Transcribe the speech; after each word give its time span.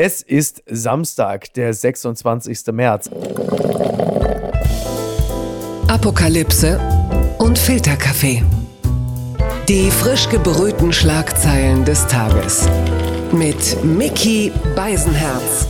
Es 0.00 0.22
ist 0.22 0.62
Samstag, 0.68 1.52
der 1.54 1.74
26. 1.74 2.68
März. 2.70 3.10
Apokalypse 5.88 6.78
und 7.38 7.58
Filterkaffee. 7.58 8.44
Die 9.68 9.90
frisch 9.90 10.28
gebrühten 10.28 10.92
Schlagzeilen 10.92 11.84
des 11.84 12.06
Tages. 12.06 12.68
Mit 13.32 13.82
Mickey 13.82 14.52
Beisenherz. 14.76 15.66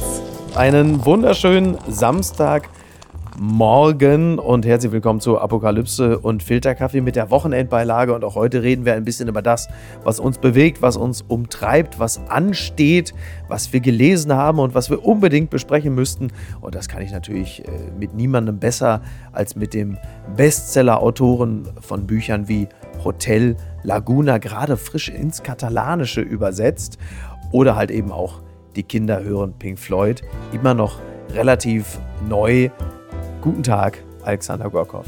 Einen 0.54 1.02
wunderschönen 1.06 1.78
Samstag. 1.88 2.68
Morgen 3.40 4.40
und 4.40 4.66
herzlich 4.66 4.90
willkommen 4.90 5.20
zu 5.20 5.38
Apokalypse 5.38 6.18
und 6.18 6.42
Filterkaffee 6.42 7.00
mit 7.00 7.14
der 7.14 7.30
Wochenendbeilage. 7.30 8.12
Und 8.12 8.24
auch 8.24 8.34
heute 8.34 8.64
reden 8.64 8.84
wir 8.84 8.94
ein 8.94 9.04
bisschen 9.04 9.28
über 9.28 9.42
das, 9.42 9.68
was 10.02 10.18
uns 10.18 10.38
bewegt, 10.38 10.82
was 10.82 10.96
uns 10.96 11.22
umtreibt, 11.22 12.00
was 12.00 12.18
ansteht, 12.28 13.14
was 13.46 13.72
wir 13.72 13.78
gelesen 13.78 14.32
haben 14.32 14.58
und 14.58 14.74
was 14.74 14.90
wir 14.90 15.04
unbedingt 15.04 15.50
besprechen 15.50 15.94
müssten. 15.94 16.32
Und 16.60 16.74
das 16.74 16.88
kann 16.88 17.00
ich 17.00 17.12
natürlich 17.12 17.62
äh, 17.64 17.70
mit 17.96 18.12
niemandem 18.12 18.58
besser 18.58 19.02
als 19.30 19.54
mit 19.54 19.72
dem 19.72 19.98
Bestseller-Autoren 20.36 21.68
von 21.80 22.08
Büchern 22.08 22.48
wie 22.48 22.66
Hotel 23.04 23.56
Laguna, 23.84 24.38
gerade 24.38 24.76
frisch 24.76 25.10
ins 25.10 25.44
Katalanische 25.44 26.22
übersetzt. 26.22 26.98
Oder 27.52 27.76
halt 27.76 27.92
eben 27.92 28.10
auch 28.10 28.40
die 28.74 28.82
Kinder 28.82 29.22
hören 29.22 29.54
Pink 29.60 29.78
Floyd, 29.78 30.22
immer 30.52 30.74
noch 30.74 30.98
relativ 31.32 32.00
neu 32.28 32.70
Guten 33.40 33.62
Tag, 33.62 34.02
Alexander 34.24 34.68
Gorkov. 34.68 35.06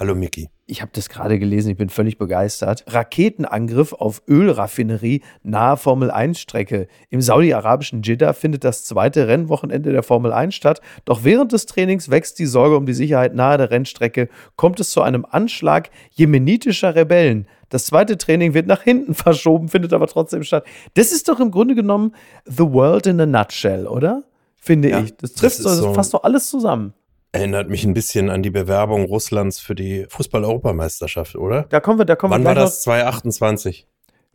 Hallo 0.00 0.16
Miki. 0.16 0.48
Ich 0.66 0.82
habe 0.82 0.90
das 0.94 1.08
gerade 1.08 1.38
gelesen, 1.38 1.70
ich 1.70 1.76
bin 1.76 1.90
völlig 1.90 2.18
begeistert. 2.18 2.84
Raketenangriff 2.88 3.92
auf 3.92 4.20
Ölraffinerie 4.28 5.22
nahe 5.44 5.76
Formel-1-Strecke. 5.76 6.88
Im 7.08 7.20
saudi-arabischen 7.20 8.02
Jeddah 8.02 8.32
findet 8.32 8.64
das 8.64 8.84
zweite 8.84 9.28
Rennwochenende 9.28 9.92
der 9.92 10.02
Formel 10.02 10.32
1 10.32 10.56
statt. 10.56 10.80
Doch 11.04 11.22
während 11.22 11.52
des 11.52 11.66
Trainings 11.66 12.10
wächst 12.10 12.40
die 12.40 12.46
Sorge 12.46 12.76
um 12.76 12.84
die 12.84 12.94
Sicherheit 12.94 13.36
nahe 13.36 13.58
der 13.58 13.70
Rennstrecke. 13.70 14.28
Kommt 14.56 14.80
es 14.80 14.90
zu 14.90 15.00
einem 15.02 15.24
Anschlag 15.24 15.90
jemenitischer 16.10 16.96
Rebellen. 16.96 17.46
Das 17.68 17.86
zweite 17.86 18.18
Training 18.18 18.54
wird 18.54 18.66
nach 18.66 18.82
hinten 18.82 19.14
verschoben, 19.14 19.68
findet 19.68 19.92
aber 19.92 20.08
trotzdem 20.08 20.42
statt. 20.42 20.64
Das 20.94 21.12
ist 21.12 21.28
doch 21.28 21.38
im 21.38 21.52
Grunde 21.52 21.76
genommen 21.76 22.12
The 22.44 22.72
World 22.72 23.06
in 23.06 23.20
a 23.20 23.26
Nutshell, 23.26 23.86
oder? 23.86 24.24
Finde 24.56 24.90
ja, 24.90 25.00
ich. 25.00 25.16
Das 25.16 25.34
trifft 25.34 25.64
das 25.64 25.78
so, 25.78 25.94
fast 25.94 26.12
doch 26.12 26.24
alles 26.24 26.50
zusammen. 26.50 26.92
Erinnert 27.38 27.68
mich 27.68 27.84
ein 27.84 27.94
bisschen 27.94 28.30
an 28.30 28.42
die 28.42 28.50
Bewerbung 28.50 29.04
Russlands 29.04 29.60
für 29.60 29.76
die 29.76 30.06
Fußball-Europameisterschaft, 30.08 31.36
oder? 31.36 31.62
Da 31.68 31.78
kommen 31.78 32.00
wir, 32.00 32.04
da 32.04 32.16
kommen 32.16 32.32
Wann 32.32 32.42
wir 32.42 32.48
war 32.48 32.54
das? 32.56 32.82
2028? 32.82 33.86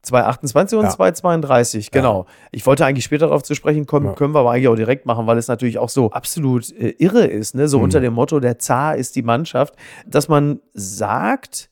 228 0.03 0.77
und 0.77 0.85
ja. 0.85 0.89
232, 0.89 1.91
genau. 1.91 2.25
Ja. 2.27 2.33
Ich 2.51 2.65
wollte 2.65 2.85
eigentlich 2.85 3.03
später 3.03 3.27
darauf 3.27 3.43
zu 3.43 3.55
sprechen 3.55 3.85
kommen, 3.85 4.07
ja. 4.07 4.13
können 4.13 4.33
wir 4.33 4.39
aber 4.39 4.51
eigentlich 4.51 4.69
auch 4.69 4.75
direkt 4.75 5.05
machen, 5.05 5.27
weil 5.27 5.37
es 5.37 5.49
natürlich 5.49 5.79
auch 5.79 5.89
so 5.89 6.11
absolut 6.11 6.71
äh, 6.71 6.95
irre 6.97 7.25
ist, 7.25 7.55
ne? 7.55 7.67
so 7.67 7.77
mhm. 7.77 7.85
unter 7.85 7.99
dem 7.99 8.13
Motto, 8.13 8.39
der 8.39 8.57
Zar 8.57 8.95
ist 8.95 9.17
die 9.17 9.21
Mannschaft, 9.21 9.75
dass 10.05 10.29
man 10.29 10.61
sagt, 10.73 11.69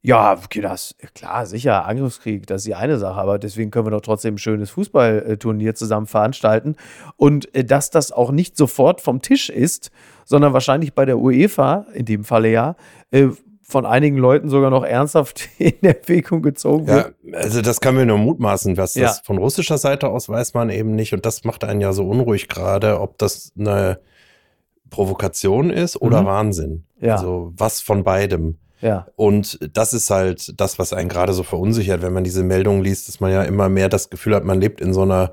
ja, 0.00 0.34
okay, 0.34 0.60
das, 0.60 0.94
klar, 1.14 1.44
sicher, 1.46 1.86
Angriffskrieg, 1.86 2.46
das 2.46 2.62
ist 2.62 2.66
die 2.66 2.74
eine 2.76 2.98
Sache, 2.98 3.20
aber 3.20 3.38
deswegen 3.38 3.70
können 3.70 3.86
wir 3.86 3.90
doch 3.90 4.00
trotzdem 4.00 4.34
ein 4.34 4.38
schönes 4.38 4.70
Fußballturnier 4.70 5.74
zusammen 5.74 6.06
veranstalten. 6.06 6.76
Und 7.16 7.52
äh, 7.54 7.64
dass 7.64 7.90
das 7.90 8.12
auch 8.12 8.30
nicht 8.30 8.56
sofort 8.56 9.00
vom 9.00 9.22
Tisch 9.22 9.50
ist, 9.50 9.90
sondern 10.28 10.52
wahrscheinlich 10.52 10.94
bei 10.94 11.06
der 11.06 11.18
UEFA, 11.18 11.86
in 11.94 12.04
dem 12.04 12.22
Falle 12.22 12.50
ja, 12.50 12.76
äh, 13.10 13.28
von 13.62 13.86
einigen 13.86 14.18
Leuten 14.18 14.50
sogar 14.50 14.68
noch 14.68 14.84
ernsthaft 14.84 15.48
in 15.58 15.82
Erwägung 15.82 16.42
gezogen 16.42 16.86
wird. 16.86 17.14
Ja, 17.22 17.38
also 17.38 17.62
das 17.62 17.80
kann 17.80 17.94
mir 17.94 18.04
nur 18.04 18.18
mutmaßen, 18.18 18.76
was 18.76 18.94
ja. 18.94 19.06
das 19.06 19.20
von 19.20 19.38
russischer 19.38 19.78
Seite 19.78 20.08
aus 20.08 20.28
weiß 20.28 20.52
man 20.52 20.68
eben 20.68 20.94
nicht 20.94 21.14
und 21.14 21.24
das 21.24 21.44
macht 21.44 21.64
einen 21.64 21.80
ja 21.80 21.94
so 21.94 22.06
unruhig 22.06 22.48
gerade, 22.48 23.00
ob 23.00 23.16
das 23.16 23.52
eine 23.58 24.00
Provokation 24.90 25.70
ist 25.70 25.96
oder 25.96 26.20
mhm. 26.20 26.26
Wahnsinn. 26.26 26.84
Ja. 27.00 27.16
Also 27.16 27.52
was 27.56 27.80
von 27.80 28.04
beidem. 28.04 28.58
Ja. 28.82 29.06
Und 29.16 29.58
das 29.72 29.94
ist 29.94 30.10
halt 30.10 30.60
das, 30.60 30.78
was 30.78 30.92
einen 30.92 31.08
gerade 31.08 31.32
so 31.32 31.42
verunsichert, 31.42 32.02
wenn 32.02 32.12
man 32.12 32.24
diese 32.24 32.42
Meldungen 32.42 32.84
liest, 32.84 33.08
dass 33.08 33.18
man 33.20 33.32
ja 33.32 33.44
immer 33.44 33.70
mehr 33.70 33.88
das 33.88 34.10
Gefühl 34.10 34.34
hat, 34.34 34.44
man 34.44 34.60
lebt 34.60 34.82
in 34.82 34.92
so 34.92 35.02
einer 35.02 35.32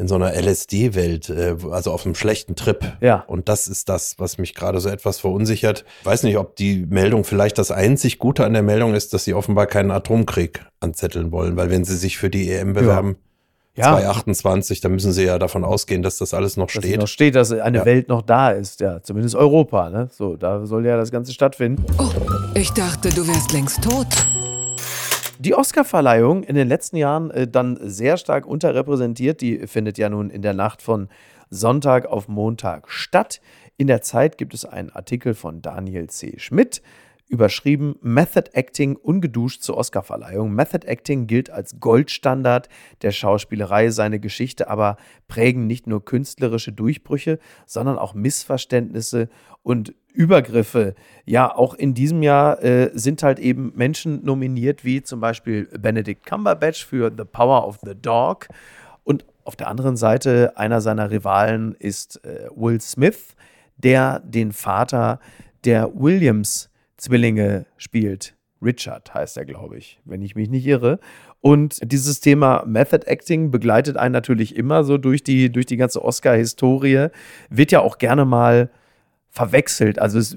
in 0.00 0.08
so 0.08 0.14
einer 0.14 0.32
LSD-Welt, 0.32 1.28
äh, 1.28 1.56
also 1.70 1.92
auf 1.92 2.06
einem 2.06 2.14
schlechten 2.14 2.56
Trip. 2.56 2.80
Ja. 3.00 3.24
Und 3.26 3.48
das 3.50 3.68
ist 3.68 3.90
das, 3.90 4.14
was 4.18 4.38
mich 4.38 4.54
gerade 4.54 4.80
so 4.80 4.88
etwas 4.88 5.20
verunsichert. 5.20 5.84
Weiß 6.04 6.22
nicht, 6.22 6.38
ob 6.38 6.56
die 6.56 6.86
Meldung 6.88 7.24
vielleicht 7.24 7.58
das 7.58 7.70
einzig 7.70 8.18
Gute 8.18 8.46
an 8.46 8.54
der 8.54 8.62
Meldung 8.62 8.94
ist, 8.94 9.12
dass 9.12 9.24
sie 9.24 9.34
offenbar 9.34 9.66
keinen 9.66 9.90
Atomkrieg 9.90 10.64
anzetteln 10.80 11.30
wollen, 11.32 11.56
weil 11.56 11.70
wenn 11.70 11.84
sie 11.84 11.96
sich 11.96 12.16
für 12.16 12.30
die 12.30 12.50
EM 12.50 12.72
bewerben, 12.72 13.16
ja. 13.76 13.84
2028, 13.84 14.80
dann 14.80 14.92
müssen 14.92 15.12
sie 15.12 15.24
ja 15.24 15.38
davon 15.38 15.64
ausgehen, 15.64 16.02
dass 16.02 16.16
das 16.16 16.32
alles 16.32 16.56
noch 16.56 16.66
dass 16.68 16.82
steht. 16.82 16.98
Noch 16.98 17.06
steht, 17.06 17.34
dass 17.34 17.52
eine 17.52 17.78
ja. 17.78 17.84
Welt 17.84 18.08
noch 18.08 18.22
da 18.22 18.50
ist, 18.50 18.80
ja, 18.80 19.02
zumindest 19.02 19.36
Europa, 19.36 19.90
ne? 19.90 20.08
So, 20.10 20.36
da 20.36 20.64
soll 20.64 20.86
ja 20.86 20.96
das 20.96 21.10
Ganze 21.10 21.32
stattfinden. 21.32 21.84
Oh, 21.98 22.10
ich 22.54 22.70
dachte, 22.70 23.10
du 23.10 23.26
wärst 23.28 23.52
längst 23.52 23.82
tot. 23.82 24.08
Die 25.42 25.54
Oscarverleihung 25.54 26.42
in 26.42 26.54
den 26.54 26.68
letzten 26.68 26.98
Jahren 26.98 27.30
äh, 27.30 27.48
dann 27.48 27.78
sehr 27.80 28.18
stark 28.18 28.44
unterrepräsentiert. 28.44 29.40
Die 29.40 29.66
findet 29.66 29.96
ja 29.96 30.10
nun 30.10 30.28
in 30.28 30.42
der 30.42 30.52
Nacht 30.52 30.82
von 30.82 31.08
Sonntag 31.48 32.04
auf 32.04 32.28
Montag 32.28 32.90
statt. 32.90 33.40
In 33.78 33.86
der 33.86 34.02
Zeit 34.02 34.36
gibt 34.36 34.52
es 34.52 34.66
einen 34.66 34.90
Artikel 34.90 35.32
von 35.32 35.62
Daniel 35.62 36.10
C. 36.10 36.34
Schmidt, 36.36 36.82
überschrieben 37.26 37.94
Method 38.02 38.50
Acting 38.52 38.96
ungeduscht 38.96 39.62
zur 39.62 39.78
Oscarverleihung. 39.78 40.52
Method 40.52 40.86
Acting 40.86 41.26
gilt 41.26 41.48
als 41.48 41.80
Goldstandard 41.80 42.68
der 43.00 43.12
Schauspielerei. 43.12 43.88
Seine 43.88 44.20
Geschichte 44.20 44.68
aber 44.68 44.98
prägen 45.26 45.66
nicht 45.66 45.86
nur 45.86 46.04
künstlerische 46.04 46.72
Durchbrüche, 46.72 47.38
sondern 47.64 47.96
auch 47.96 48.12
Missverständnisse 48.12 49.30
und 49.62 49.94
Übergriffe. 50.12 50.94
Ja, 51.24 51.54
auch 51.54 51.74
in 51.74 51.94
diesem 51.94 52.22
Jahr 52.22 52.62
äh, 52.62 52.90
sind 52.94 53.22
halt 53.22 53.38
eben 53.38 53.72
Menschen 53.74 54.24
nominiert, 54.24 54.84
wie 54.84 55.02
zum 55.02 55.20
Beispiel 55.20 55.66
Benedict 55.78 56.26
Cumberbatch 56.26 56.84
für 56.84 57.12
The 57.16 57.24
Power 57.24 57.66
of 57.66 57.78
the 57.84 57.94
Dog. 57.94 58.48
Und 59.04 59.24
auf 59.44 59.56
der 59.56 59.68
anderen 59.68 59.96
Seite 59.96 60.56
einer 60.56 60.80
seiner 60.80 61.10
Rivalen 61.10 61.74
ist 61.78 62.24
äh, 62.24 62.48
Will 62.54 62.80
Smith, 62.80 63.34
der 63.76 64.20
den 64.20 64.52
Vater 64.52 65.20
der 65.64 65.90
Williams 65.94 66.70
Zwillinge 66.96 67.66
spielt. 67.76 68.34
Richard 68.62 69.14
heißt 69.14 69.38
er, 69.38 69.46
glaube 69.46 69.78
ich, 69.78 70.00
wenn 70.04 70.20
ich 70.20 70.34
mich 70.34 70.50
nicht 70.50 70.66
irre. 70.66 70.98
Und 71.40 71.78
dieses 71.82 72.20
Thema 72.20 72.64
Method 72.66 73.06
Acting 73.06 73.50
begleitet 73.50 73.96
einen 73.96 74.12
natürlich 74.12 74.54
immer 74.54 74.84
so 74.84 74.98
durch 74.98 75.22
die, 75.22 75.50
durch 75.50 75.64
die 75.64 75.78
ganze 75.78 76.04
Oscar-Historie. 76.04 77.08
Wird 77.48 77.72
ja 77.72 77.80
auch 77.80 77.96
gerne 77.96 78.26
mal 78.26 78.70
verwechselt. 79.30 79.98
Also 79.98 80.18
es 80.18 80.36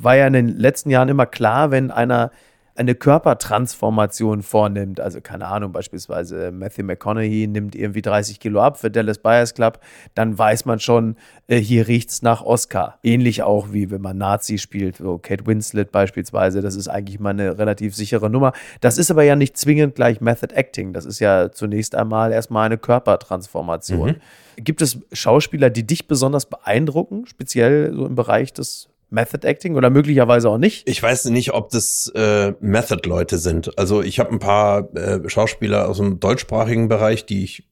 war 0.00 0.16
ja 0.16 0.26
in 0.26 0.32
den 0.32 0.48
letzten 0.48 0.90
Jahren 0.90 1.08
immer 1.08 1.26
klar, 1.26 1.70
wenn 1.70 1.90
einer 1.90 2.30
eine 2.78 2.94
Körpertransformation 2.94 4.42
vornimmt, 4.42 5.00
also 5.00 5.20
keine 5.20 5.46
Ahnung, 5.46 5.72
beispielsweise 5.72 6.52
Matthew 6.52 6.84
McConaughey 6.84 7.48
nimmt 7.48 7.74
irgendwie 7.74 8.02
30 8.02 8.38
Kilo 8.38 8.60
ab 8.60 8.78
für 8.78 8.88
Dallas 8.88 9.18
Buyers 9.18 9.54
Club, 9.54 9.80
dann 10.14 10.38
weiß 10.38 10.64
man 10.64 10.78
schon, 10.78 11.16
äh, 11.48 11.56
hier 11.58 11.88
riecht's 11.88 12.22
nach 12.22 12.40
Oscar. 12.42 12.98
Ähnlich 13.02 13.42
auch 13.42 13.72
wie 13.72 13.90
wenn 13.90 14.00
man 14.00 14.16
Nazi 14.16 14.58
spielt, 14.58 14.98
so 14.98 15.18
Kate 15.18 15.44
Winslet 15.46 15.90
beispielsweise, 15.90 16.60
das 16.60 16.76
ist 16.76 16.86
eigentlich 16.86 17.18
mal 17.18 17.30
eine 17.30 17.58
relativ 17.58 17.96
sichere 17.96 18.30
Nummer. 18.30 18.52
Das 18.80 18.96
ist 18.96 19.10
aber 19.10 19.24
ja 19.24 19.34
nicht 19.34 19.56
zwingend 19.56 19.96
gleich 19.96 20.20
Method 20.20 20.54
Acting, 20.54 20.92
das 20.92 21.04
ist 21.04 21.18
ja 21.18 21.50
zunächst 21.50 21.96
einmal 21.96 22.30
erstmal 22.30 22.66
eine 22.66 22.78
Körpertransformation. 22.78 24.10
Mhm. 24.56 24.64
Gibt 24.64 24.82
es 24.82 25.00
Schauspieler, 25.12 25.70
die 25.70 25.86
dich 25.86 26.06
besonders 26.06 26.46
beeindrucken, 26.46 27.26
speziell 27.26 27.92
so 27.92 28.06
im 28.06 28.14
Bereich 28.14 28.52
des 28.52 28.88
Method 29.10 29.46
Acting 29.46 29.74
oder 29.74 29.90
möglicherweise 29.90 30.50
auch 30.50 30.58
nicht? 30.58 30.88
Ich 30.88 31.02
weiß 31.02 31.26
nicht, 31.26 31.52
ob 31.52 31.70
das 31.70 32.12
äh, 32.14 32.52
Method-Leute 32.60 33.38
sind. 33.38 33.76
Also 33.78 34.02
ich 34.02 34.18
habe 34.18 34.30
ein 34.30 34.38
paar 34.38 34.94
äh, 34.94 35.28
Schauspieler 35.28 35.88
aus 35.88 35.96
dem 35.96 36.20
deutschsprachigen 36.20 36.88
Bereich, 36.88 37.24
die 37.26 37.44
ich 37.44 37.66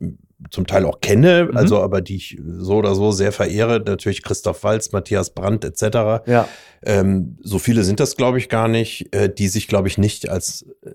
zum 0.50 0.66
Teil 0.66 0.84
auch 0.84 1.00
kenne, 1.00 1.48
mhm. 1.50 1.56
also 1.56 1.80
aber 1.80 2.00
die 2.00 2.16
ich 2.16 2.38
so 2.58 2.76
oder 2.76 2.94
so 2.94 3.10
sehr 3.10 3.32
verehre. 3.32 3.82
Natürlich 3.84 4.22
Christoph 4.22 4.62
Walz, 4.64 4.92
Matthias 4.92 5.30
Brandt 5.30 5.64
etc. 5.64 6.26
Ja. 6.26 6.48
Ähm, 6.82 7.38
so 7.42 7.58
viele 7.58 7.84
sind 7.84 8.00
das, 8.00 8.16
glaube 8.16 8.38
ich, 8.38 8.48
gar 8.48 8.68
nicht, 8.68 9.14
äh, 9.14 9.32
die 9.32 9.48
sich, 9.48 9.68
glaube 9.68 9.88
ich, 9.88 9.98
nicht 9.98 10.28
als 10.28 10.66
äh, 10.84 10.90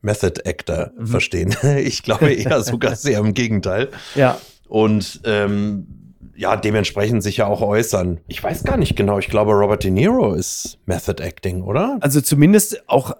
Method 0.00 0.42
Actor 0.44 0.92
mhm. 0.98 1.06
verstehen. 1.06 1.56
ich 1.78 2.02
glaube 2.02 2.32
eher 2.32 2.62
sogar 2.62 2.96
sehr 2.96 3.18
im 3.18 3.34
Gegenteil. 3.34 3.90
Ja. 4.14 4.40
Und 4.68 5.20
ähm, 5.24 6.03
ja, 6.36 6.56
dementsprechend 6.56 7.22
sich 7.22 7.38
ja 7.38 7.46
auch 7.46 7.62
äußern. 7.62 8.20
Ich 8.26 8.42
weiß 8.42 8.64
gar 8.64 8.76
nicht 8.76 8.96
genau. 8.96 9.18
Ich 9.18 9.28
glaube, 9.28 9.52
Robert 9.52 9.84
De 9.84 9.90
Niro 9.90 10.34
ist 10.34 10.78
Method 10.86 11.22
Acting, 11.22 11.62
oder? 11.62 11.98
Also 12.00 12.20
zumindest 12.20 12.88
auch 12.88 13.12
äh, 13.12 13.14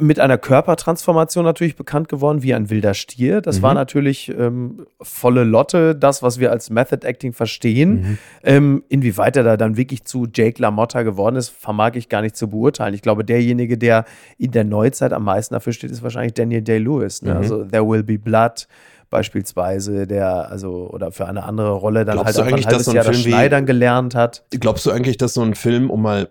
mit 0.00 0.18
einer 0.18 0.38
Körpertransformation 0.38 1.44
natürlich 1.44 1.76
bekannt 1.76 2.08
geworden, 2.08 2.42
wie 2.42 2.54
ein 2.54 2.70
wilder 2.70 2.94
Stier. 2.94 3.40
Das 3.40 3.58
mhm. 3.58 3.62
war 3.62 3.74
natürlich 3.74 4.32
ähm, 4.36 4.86
volle 5.00 5.44
Lotte, 5.44 5.94
das, 5.94 6.22
was 6.22 6.38
wir 6.38 6.50
als 6.50 6.70
Method 6.70 7.06
Acting 7.06 7.32
verstehen. 7.32 7.90
Mhm. 7.94 8.18
Ähm, 8.42 8.84
inwieweit 8.88 9.36
er 9.36 9.42
da 9.42 9.56
dann 9.56 9.76
wirklich 9.76 10.04
zu 10.04 10.26
Jake 10.32 10.60
LaMotta 10.60 11.02
geworden 11.02 11.36
ist, 11.36 11.50
vermag 11.50 11.92
ich 11.94 12.08
gar 12.08 12.22
nicht 12.22 12.36
zu 12.36 12.48
beurteilen. 12.48 12.94
Ich 12.94 13.02
glaube, 13.02 13.24
derjenige, 13.24 13.76
der 13.76 14.04
in 14.38 14.52
der 14.52 14.64
Neuzeit 14.64 15.12
am 15.12 15.24
meisten 15.24 15.54
dafür 15.54 15.72
steht, 15.72 15.90
ist 15.90 16.02
wahrscheinlich 16.02 16.34
Daniel 16.34 16.62
Day-Lewis. 16.62 17.22
Ne? 17.22 17.32
Mhm. 17.32 17.36
Also 17.36 17.64
There 17.64 17.86
Will 17.86 18.02
Be 18.02 18.18
Blood 18.18 18.66
beispielsweise, 19.14 20.08
der 20.08 20.50
also 20.50 20.90
oder 20.92 21.12
für 21.12 21.26
eine 21.28 21.44
andere 21.44 21.70
Rolle 21.72 22.04
dann 22.04 22.16
Glaubst 22.16 22.36
halt 22.36 22.48
eigentlich, 22.48 22.66
ein 22.66 22.72
halbes 22.72 22.78
dass 22.78 22.84
so 22.86 22.90
ein 22.90 22.96
Jahr 22.96 23.04
das 23.04 23.14
Film 23.16 23.24
wie- 23.26 23.30
Schneidern 23.30 23.64
gelernt 23.66 24.14
hat. 24.16 24.44
Glaubst 24.50 24.84
du 24.86 24.90
eigentlich, 24.90 25.16
dass 25.18 25.34
so 25.34 25.42
ein 25.42 25.54
Film, 25.54 25.88
um 25.88 26.02
mal 26.02 26.28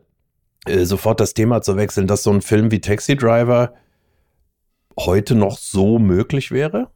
äh, 0.68 0.84
sofort 0.84 1.22
das 1.22 1.34
Thema 1.34 1.62
zu 1.62 1.78
wechseln, 1.78 2.08
dass 2.08 2.24
so 2.24 2.32
ein 2.32 2.42
Film 2.42 2.72
wie 2.72 2.82
Taxi 2.82 3.16
Driver 3.16 3.74
heute 5.00 5.36
noch 5.36 5.58
so 5.58 5.98
möglich 5.98 6.52
wäre? 6.52 6.90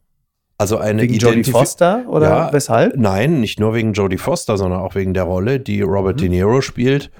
Also 0.58 0.76
eine 0.76 1.02
Wegen 1.02 1.14
Jodie 1.14 1.44
Foster 1.44 2.04
oder 2.08 2.28
Ja, 2.28 2.52
weshalb? 2.52 2.96
Nein, 2.96 3.40
nicht 3.40 3.58
nur 3.60 3.72
wegen 3.74 3.92
Jodie 3.94 4.18
Foster, 4.18 4.56
sondern 4.58 4.80
auch 4.80 4.94
wegen 4.94 5.14
der 5.14 5.22
Rolle, 5.22 5.58
die 5.60 5.80
Robert 5.82 6.16
Mhm. 6.16 6.20
De 6.20 6.28
Niro 6.28 6.60
spielt. 6.60 7.10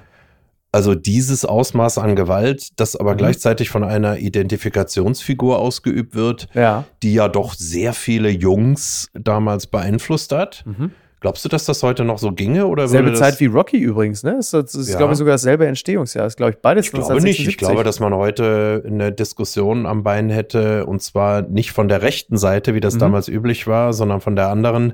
Also 0.71 0.93
dieses 0.93 1.45
Ausmaß 1.45 1.97
an 1.97 2.15
Gewalt, 2.15 2.79
das 2.79 2.95
aber 2.95 3.13
Mhm. 3.13 3.17
gleichzeitig 3.17 3.69
von 3.71 3.83
einer 3.83 4.17
Identifikationsfigur 4.19 5.57
ausgeübt 5.59 6.15
wird, 6.15 6.47
Ja. 6.53 6.85
die 7.03 7.13
ja 7.13 7.27
doch 7.27 7.53
sehr 7.55 7.93
viele 7.93 8.29
Jungs 8.29 9.07
damals 9.13 9.67
beeinflusst 9.67 10.31
hat. 10.31 10.63
Mhm. 10.65 10.91
Glaubst 11.21 11.43
du, 11.43 11.49
dass 11.49 11.65
das 11.65 11.83
heute 11.83 12.05
noch 12.05 12.17
so 12.17 12.31
ginge? 12.31 12.65
Oder 12.67 12.87
Selbe 12.87 13.11
Zeit 13.13 13.41
wie 13.41 13.47
Rocky 13.47 13.77
übrigens, 13.77 14.23
ne? 14.23 14.35
Das 14.37 14.53
ist, 14.53 14.73
ist 14.73 14.89
Ja. 14.91 14.97
glaube 14.97 15.11
ich, 15.13 15.17
sogar 15.19 15.33
dasselbe 15.33 15.67
Entstehungsjahr. 15.67 16.23
Das 16.23 16.33
ist, 16.33 16.37
glaube 16.37 16.51
ich, 16.51 16.59
beides 16.61 16.85
Ich 16.85 16.91
glaube 16.93 17.15
nicht. 17.15 17.39
Ich 17.39 17.45
1976. 17.47 17.57
glaube, 17.57 17.83
dass 17.83 17.99
man 17.99 18.13
heute 18.13 18.83
eine 18.87 19.11
Diskussion 19.11 19.85
am 19.85 20.03
Bein 20.03 20.29
hätte, 20.29 20.85
und 20.85 21.01
zwar 21.01 21.41
nicht 21.41 21.71
von 21.71 21.89
der 21.89 22.03
rechten 22.03 22.37
Seite, 22.37 22.73
wie 22.73 22.79
das 22.79 22.93
Mhm. 22.95 22.99
damals 22.99 23.27
üblich 23.27 23.67
war, 23.67 23.91
sondern 23.91 24.21
von 24.21 24.37
der 24.37 24.47
anderen, 24.47 24.93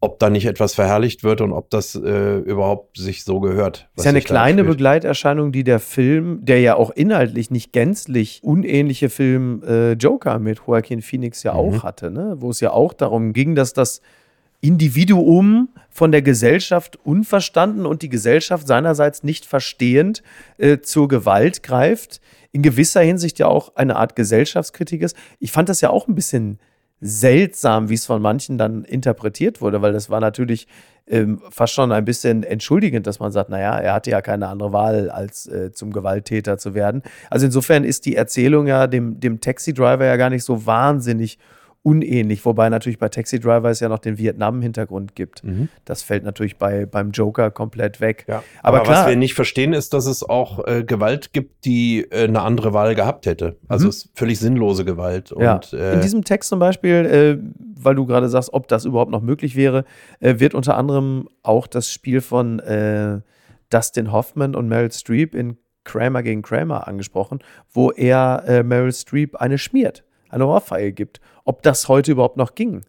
ob 0.00 0.18
da 0.18 0.28
nicht 0.30 0.44
etwas 0.46 0.74
verherrlicht 0.74 1.24
wird 1.24 1.40
und 1.40 1.52
ob 1.52 1.70
das 1.70 1.94
äh, 1.94 2.36
überhaupt 2.38 2.98
sich 2.98 3.24
so 3.24 3.40
gehört. 3.40 3.88
ist 3.96 4.04
ja 4.04 4.10
eine 4.10 4.20
kleine. 4.20 4.62
Begleiterscheinung, 4.64 5.52
die 5.52 5.64
der 5.64 5.80
Film, 5.80 6.44
der 6.44 6.60
ja 6.60 6.76
auch 6.76 6.90
inhaltlich 6.90 7.50
nicht 7.50 7.72
gänzlich 7.72 8.40
unähnliche 8.42 9.08
Film 9.08 9.62
äh, 9.66 9.92
Joker 9.92 10.38
mit 10.38 10.60
Joaquin 10.66 11.00
Phoenix 11.02 11.42
ja 11.42 11.54
Mhm. 11.54 11.58
auch 11.58 11.82
hatte, 11.82 12.10
ne? 12.10 12.36
wo 12.38 12.50
es 12.50 12.60
ja 12.60 12.72
auch 12.72 12.92
darum 12.92 13.32
ging, 13.32 13.54
dass 13.54 13.72
das 13.72 14.00
Individuum 14.60 15.68
von 15.90 16.12
der 16.12 16.22
Gesellschaft 16.22 16.98
unverstanden 17.04 17.86
und 17.86 18.02
die 18.02 18.08
Gesellschaft 18.08 18.66
seinerseits 18.66 19.22
nicht 19.22 19.46
verstehend 19.46 20.22
äh, 20.58 20.78
zur 20.80 21.08
Gewalt 21.08 21.62
greift. 21.62 22.20
In 22.52 22.62
gewisser 22.62 23.00
Hinsicht 23.00 23.38
ja 23.38 23.46
auch 23.46 23.76
eine 23.76 23.96
Art 23.96 24.16
Gesellschaftskritik 24.16 25.02
ist. 25.02 25.16
Ich 25.38 25.52
fand 25.52 25.68
das 25.68 25.80
ja 25.80 25.90
auch 25.90 26.08
ein 26.08 26.14
bisschen 26.14 26.58
seltsam, 27.00 27.88
wie 27.88 27.94
es 27.94 28.06
von 28.06 28.22
manchen 28.22 28.58
dann 28.58 28.84
interpretiert 28.84 29.60
wurde, 29.60 29.82
weil 29.82 29.92
das 29.92 30.08
war 30.08 30.20
natürlich 30.20 30.66
ähm, 31.06 31.40
fast 31.50 31.74
schon 31.74 31.92
ein 31.92 32.04
bisschen 32.04 32.42
entschuldigend, 32.42 33.06
dass 33.06 33.20
man 33.20 33.30
sagt, 33.32 33.50
naja, 33.50 33.78
er 33.78 33.92
hatte 33.92 34.10
ja 34.10 34.22
keine 34.22 34.48
andere 34.48 34.72
Wahl, 34.72 35.10
als 35.10 35.46
äh, 35.46 35.72
zum 35.72 35.92
Gewalttäter 35.92 36.58
zu 36.58 36.74
werden. 36.74 37.02
Also 37.30 37.46
insofern 37.46 37.84
ist 37.84 38.06
die 38.06 38.16
Erzählung 38.16 38.66
ja 38.66 38.86
dem, 38.86 39.20
dem 39.20 39.40
Taxi-Driver 39.40 40.04
ja 40.04 40.16
gar 40.16 40.30
nicht 40.30 40.44
so 40.44 40.66
wahnsinnig 40.66 41.38
unähnlich, 41.86 42.44
wobei 42.44 42.68
natürlich 42.68 42.98
bei 42.98 43.08
Taxi 43.08 43.38
Driver 43.38 43.70
es 43.70 43.78
ja 43.78 43.88
noch 43.88 44.00
den 44.00 44.18
Vietnam-Hintergrund 44.18 45.14
gibt. 45.14 45.44
Das 45.84 46.02
fällt 46.02 46.24
natürlich 46.24 46.56
bei, 46.56 46.84
beim 46.84 47.12
Joker 47.12 47.52
komplett 47.52 48.00
weg. 48.00 48.24
Ja. 48.26 48.42
Aber, 48.60 48.78
Aber, 48.78 48.86
klar, 48.86 49.02
was 49.04 49.08
wir 49.10 49.14
nicht 49.14 49.34
verstehen, 49.34 49.72
ist, 49.72 49.94
dass 49.94 50.06
es 50.06 50.28
auch 50.28 50.66
äh, 50.66 50.82
Gewalt 50.82 51.32
gibt, 51.32 51.64
die 51.64 52.00
äh, 52.10 52.24
eine 52.24 52.42
andere 52.42 52.72
Wahl 52.72 52.96
gehabt 52.96 53.26
hätte. 53.26 53.56
Also 53.68 53.88
es 53.88 54.06
ist 54.06 54.10
völlig 54.14 54.40
sinnlose 54.40 54.84
Gewalt. 54.84 55.32
Mhm. 55.32 55.42
ja. 55.42 55.54
Und, 55.54 55.72
äh, 55.74 55.94
in 55.94 56.00
diesem 56.00 56.24
Text 56.24 56.48
zum 56.48 56.58
Beispiel, 56.58 56.90
äh, 56.92 57.38
weil 57.80 57.94
du 57.94 58.04
gerade 58.04 58.28
sagst, 58.28 58.52
ob 58.52 58.66
das 58.66 58.84
überhaupt 58.84 59.12
noch 59.12 59.22
möglich 59.22 59.54
wäre, 59.54 59.84
äh, 60.18 60.40
wird 60.40 60.54
unter 60.54 60.76
anderem 60.76 61.28
auch 61.44 61.68
das 61.68 61.92
Spiel 61.92 62.20
von 62.20 62.60
Dustin 63.70 64.10
Hoffman 64.10 64.56
und 64.56 64.66
Meryl 64.66 64.90
Streep 64.90 65.36
in 65.36 65.56
Kramer 65.84 66.24
gegen 66.24 66.42
Kramer 66.42 66.88
angesprochen, 66.88 67.38
wo 67.72 67.92
er 67.92 68.64
Meryl 68.64 68.92
Streep 68.92 69.36
eine 69.36 69.58
schmiert, 69.58 70.02
eine 70.36 70.46
Ohrfeige 70.46 70.92
gibt. 70.92 71.20
Ob 71.44 71.62
das 71.62 71.88
heute 71.88 72.12
überhaupt 72.12 72.36
noch 72.36 72.54
ging. 72.54 72.82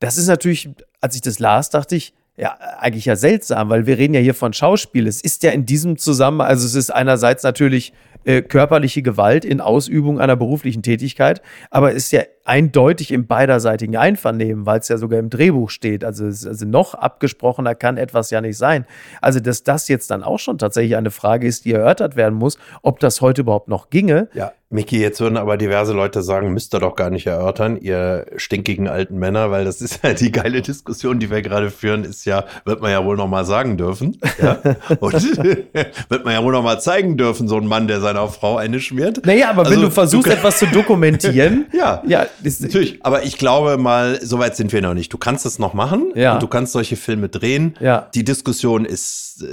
Das 0.00 0.18
ist 0.18 0.26
natürlich, 0.26 0.68
als 1.00 1.14
ich 1.14 1.20
das 1.20 1.38
las, 1.38 1.70
dachte 1.70 1.96
ich, 1.96 2.14
ja, 2.36 2.56
eigentlich 2.78 3.04
ja 3.04 3.14
seltsam, 3.14 3.68
weil 3.68 3.86
wir 3.86 3.98
reden 3.98 4.14
ja 4.14 4.20
hier 4.20 4.34
von 4.34 4.52
Schauspiel. 4.52 5.06
Es 5.06 5.20
ist 5.20 5.42
ja 5.42 5.50
in 5.50 5.66
diesem 5.66 5.98
Zusammenhang, 5.98 6.48
also 6.48 6.66
es 6.66 6.74
ist 6.74 6.90
einerseits 6.90 7.42
natürlich 7.42 7.92
äh, 8.24 8.40
körperliche 8.40 9.02
Gewalt 9.02 9.44
in 9.44 9.60
Ausübung 9.60 10.20
einer 10.20 10.36
beruflichen 10.36 10.82
Tätigkeit, 10.82 11.42
aber 11.70 11.90
es 11.90 12.04
ist 12.04 12.12
ja 12.12 12.22
eindeutig 12.44 13.10
im 13.10 13.26
beiderseitigen 13.26 13.96
Einvernehmen, 13.96 14.64
weil 14.64 14.80
es 14.80 14.88
ja 14.88 14.96
sogar 14.96 15.18
im 15.18 15.28
Drehbuch 15.28 15.70
steht. 15.70 16.04
Also, 16.04 16.24
also 16.24 16.64
noch 16.64 16.94
abgesprochener 16.94 17.74
kann 17.74 17.98
etwas 17.98 18.30
ja 18.30 18.40
nicht 18.40 18.56
sein. 18.56 18.86
Also, 19.20 19.40
dass 19.40 19.62
das 19.62 19.88
jetzt 19.88 20.10
dann 20.10 20.22
auch 20.22 20.38
schon 20.38 20.58
tatsächlich 20.58 20.96
eine 20.96 21.10
Frage 21.10 21.46
ist, 21.46 21.64
die 21.64 21.72
erörtert 21.72 22.16
werden 22.16 22.34
muss, 22.34 22.58
ob 22.82 22.98
das 23.00 23.20
heute 23.20 23.42
überhaupt 23.42 23.68
noch 23.68 23.90
ginge. 23.90 24.28
Ja, 24.34 24.52
Miki, 24.72 25.00
jetzt 25.00 25.20
würden 25.20 25.36
aber 25.36 25.56
diverse 25.56 25.92
Leute 25.92 26.22
sagen, 26.22 26.52
müsst 26.52 26.74
ihr 26.74 26.80
doch 26.80 26.96
gar 26.96 27.10
nicht 27.10 27.26
erörtern, 27.26 27.76
ihr 27.76 28.26
stinkigen 28.36 28.88
alten 28.88 29.18
Männer, 29.18 29.50
weil 29.50 29.64
das 29.64 29.80
ist 29.80 30.00
ja 30.02 30.14
die 30.14 30.32
geile 30.32 30.62
Diskussion, 30.62 31.18
die 31.18 31.30
wir 31.30 31.42
gerade 31.42 31.70
führen, 31.70 32.04
ist 32.04 32.24
ja, 32.24 32.44
wird 32.64 32.80
man 32.80 32.90
ja 32.90 33.04
wohl 33.04 33.16
noch 33.16 33.28
mal 33.28 33.44
sagen 33.44 33.76
dürfen. 33.76 34.18
Ja? 34.40 34.58
Und 35.00 35.12
wird 36.08 36.24
man 36.24 36.32
ja 36.34 36.42
wohl 36.42 36.52
noch 36.52 36.62
mal 36.62 36.80
zeigen 36.80 37.16
dürfen, 37.16 37.48
so 37.48 37.56
ein 37.58 37.66
Mann, 37.66 37.86
der 37.86 38.00
seiner 38.00 38.26
Frau 38.28 38.56
eine 38.56 38.80
schmiert. 38.80 39.24
Naja, 39.26 39.50
aber 39.50 39.64
wenn 39.66 39.72
Also, 39.72 39.82
du 39.82 39.90
versuchst, 39.90 40.26
du- 40.28 40.32
etwas 40.32 40.58
zu 40.58 40.66
dokumentieren, 40.66 41.66
Ja. 41.72 42.02
ja, 42.06 42.26
ist, 42.42 42.62
Natürlich, 42.62 42.98
aber 43.04 43.24
ich 43.24 43.38
glaube 43.38 43.76
mal, 43.78 44.20
so 44.22 44.38
weit 44.38 44.56
sind 44.56 44.72
wir 44.72 44.80
noch 44.82 44.94
nicht. 44.94 45.12
Du 45.12 45.18
kannst 45.18 45.44
es 45.46 45.58
noch 45.58 45.74
machen 45.74 46.12
Ja. 46.14 46.34
und 46.34 46.42
du 46.42 46.46
kannst 46.46 46.72
solche 46.72 46.96
Filme 46.96 47.28
drehen. 47.28 47.74
Ja. 47.80 48.08
Die 48.14 48.24
Diskussion 48.24 48.84
ist, 48.84 49.42
äh, 49.42 49.46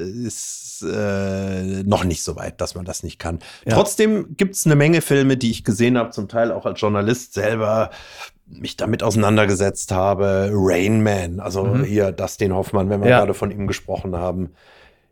ist 0.81 0.89
äh, 0.89 1.83
noch 1.83 2.03
nicht 2.03 2.23
so 2.23 2.35
weit, 2.35 2.61
dass 2.61 2.75
man 2.75 2.85
das 2.85 3.03
nicht 3.03 3.19
kann. 3.19 3.39
Ja. 3.65 3.73
Trotzdem 3.75 4.35
gibt 4.37 4.55
es 4.55 4.65
eine 4.65 4.75
Menge 4.75 5.01
Filme, 5.01 5.37
die 5.37 5.51
ich 5.51 5.63
gesehen 5.63 5.97
habe, 5.97 6.11
zum 6.11 6.27
Teil 6.27 6.51
auch 6.51 6.65
als 6.65 6.79
Journalist 6.81 7.33
selber 7.33 7.89
mich 8.47 8.77
damit 8.77 9.03
auseinandergesetzt 9.03 9.91
habe. 9.91 10.49
Rain 10.53 11.03
Man, 11.03 11.39
also 11.39 11.77
hier 11.83 12.11
Dustin 12.11 12.53
Hoffmann, 12.53 12.89
wenn 12.89 12.99
wir 13.01 13.05
Mhm. 13.05 13.11
Ja. 13.11 13.19
gerade 13.19 13.33
von 13.33 13.51
ihm 13.51 13.67
gesprochen 13.67 14.15
haben. 14.15 14.51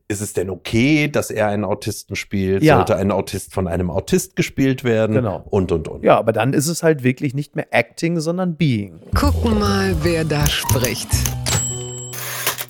Ist 0.09 0.21
es 0.21 0.31
denn 0.31 0.49
okay, 0.49 1.09
dass 1.09 1.29
er 1.31 1.47
einen 1.47 1.65
Autisten 1.65 2.15
spielt? 2.15 2.63
Ja. 2.63 2.77
Sollte 2.77 2.95
ein 2.95 3.11
Autist 3.11 3.53
von 3.53 3.67
einem 3.67 3.91
Autist 3.91 4.37
gespielt 4.37 4.85
werden? 4.85 5.17
Genau. 5.17 5.43
Und, 5.49 5.71
und, 5.73 5.89
und. 5.89 6.01
ja, 6.03 6.17
aber 6.17 6.31
dann 6.31 6.53
ist 6.53 6.67
es 6.67 6.81
halt 6.81 7.03
wirklich 7.03 7.33
nicht 7.33 7.57
mehr 7.57 7.67
Acting, 7.71 8.19
sondern 8.21 8.55
Being. 8.55 9.01
Gucken 9.13 9.59
mal, 9.59 9.93
wer 10.03 10.23
da 10.23 10.47
spricht. 10.47 11.09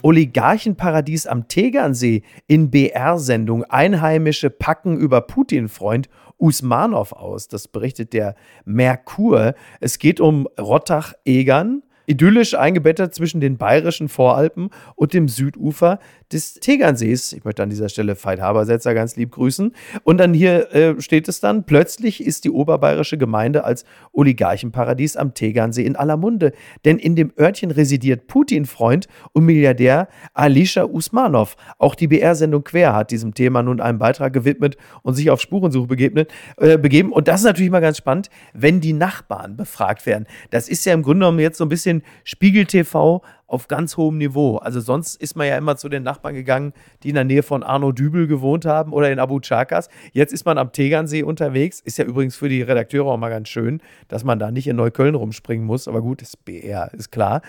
Oligarchenparadies 0.07 1.27
am 1.27 1.49
Tegernsee 1.49 2.21
in 2.47 2.71
BR-Sendung. 2.71 3.65
Einheimische 3.65 4.49
packen 4.49 4.97
über 4.97 5.19
Putin-Freund 5.19 6.07
Usmanov 6.37 7.11
aus. 7.11 7.49
Das 7.49 7.67
berichtet 7.67 8.13
der 8.13 8.35
Merkur. 8.63 9.53
Es 9.81 9.99
geht 9.99 10.21
um 10.21 10.47
Rottach-Egern. 10.57 11.83
Idyllisch 12.07 12.55
eingebettet 12.55 13.13
zwischen 13.13 13.41
den 13.41 13.57
bayerischen 13.57 14.07
Voralpen 14.07 14.69
und 14.95 15.13
dem 15.13 15.27
Südufer 15.27 15.99
des 16.31 16.55
Tegernsees. 16.55 17.33
Ich 17.33 17.43
möchte 17.43 17.63
an 17.63 17.69
dieser 17.69 17.89
Stelle 17.89 18.15
Veit 18.21 18.41
Habersetzer 18.41 18.93
ganz 18.93 19.15
lieb 19.17 19.31
grüßen. 19.31 19.73
Und 20.03 20.17
dann 20.17 20.33
hier 20.33 20.73
äh, 20.73 21.01
steht 21.01 21.27
es 21.27 21.39
dann, 21.39 21.65
plötzlich 21.65 22.25
ist 22.25 22.45
die 22.45 22.49
oberbayerische 22.49 23.17
Gemeinde 23.17 23.63
als 23.63 23.83
Oligarchenparadies 24.13 25.17
am 25.17 25.33
Tegernsee 25.33 25.83
in 25.83 25.95
aller 25.95 26.17
Munde. 26.17 26.53
Denn 26.85 26.97
in 26.97 27.15
dem 27.15 27.33
Örtchen 27.37 27.71
residiert 27.71 28.27
Putin-Freund 28.27 29.07
und 29.33 29.45
Milliardär 29.45 30.07
Alisha 30.33 30.85
Usmanov. 30.85 31.55
Auch 31.77 31.95
die 31.95 32.07
BR-Sendung 32.07 32.63
Quer 32.63 32.93
hat 32.93 33.11
diesem 33.11 33.33
Thema 33.33 33.63
nun 33.63 33.81
einen 33.81 33.99
Beitrag 33.99 34.31
gewidmet 34.33 34.77
und 35.03 35.15
sich 35.15 35.29
auf 35.29 35.41
Spurensuche 35.41 35.87
begegnet, 35.87 36.31
äh, 36.57 36.77
begeben. 36.77 37.11
Und 37.11 37.27
das 37.27 37.41
ist 37.41 37.45
natürlich 37.45 37.71
mal 37.71 37.81
ganz 37.81 37.97
spannend, 37.97 38.29
wenn 38.53 38.79
die 38.79 38.93
Nachbarn 38.93 39.57
befragt 39.57 40.05
werden. 40.05 40.25
Das 40.51 40.69
ist 40.69 40.85
ja 40.85 40.93
im 40.93 41.03
Grunde 41.03 41.19
genommen 41.19 41.39
jetzt 41.39 41.57
so 41.57 41.65
ein 41.65 41.69
bisschen 41.69 41.96
Spiegel 42.23 42.65
TV 42.65 43.21
auf 43.47 43.67
ganz 43.67 43.97
hohem 43.97 44.17
Niveau. 44.17 44.57
Also 44.57 44.79
sonst 44.79 45.15
ist 45.15 45.35
man 45.35 45.47
ja 45.47 45.57
immer 45.57 45.77
zu 45.77 45.89
den 45.89 46.03
Nachbarn 46.03 46.35
gegangen, 46.35 46.73
die 47.03 47.09
in 47.09 47.15
der 47.15 47.23
Nähe 47.23 47.43
von 47.43 47.63
Arno 47.63 47.91
Dübel 47.91 48.27
gewohnt 48.27 48.65
haben 48.65 48.93
oder 48.93 49.11
in 49.11 49.19
Abu 49.19 49.39
Chakas. 49.39 49.89
Jetzt 50.11 50.33
ist 50.33 50.45
man 50.45 50.57
am 50.57 50.71
Tegernsee 50.71 51.23
unterwegs. 51.23 51.79
Ist 51.79 51.97
ja 51.97 52.05
übrigens 52.05 52.35
für 52.35 52.49
die 52.49 52.61
Redakteure 52.61 53.07
auch 53.07 53.17
mal 53.17 53.29
ganz 53.29 53.49
schön, 53.49 53.81
dass 54.07 54.23
man 54.23 54.39
da 54.39 54.51
nicht 54.51 54.67
in 54.67 54.75
Neukölln 54.75 55.15
rumspringen 55.15 55.65
muss. 55.65 55.87
Aber 55.87 56.01
gut, 56.01 56.21
ist 56.21 56.43
BR, 56.45 56.93
ist 56.93 57.11
klar. 57.11 57.41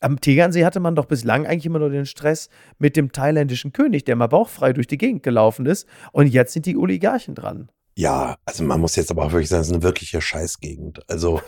Am 0.00 0.20
Tegernsee 0.20 0.64
hatte 0.64 0.80
man 0.80 0.96
doch 0.96 1.04
bislang 1.04 1.46
eigentlich 1.46 1.66
immer 1.66 1.78
nur 1.78 1.90
den 1.90 2.06
Stress 2.06 2.48
mit 2.78 2.96
dem 2.96 3.12
thailändischen 3.12 3.72
König, 3.72 4.04
der 4.04 4.16
mal 4.16 4.26
bauchfrei 4.26 4.72
durch 4.72 4.88
die 4.88 4.98
Gegend 4.98 5.22
gelaufen 5.22 5.66
ist. 5.66 5.88
Und 6.10 6.26
jetzt 6.26 6.52
sind 6.52 6.66
die 6.66 6.76
Oligarchen 6.76 7.36
dran. 7.36 7.68
Ja, 7.94 8.36
also 8.46 8.64
man 8.64 8.80
muss 8.80 8.96
jetzt 8.96 9.10
aber 9.10 9.24
auch 9.24 9.32
wirklich 9.32 9.48
sagen, 9.50 9.60
es 9.62 9.68
ist 9.68 9.74
eine 9.74 9.82
wirkliche 9.82 10.20
Scheißgegend. 10.20 11.00
Also 11.10 11.40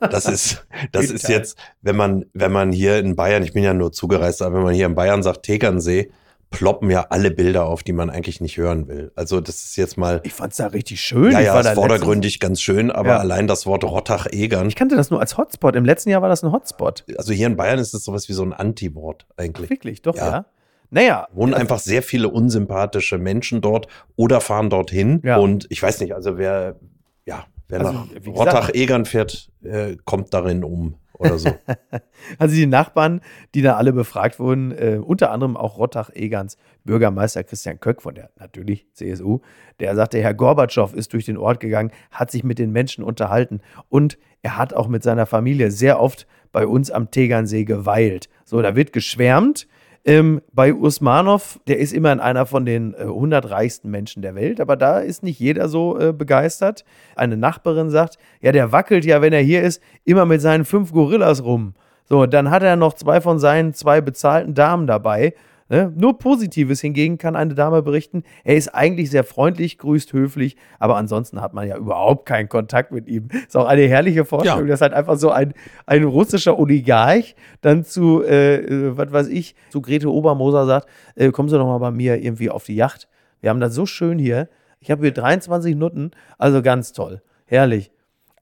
das 0.00 0.26
ist, 0.26 0.66
das 0.92 1.10
ist 1.10 1.28
jetzt, 1.28 1.58
wenn 1.82 1.96
man, 1.96 2.24
wenn 2.32 2.52
man 2.52 2.72
hier 2.72 2.98
in 2.98 3.16
Bayern, 3.16 3.42
ich 3.42 3.52
bin 3.52 3.62
ja 3.62 3.74
nur 3.74 3.92
zugereist, 3.92 4.40
aber 4.42 4.56
wenn 4.56 4.62
man 4.64 4.74
hier 4.74 4.86
in 4.86 4.94
Bayern 4.94 5.22
sagt 5.22 5.42
Tegernsee, 5.42 6.10
ploppen 6.50 6.90
ja 6.90 7.06
alle 7.10 7.30
Bilder 7.30 7.66
auf, 7.66 7.82
die 7.84 7.92
man 7.92 8.10
eigentlich 8.10 8.40
nicht 8.40 8.56
hören 8.56 8.88
will. 8.88 9.12
Also 9.14 9.40
das 9.40 9.62
ist 9.62 9.76
jetzt 9.76 9.96
mal, 9.96 10.20
Ich 10.24 10.32
fand's 10.32 10.56
da 10.56 10.66
richtig 10.66 11.00
schön. 11.00 11.30
ja, 11.30 11.38
ja, 11.40 11.52
war 11.52 11.60
ist 11.60 11.66
da 11.66 11.74
vordergründig 11.74 12.40
ganz 12.40 12.60
schön, 12.60 12.90
aber 12.90 13.10
Ja. 13.10 13.18
allein 13.18 13.46
das 13.46 13.66
Wort 13.66 13.84
Rottach-Egern, 13.84 14.66
Ich 14.68 14.74
kannte 14.74 14.96
das 14.96 15.10
nur 15.10 15.20
als 15.20 15.36
Hotspot. 15.36 15.76
Im 15.76 15.84
letzten 15.84 16.10
Jahr 16.10 16.22
war 16.22 16.28
das 16.28 16.42
ein 16.42 16.50
Hotspot. 16.50 17.04
also 17.16 17.32
hier 17.32 17.46
in 17.46 17.56
Bayern 17.56 17.78
ist 17.78 17.94
es 17.94 18.02
sowas 18.04 18.28
wie 18.28 18.32
so 18.32 18.42
ein 18.42 18.52
Anti-Wort 18.52 19.26
eigentlich. 19.36 19.70
Wirklich, 19.70 20.02
doch, 20.02 20.16
ja. 20.16 20.28
Ja. 20.30 20.46
Naja. 20.90 21.28
Wohnen 21.32 21.54
einfach 21.54 21.78
sehr 21.78 22.02
viele 22.02 22.28
unsympathische 22.28 23.18
Menschen 23.18 23.60
dort 23.60 23.86
oder 24.16 24.40
fahren 24.40 24.70
dorthin. 24.70 25.20
Ja. 25.24 25.36
Und 25.36 25.66
ich 25.70 25.82
weiß 25.82 26.00
nicht, 26.00 26.14
also 26.14 26.36
wer, 26.36 26.76
ja, 27.24 27.44
wer 27.68 27.80
Also, 27.80 27.92
nach 27.92 28.08
Rottach-Egern 28.26 29.04
fährt, 29.04 29.50
äh, 29.62 29.96
kommt 30.04 30.34
darin 30.34 30.64
um. 30.64 30.96
oder 31.20 31.38
so. 31.38 31.50
also 32.38 32.54
die 32.54 32.66
Nachbarn, 32.66 33.20
die 33.54 33.62
da 33.62 33.76
alle 33.76 33.92
befragt 33.92 34.38
wurden, 34.38 34.72
äh, 34.72 34.98
unter 35.02 35.30
anderem 35.30 35.56
auch 35.56 35.78
Rottach-Egerns 35.78 36.56
Bürgermeister 36.84 37.44
Christian 37.44 37.78
Köck 37.78 38.02
von 38.02 38.14
der 38.14 38.30
natürlich 38.38 38.86
CSU, 38.94 39.40
der 39.78 39.94
sagte, 39.94 40.20
Herr 40.20 40.34
Gorbatschow 40.34 40.92
ist 40.94 41.12
durch 41.12 41.26
den 41.26 41.36
Ort 41.36 41.60
gegangen, 41.60 41.92
hat 42.10 42.30
sich 42.30 42.42
mit 42.42 42.58
den 42.58 42.72
Menschen 42.72 43.04
unterhalten 43.04 43.60
und 43.88 44.18
er 44.42 44.56
hat 44.56 44.72
auch 44.72 44.88
mit 44.88 45.02
seiner 45.02 45.26
Familie 45.26 45.70
sehr 45.70 46.00
oft 46.00 46.26
bei 46.52 46.66
uns 46.66 46.90
am 46.90 47.10
Tegernsee 47.10 47.64
geweilt. 47.64 48.28
So, 48.44 48.60
da 48.62 48.74
wird 48.74 48.92
geschwärmt. 48.92 49.68
Ähm, 50.04 50.40
bei 50.52 50.72
Usmanov, 50.72 51.60
der 51.66 51.78
ist 51.78 51.92
immerhin 51.92 52.20
einer 52.20 52.46
von 52.46 52.64
den 52.64 52.94
äh, 52.94 53.02
100 53.02 53.50
reichsten 53.50 53.90
Menschen 53.90 54.22
der 54.22 54.34
Welt, 54.34 54.60
aber 54.60 54.76
da 54.76 54.98
ist 54.98 55.22
nicht 55.22 55.38
jeder 55.38 55.68
so 55.68 55.98
äh, 55.98 56.12
begeistert. 56.12 56.84
Eine 57.16 57.36
Nachbarin 57.36 57.90
sagt, 57.90 58.16
ja, 58.40 58.50
der 58.50 58.72
wackelt 58.72 59.04
ja, 59.04 59.20
wenn 59.20 59.34
er 59.34 59.42
hier 59.42 59.62
ist, 59.62 59.82
immer 60.04 60.24
mit 60.24 60.40
seinen 60.40 60.64
fünf 60.64 60.92
Gorillas 60.92 61.44
rum. 61.44 61.74
So, 62.08 62.24
dann 62.26 62.50
hat 62.50 62.62
er 62.62 62.76
noch 62.76 62.94
zwei 62.94 63.20
von 63.20 63.38
seinen 63.38 63.74
zwei 63.74 64.00
bezahlten 64.00 64.54
Damen 64.54 64.86
dabei. 64.86 65.34
Ne? 65.70 65.92
Nur 65.96 66.18
Positives 66.18 66.80
hingegen 66.80 67.16
kann 67.16 67.36
eine 67.36 67.54
Dame 67.54 67.80
berichten. 67.82 68.24
Er 68.42 68.56
ist 68.56 68.74
eigentlich 68.74 69.08
sehr 69.08 69.22
freundlich, 69.22 69.78
grüßt 69.78 70.12
höflich, 70.12 70.56
aber 70.80 70.96
ansonsten 70.96 71.40
hat 71.40 71.54
man 71.54 71.68
ja 71.68 71.76
überhaupt 71.76 72.26
keinen 72.26 72.48
Kontakt 72.48 72.90
mit 72.90 73.06
ihm. 73.06 73.28
Ist 73.46 73.56
auch 73.56 73.66
eine 73.66 73.82
herrliche 73.82 74.24
Vorstellung, 74.24 74.66
ja. 74.66 74.72
dass 74.72 74.80
halt 74.80 74.92
einfach 74.92 75.16
so 75.16 75.30
ein, 75.30 75.54
ein 75.86 76.02
russischer 76.02 76.58
Oligarch 76.58 77.36
dann 77.60 77.84
zu, 77.84 78.24
äh, 78.24 78.56
äh, 78.56 78.96
was 78.96 79.12
weiß 79.12 79.28
ich, 79.28 79.54
zu 79.70 79.80
Grete 79.80 80.10
Obermoser 80.10 80.66
sagt, 80.66 80.88
äh, 81.14 81.30
kommen 81.30 81.48
Sie 81.48 81.56
doch 81.56 81.66
mal 81.66 81.78
bei 81.78 81.92
mir 81.92 82.20
irgendwie 82.20 82.50
auf 82.50 82.64
die 82.64 82.74
Yacht. 82.74 83.08
Wir 83.40 83.50
haben 83.50 83.60
das 83.60 83.72
so 83.72 83.86
schön 83.86 84.18
hier. 84.18 84.48
Ich 84.80 84.90
habe 84.90 85.02
hier 85.02 85.12
23 85.12 85.76
Nutten, 85.76 86.10
also 86.36 86.62
ganz 86.62 86.92
toll. 86.92 87.22
Herrlich. 87.46 87.92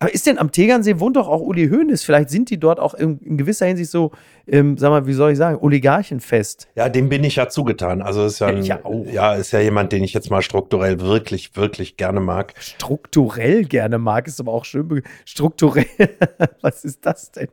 Aber 0.01 0.15
ist 0.15 0.27
denn 0.27 0.39
am 0.39 0.53
Tegernsee 0.53 1.01
wohnt 1.01 1.17
doch 1.17 1.29
auch 1.29 1.41
Uli 1.41 1.69
Hoeneß? 1.69 2.05
Vielleicht 2.05 2.31
sind 2.31 2.51
die 2.51 2.61
dort 2.61 2.79
auch 2.79 2.95
in, 2.95 3.19
in 3.19 3.37
gewisser 3.37 3.67
Hinsicht 3.67 3.91
so, 3.91 4.13
ähm, 4.51 4.77
sag 4.79 4.91
mal, 4.91 5.07
wie 5.07 5.13
soll 5.13 5.33
ich 5.33 5.39
sagen, 5.39 5.59
Oligarchenfest. 5.61 6.69
Ja, 6.75 6.89
dem 6.89 7.09
bin 7.09 7.25
ich 7.25 7.37
ja 7.37 7.49
zugetan. 7.49 8.03
Also 8.03 8.25
ist 8.25 8.39
ja, 8.39 8.49
ein, 8.49 8.63
ja, 8.63 8.81
ja, 9.11 9.35
ist 9.35 9.53
ja 9.53 9.61
jemand, 9.61 9.93
den 9.93 10.03
ich 10.05 10.15
jetzt 10.15 10.31
mal 10.31 10.43
strukturell 10.43 11.01
wirklich, 11.01 11.57
wirklich 11.57 11.97
gerne 11.97 12.21
mag. 12.21 12.55
Strukturell 12.59 13.65
gerne 13.65 13.99
mag, 13.99 14.27
ist 14.27 14.41
aber 14.41 14.53
auch 14.53 14.65
schön. 14.65 15.03
Strukturell, 15.25 15.87
was 16.63 16.85
ist 16.85 17.05
das 17.05 17.31
denn? 17.33 17.49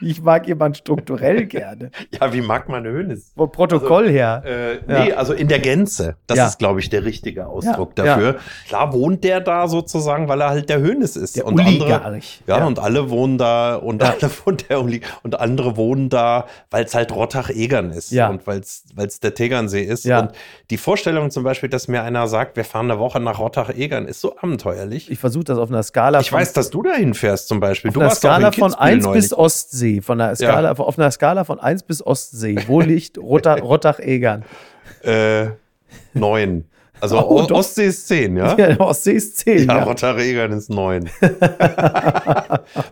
Ich 0.00 0.22
mag 0.22 0.46
jemanden 0.46 0.76
strukturell 0.76 1.46
gerne. 1.46 1.90
ja, 2.10 2.32
wie 2.32 2.40
mag 2.40 2.68
man 2.68 2.84
Hoeneß? 2.84 3.32
Vom 3.36 3.52
Protokoll 3.52 4.04
also, 4.04 4.14
her. 4.14 4.42
Äh, 4.44 4.76
nee, 4.86 5.10
ja. 5.10 5.16
also 5.16 5.32
in 5.32 5.48
der 5.48 5.60
Gänze. 5.60 6.16
Das 6.26 6.38
ja. 6.38 6.46
ist, 6.46 6.58
glaube 6.58 6.80
ich, 6.80 6.90
der 6.90 7.04
richtige 7.04 7.46
Ausdruck 7.46 7.94
dafür. 7.94 8.36
Klar 8.66 8.92
wohnt 8.92 9.24
der 9.24 9.40
da 9.40 9.68
sozusagen, 9.68 10.28
weil 10.28 10.40
er 10.40 10.50
halt 10.50 10.68
der 10.68 10.82
Hoeneß 10.82 11.16
ist. 11.16 11.36
Der 11.36 11.46
und 11.46 11.54
Uli 11.54 11.80
andere, 11.82 12.20
ja, 12.46 12.66
und 12.66 12.78
alle 12.78 13.10
wohnen 13.10 13.38
da 13.38 13.76
und 13.76 14.02
alle 14.02 14.28
von 14.28 14.56
der 14.68 14.82
Uli 14.82 15.00
und 15.22 15.38
andere 15.38 15.76
wohnen 15.76 16.08
da, 16.08 16.23
weil 16.70 16.84
es 16.84 16.94
halt 16.94 17.12
Rottach-Egern 17.12 17.90
ist 17.90 18.10
ja. 18.10 18.28
und 18.28 18.46
weil 18.46 18.60
es 18.60 19.20
der 19.20 19.34
Tegernsee 19.34 19.82
ist. 19.82 20.04
Ja. 20.04 20.20
Und 20.20 20.32
die 20.70 20.76
Vorstellung 20.76 21.30
zum 21.30 21.44
Beispiel, 21.44 21.68
dass 21.68 21.88
mir 21.88 22.02
einer 22.02 22.26
sagt, 22.28 22.56
wir 22.56 22.64
fahren 22.64 22.90
eine 22.90 23.00
Woche 23.00 23.20
nach 23.20 23.38
Rottach-Egern, 23.38 24.06
ist 24.06 24.20
so 24.20 24.36
abenteuerlich. 24.36 25.10
Ich 25.10 25.18
versuche 25.18 25.44
das 25.44 25.58
auf 25.58 25.70
einer 25.70 25.82
Skala. 25.82 26.20
Ich 26.20 26.32
weiß, 26.32 26.52
dass 26.52 26.70
du 26.70 26.82
dahin 26.82 27.14
fährst 27.14 27.48
zum 27.48 27.60
Beispiel. 27.60 27.90
Auf 27.90 27.94
du 27.94 28.00
einer 28.00 28.10
Skala 28.10 28.52
von 28.52 28.74
1 28.74 29.10
bis 29.12 29.32
Ostsee, 29.32 30.00
von 30.00 30.18
der 30.18 30.34
Skala, 30.36 30.72
auf 30.72 30.98
einer 30.98 31.10
Skala 31.10 31.44
von 31.44 31.60
1 31.60 31.84
bis 31.84 32.04
Ostsee. 32.04 32.56
Wo 32.66 32.80
liegt 32.80 33.18
Rottach-Egern? 33.18 34.44
äh, 35.02 35.46
9. 36.14 36.64
Also 37.04 37.18
oh, 37.18 37.46
Ostsee 37.50 37.88
ist 37.88 38.08
10, 38.08 38.34
ja? 38.38 38.56
Ja, 38.56 38.80
Ostsee 38.80 39.12
ist 39.12 39.36
10. 39.36 39.68
Ja, 39.68 39.76
ja. 39.76 39.82
Rotterdam 39.84 40.52
ist 40.56 40.70
9. 40.70 41.10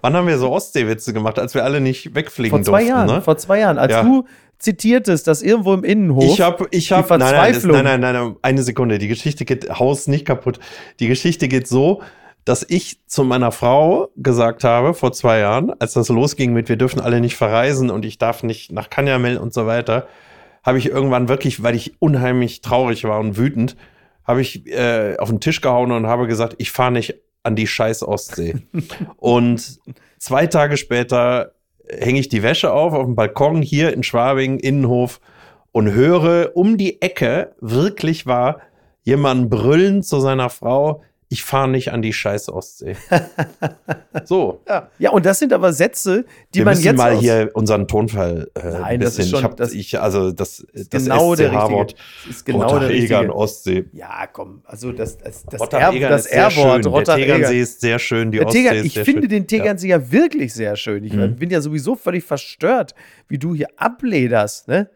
Wann 0.02 0.14
haben 0.14 0.26
wir 0.26 0.37
so 0.37 0.50
Ostseewitze 0.50 1.14
gemacht, 1.14 1.38
als 1.38 1.54
wir 1.54 1.64
alle 1.64 1.81
nicht 1.81 2.14
wegfliegen 2.14 2.50
vor 2.50 2.62
zwei 2.62 2.81
durften? 2.81 2.88
Jahren, 2.88 3.07
ne? 3.07 3.23
Vor 3.23 3.38
zwei 3.38 3.61
Jahren, 3.61 3.78
als 3.78 3.92
ja. 3.92 4.02
du 4.02 4.26
zitiertest, 4.59 5.26
dass 5.26 5.40
irgendwo 5.40 5.73
im 5.73 5.83
Innenhof. 5.83 6.25
Ich 6.25 6.42
habe, 6.42 6.69
ich 6.73 6.92
habe, 6.92 7.16
nein, 7.16 7.35
nein, 7.35 7.52
nein, 7.62 7.85
nein, 7.85 8.00
nein, 8.00 8.14
nein, 8.14 8.37
eine 8.42 8.62
Sekunde. 8.62 8.99
Die 8.99 9.09
Geschichte 9.09 9.47
geht, 9.47 9.71
Haus 9.78 10.09
nicht 10.09 10.26
kaputt. 10.26 10.61
Die 11.00 11.09
Geschichte 11.09 11.49
geht 11.49 11.66
so, 11.66 12.02
dass 12.45 12.66
ich 12.69 12.99
zu 13.07 13.25
meiner 13.25 13.50
Frau 13.50 14.11
gesagt 14.16 14.62
habe 14.62 14.92
vor 14.92 15.12
zwei 15.12 15.38
Jahren, 15.38 15.73
als 15.81 15.95
das 15.95 16.11
losging 16.11 16.52
mit, 16.52 16.69
wir 16.69 16.76
dürfen 16.76 17.00
alle 17.00 17.23
nicht 17.23 17.37
verreisen 17.37 17.88
und 17.88 18.04
ich 18.04 18.19
darf 18.19 18.42
nicht 18.42 18.73
nach 18.73 18.90
Kanyamel 18.90 19.38
und 19.38 19.54
so 19.54 19.66
weiter, 19.66 20.07
habe 20.62 20.76
ich 20.76 20.87
irgendwann 20.87 21.31
wirklich, 21.31 21.62
weil 21.62 21.75
ich 21.75 21.95
unheimlich 21.99 22.61
traurig 22.61 23.04
war 23.04 23.21
und 23.21 23.38
wütend, 23.38 23.75
habe 24.24 24.40
ich 24.40 24.66
äh, 24.66 25.16
auf 25.18 25.30
den 25.30 25.40
Tisch 25.40 25.60
gehauen 25.60 25.92
und 25.92 26.06
habe 26.06 26.26
gesagt, 26.26 26.54
ich 26.58 26.70
fahre 26.70 26.92
nicht 26.92 27.14
an 27.42 27.56
die 27.56 27.66
scheiß 27.66 28.02
Ostsee. 28.02 28.56
und 29.16 29.80
zwei 30.18 30.46
Tage 30.46 30.76
später 30.76 31.52
hänge 31.88 32.20
ich 32.20 32.28
die 32.28 32.42
Wäsche 32.42 32.72
auf 32.72 32.92
auf 32.92 33.04
dem 33.04 33.14
Balkon 33.14 33.62
hier 33.62 33.92
in 33.92 34.02
Schwabing, 34.02 34.58
Innenhof 34.58 35.20
und 35.72 35.92
höre 35.92 36.52
um 36.54 36.76
die 36.76 37.02
Ecke, 37.02 37.54
wirklich 37.60 38.26
war, 38.26 38.60
jemand 39.02 39.50
brüllen 39.50 40.02
zu 40.02 40.20
seiner 40.20 40.50
Frau, 40.50 41.02
ich 41.32 41.44
fahre 41.44 41.66
nicht 41.66 41.92
an 41.92 42.02
die 42.02 42.12
scheiß 42.12 42.50
Ostsee. 42.50 42.94
so. 44.24 44.60
Ja. 44.68 44.90
ja, 44.98 45.10
und 45.12 45.24
das 45.24 45.38
sind 45.38 45.54
aber 45.54 45.72
Sätze, 45.72 46.26
die 46.52 46.58
Wir 46.58 46.66
man 46.66 46.78
jetzt 46.78 46.98
mal 46.98 47.16
hier 47.16 47.50
unseren 47.54 47.88
Tonfall 47.88 48.50
äh, 48.54 48.60
Nein, 48.62 48.82
ein 48.84 48.98
bisschen. 48.98 49.00
Das 49.00 49.18
ist 49.18 49.30
schon, 49.30 49.38
ich 49.38 49.44
hab, 49.44 49.56
das, 49.56 49.72
ich, 49.72 49.98
also 49.98 50.30
das, 50.30 50.66
das 50.74 51.06
genau 51.06 51.34
der 51.34 51.52
richtige. 51.52 51.86
ist 52.28 52.44
genau 52.44 52.78
der 52.78 52.88
richtige. 52.90 53.34
Ostsee. 53.34 53.86
Ja, 53.94 54.26
komm, 54.30 54.60
also 54.66 54.92
das 54.92 55.16
das 55.16 55.44
das, 55.46 55.60
R, 55.72 55.92
das 56.08 56.26
R-Wort 56.26 57.08
Der 57.08 57.16
Tegernsee 57.16 57.60
ist 57.60 57.80
sehr 57.80 57.98
schön, 57.98 58.30
die 58.30 58.44
Ostsee 58.44 58.68
Teger, 58.68 58.84
Ich 58.84 58.92
finde 58.92 59.22
schön. 59.22 59.28
den 59.30 59.46
Tegernsee 59.46 59.88
ja. 59.88 59.96
ja 59.96 60.12
wirklich 60.12 60.52
sehr 60.52 60.76
schön. 60.76 61.02
Ich 61.02 61.14
mhm. 61.14 61.36
bin 61.36 61.48
ja 61.48 61.62
sowieso 61.62 61.94
völlig 61.94 62.24
verstört, 62.24 62.94
wie 63.28 63.38
du 63.38 63.54
hier 63.54 63.68
ablederst, 63.78 64.68
ne? 64.68 64.90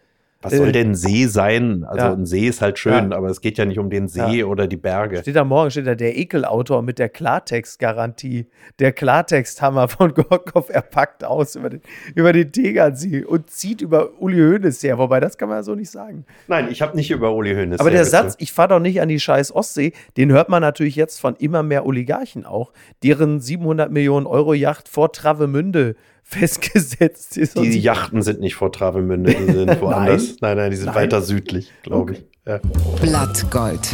Was 0.47 0.57
soll 0.57 0.69
äh, 0.69 0.73
denn 0.73 0.95
See 0.95 1.27
sein? 1.27 1.85
Also 1.85 2.07
ja. 2.07 2.13
ein 2.13 2.25
See 2.25 2.47
ist 2.47 2.63
halt 2.63 2.79
schön, 2.79 3.11
ja. 3.11 3.17
aber 3.17 3.29
es 3.29 3.41
geht 3.41 3.59
ja 3.59 3.65
nicht 3.65 3.79
um 3.79 3.91
den 3.91 4.09
See 4.09 4.39
ja. 4.39 4.47
oder 4.47 4.67
die 4.67 4.77
Berge. 4.77 5.19
Steht 5.19 5.37
da 5.37 5.45
morgen, 5.45 5.71
steht 5.71 5.87
da 5.87 5.95
der 5.95 6.17
Ekelautor 6.17 6.83
mit 6.83 6.99
der 6.99 7.09
Klartext-Garantie. 7.09 8.47
Der 8.79 8.93
Klartexthammer 8.93 9.89
von 9.89 10.15
Gorkov, 10.15 10.69
er 10.69 10.83
packt 10.83 11.25
aus 11.25 11.57
über 11.57 11.71
den, 11.71 11.81
über 12.15 12.33
den 12.33 12.53
Tegernsee 12.53 13.25
und 13.25 13.51
zieht 13.51 13.81
über 13.81 14.21
Uli 14.21 14.39
Hoeneß 14.39 14.83
her. 14.83 14.99
Wobei, 14.99 15.21
das 15.21 15.37
kann 15.37 15.49
man 15.49 15.59
ja 15.59 15.63
so 15.63 15.75
nicht 15.75 15.91
sagen. 15.91 16.25
Nein, 16.47 16.69
ich 16.71 16.81
habe 16.83 16.97
nicht 16.97 17.11
über 17.11 17.35
Uli 17.35 17.55
Hoeneß 17.55 17.81
Aber 17.81 17.91
der 17.91 17.99
bitte. 17.99 18.11
Satz, 18.11 18.37
ich 18.39 18.53
fahre 18.53 18.69
doch 18.69 18.81
nicht 18.81 19.01
an 19.01 19.09
die 19.09 19.21
scheiß 19.21 19.55
Ostsee, 19.55 19.93
den 20.17 20.33
hört 20.33 20.49
man 20.49 20.63
natürlich 20.63 20.97
jetzt 20.97 21.21
von 21.21 21.35
immer 21.37 21.63
mehr 21.63 21.87
Oligarchen 21.87 22.47
auch, 22.47 22.73
deren 23.03 23.41
700 23.41 23.91
Millionen 23.91 24.27
Euro 24.27 24.55
Yacht 24.55 24.89
vor 24.89 25.13
Travemünde 25.13 25.97
festgesetzt 26.29 27.37
ist. 27.37 27.57
Die 27.57 27.79
Yachten 27.79 28.21
sind 28.21 28.41
nicht 28.41 28.57
vor 28.57 28.73
Travemünde, 28.73 29.33
die 29.33 29.53
sind 29.53 29.81
woanders. 29.81 30.27
nein. 30.27 30.37
nein, 30.41 30.57
nein, 30.57 30.71
die 30.73 30.77
sind 30.77 30.87
nein. 30.87 30.95
weiter 30.97 31.23
südlich, 31.23 31.73
glaube 31.83 32.13
okay. 32.13 32.23
ich. 32.45 32.47
Ja. 32.47 32.61
Blattgold. 33.01 33.89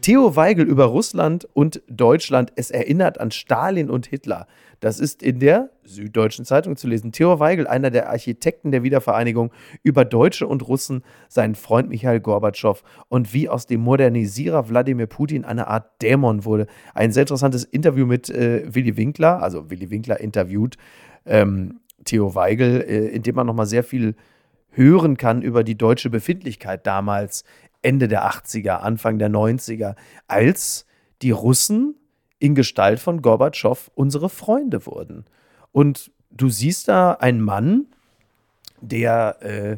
Theo 0.00 0.34
Weigel 0.34 0.66
über 0.66 0.86
Russland 0.86 1.46
und 1.52 1.82
Deutschland. 1.86 2.50
Es 2.56 2.70
erinnert 2.70 3.20
an 3.20 3.30
Stalin 3.30 3.90
und 3.90 4.06
Hitler. 4.06 4.46
Das 4.80 4.98
ist 4.98 5.22
in 5.22 5.38
der 5.38 5.70
Süddeutschen 5.84 6.44
Zeitung 6.44 6.76
zu 6.76 6.88
lesen. 6.88 7.12
Theo 7.12 7.38
Weigel, 7.38 7.66
einer 7.66 7.90
der 7.90 8.08
Architekten 8.08 8.70
der 8.70 8.82
Wiedervereinigung, 8.82 9.52
über 9.82 10.06
Deutsche 10.06 10.46
und 10.46 10.66
Russen, 10.66 11.04
seinen 11.28 11.54
Freund 11.54 11.90
Michael 11.90 12.20
Gorbatschow 12.20 12.82
und 13.08 13.34
wie 13.34 13.48
aus 13.48 13.66
dem 13.66 13.82
Modernisierer 13.82 14.68
Wladimir 14.68 15.06
Putin 15.06 15.44
eine 15.44 15.68
Art 15.68 16.00
Dämon 16.02 16.44
wurde. 16.44 16.66
Ein 16.94 17.12
sehr 17.12 17.22
interessantes 17.22 17.64
Interview 17.64 18.06
mit 18.06 18.30
äh, 18.30 18.64
Willy 18.74 18.96
Winkler, 18.96 19.42
also 19.42 19.70
Willy 19.70 19.90
Winkler 19.90 20.18
interviewt 20.18 20.78
ähm, 21.26 21.80
Theo 22.04 22.34
Weigel, 22.34 22.80
äh, 22.80 23.08
in 23.08 23.22
dem 23.22 23.34
man 23.34 23.46
nochmal 23.46 23.66
sehr 23.66 23.84
viel 23.84 24.16
hören 24.70 25.16
kann 25.16 25.42
über 25.42 25.62
die 25.62 25.76
deutsche 25.76 26.10
Befindlichkeit 26.10 26.86
damals, 26.86 27.44
Ende 27.82 28.08
der 28.08 28.24
80er, 28.30 28.76
Anfang 28.76 29.18
der 29.18 29.30
90er, 29.30 29.94
als 30.26 30.86
die 31.22 31.30
Russen 31.30 31.96
in 32.40 32.56
Gestalt 32.56 32.98
von 32.98 33.22
Gorbatschow 33.22 33.90
unsere 33.94 34.28
Freunde 34.28 34.86
wurden. 34.86 35.24
Und 35.70 36.10
du 36.30 36.48
siehst 36.48 36.88
da 36.88 37.12
einen 37.12 37.40
Mann, 37.40 37.86
der 38.80 39.36
äh, 39.42 39.76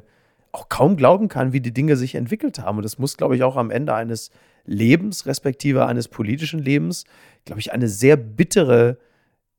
auch 0.53 0.69
kaum 0.69 0.97
glauben 0.97 1.29
kann, 1.29 1.53
wie 1.53 1.61
die 1.61 1.75
Dinge 1.75 1.97
sich 1.97 2.15
entwickelt 2.15 2.59
haben. 2.61 2.79
Und 2.79 2.85
das 2.85 2.99
muss, 2.99 3.17
glaube 3.19 3.37
ich, 3.37 3.43
auch 3.43 3.57
am 3.57 3.71
Ende 3.71 3.95
eines 3.95 4.31
Lebens, 4.65 5.27
respektive 5.27 5.87
eines 5.87 6.09
politischen 6.09 6.61
Lebens, 6.61 7.05
glaube 7.45 7.61
ich, 7.61 7.73
eine 7.73 7.89
sehr 7.89 8.17
bittere 8.17 8.99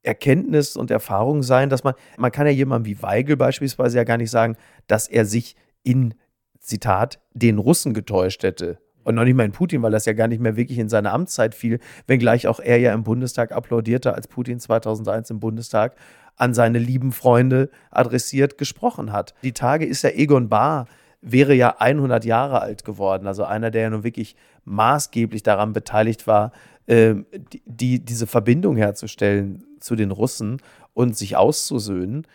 Erkenntnis 0.02 0.76
und 0.78 0.90
Erfahrung 0.92 1.44
sein, 1.44 1.70
dass 1.70 1.84
man, 1.84 1.94
man 2.18 2.32
kann 2.32 2.46
ja 2.46 2.54
jemandem 2.54 2.92
wie 2.92 3.02
Weigel 3.02 3.38
beispielsweise 3.38 3.98
ja 3.98 4.04
gar 4.04 4.18
nicht 4.18 4.32
sagen, 4.32 4.56
dass 4.88 5.08
er 5.08 5.26
sich 5.26 5.56
in, 5.84 6.14
Zitat, 6.60 7.20
den 7.34 7.58
Russen 7.58 7.94
getäuscht 7.94 8.44
hätte. 8.44 8.78
Und 9.04 9.16
noch 9.16 9.24
nicht 9.24 9.36
mal 9.36 9.46
in 9.46 9.52
Putin, 9.52 9.82
weil 9.82 9.92
das 9.92 10.06
ja 10.06 10.14
gar 10.14 10.28
nicht 10.28 10.42
mehr 10.42 10.56
wirklich 10.56 10.80
in 10.80 10.90
seine 10.90 11.12
Amtszeit 11.12 11.56
fiel, 11.56 11.80
wenngleich 12.08 12.48
auch 12.48 12.60
er 12.60 12.80
ja 12.80 12.94
im 12.94 13.04
Bundestag 13.04 13.52
applaudierte, 13.52 14.14
als 14.14 14.28
Putin 14.28 14.60
2001 14.60 15.30
im 15.30 15.40
Bundestag 15.40 15.96
an 16.36 16.54
seine 16.54 16.80
lieben 16.80 17.12
Freunde 17.12 17.70
adressiert 17.92 18.58
gesprochen 18.58 19.12
hat. 19.12 19.34
Die 19.44 19.54
Tage 19.54 19.86
ist 19.86 20.04
ja 20.04 20.10
Egon 20.10 20.50
Bahr, 20.50 20.88
wäre 21.22 21.54
ja 21.54 21.76
100 21.80 22.26
Jahre 22.26 22.62
alt 22.62 22.84
geworden, 22.84 23.28
also 23.28 23.44
einer, 23.44 23.72
der 23.72 23.84
ja 23.84 23.90
nun 23.90 24.04
wirklich 24.04 24.36
maßgeblich 24.66 25.44
daran 25.44 25.74
beteiligt 25.74 26.28
war, 26.28 26.52
die, 26.88 27.62
die, 27.66 28.00
diese 28.04 28.28
Verbindung 28.28 28.76
herzustellen 28.76 29.64
zu 29.80 29.96
den 29.96 30.12
Russen 30.12 30.62
und 30.94 31.16
sich 31.18 31.38
auszusöhnen, 31.38 32.28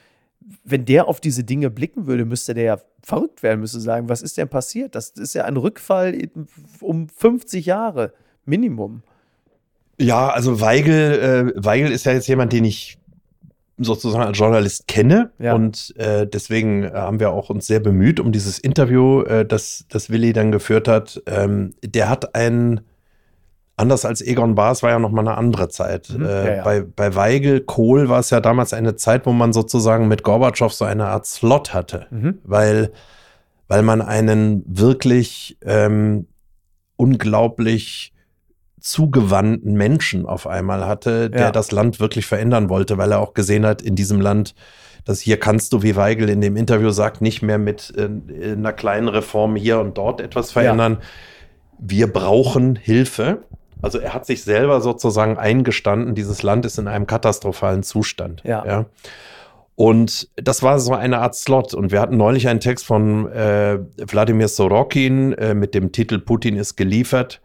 wenn 0.64 0.84
der 0.84 1.08
auf 1.08 1.20
diese 1.20 1.44
Dinge 1.44 1.70
blicken 1.70 2.06
würde, 2.06 2.24
müsste 2.24 2.54
der 2.54 2.64
ja 2.64 2.78
verrückt 3.02 3.42
werden, 3.42 3.60
müsste 3.60 3.80
sagen, 3.80 4.08
was 4.08 4.22
ist 4.22 4.36
denn 4.38 4.48
passiert? 4.48 4.94
Das 4.94 5.10
ist 5.10 5.34
ja 5.34 5.44
ein 5.44 5.56
Rückfall 5.56 6.16
um 6.80 7.08
50 7.08 7.66
Jahre 7.66 8.12
Minimum. 8.44 9.02
Ja, 10.00 10.30
also 10.30 10.60
Weigel, 10.60 11.52
äh, 11.56 11.64
Weigel 11.64 11.90
ist 11.90 12.06
ja 12.06 12.12
jetzt 12.12 12.28
jemand, 12.28 12.52
den 12.52 12.64
ich 12.64 12.98
sozusagen 13.78 14.24
als 14.24 14.38
Journalist 14.38 14.88
kenne 14.88 15.30
ja. 15.38 15.54
und 15.54 15.94
äh, 15.96 16.26
deswegen 16.26 16.84
äh, 16.84 16.90
haben 16.92 17.20
wir 17.20 17.30
auch 17.30 17.50
uns 17.50 17.66
sehr 17.66 17.80
bemüht 17.80 18.20
um 18.20 18.32
dieses 18.32 18.58
Interview, 18.58 19.22
äh, 19.22 19.46
das, 19.46 19.86
das 19.88 20.10
Willi 20.10 20.32
dann 20.32 20.50
geführt 20.50 20.88
hat. 20.88 21.22
Ähm, 21.26 21.74
der 21.82 22.08
hat 22.08 22.34
ein 22.34 22.80
anders 23.78 24.04
als 24.04 24.20
Egon 24.20 24.54
Bahr, 24.54 24.80
war 24.82 24.90
ja 24.90 24.98
noch 24.98 25.10
mal 25.10 25.20
eine 25.20 25.36
andere 25.36 25.68
Zeit. 25.68 26.10
Mhm, 26.10 26.24
äh, 26.24 26.28
ja, 26.28 26.56
ja. 26.56 26.64
Bei, 26.64 26.82
bei 26.82 27.14
Weigel, 27.14 27.60
Kohl 27.60 28.08
war 28.08 28.20
es 28.20 28.30
ja 28.30 28.40
damals 28.40 28.72
eine 28.72 28.96
Zeit, 28.96 29.26
wo 29.26 29.32
man 29.32 29.52
sozusagen 29.52 30.08
mit 30.08 30.22
Gorbatschow 30.22 30.72
so 30.72 30.84
eine 30.84 31.06
Art 31.06 31.26
Slot 31.26 31.72
hatte, 31.72 32.06
mhm. 32.10 32.38
weil, 32.44 32.92
weil 33.68 33.82
man 33.82 34.02
einen 34.02 34.64
wirklich 34.66 35.58
ähm, 35.64 36.26
unglaublich 36.96 38.12
zugewandten 38.80 39.74
Menschen 39.74 40.26
auf 40.26 40.46
einmal 40.46 40.86
hatte, 40.86 41.30
der 41.30 41.40
ja. 41.40 41.50
das 41.50 41.72
Land 41.72 42.00
wirklich 42.00 42.26
verändern 42.26 42.68
wollte, 42.68 42.98
weil 42.98 43.12
er 43.12 43.20
auch 43.20 43.34
gesehen 43.34 43.66
hat, 43.66 43.82
in 43.82 43.96
diesem 43.96 44.20
Land, 44.20 44.54
dass 45.04 45.20
hier 45.20 45.38
kannst 45.38 45.72
du, 45.72 45.82
wie 45.82 45.96
Weigel 45.96 46.28
in 46.28 46.40
dem 46.40 46.56
Interview 46.56 46.90
sagt, 46.90 47.20
nicht 47.20 47.42
mehr 47.42 47.58
mit 47.58 47.92
äh, 47.96 48.52
einer 48.52 48.72
kleinen 48.72 49.08
Reform 49.08 49.56
hier 49.56 49.80
und 49.80 49.98
dort 49.98 50.20
etwas 50.20 50.52
verändern. 50.52 50.98
Wir 51.78 52.12
brauchen 52.12 52.76
Hilfe. 52.76 53.44
Also 53.82 53.98
er 53.98 54.14
hat 54.14 54.26
sich 54.26 54.42
selber 54.42 54.80
sozusagen 54.80 55.38
eingestanden, 55.38 56.14
dieses 56.14 56.42
Land 56.42 56.64
ist 56.66 56.78
in 56.78 56.88
einem 56.88 57.06
katastrophalen 57.06 57.82
Zustand. 57.82 58.42
Ja. 58.44 58.64
ja. 58.66 58.86
Und 59.78 60.28
das 60.34 60.64
war 60.64 60.80
so 60.80 60.92
eine 60.92 61.18
Art 61.20 61.36
Slot. 61.36 61.72
Und 61.72 61.92
wir 61.92 62.00
hatten 62.00 62.16
neulich 62.16 62.48
einen 62.48 62.58
Text 62.58 62.84
von 62.84 63.30
äh, 63.30 63.78
Wladimir 63.98 64.48
Sorokin 64.48 65.34
äh, 65.34 65.54
mit 65.54 65.72
dem 65.72 65.92
Titel 65.92 66.18
Putin 66.18 66.56
ist 66.56 66.74
geliefert. 66.74 67.40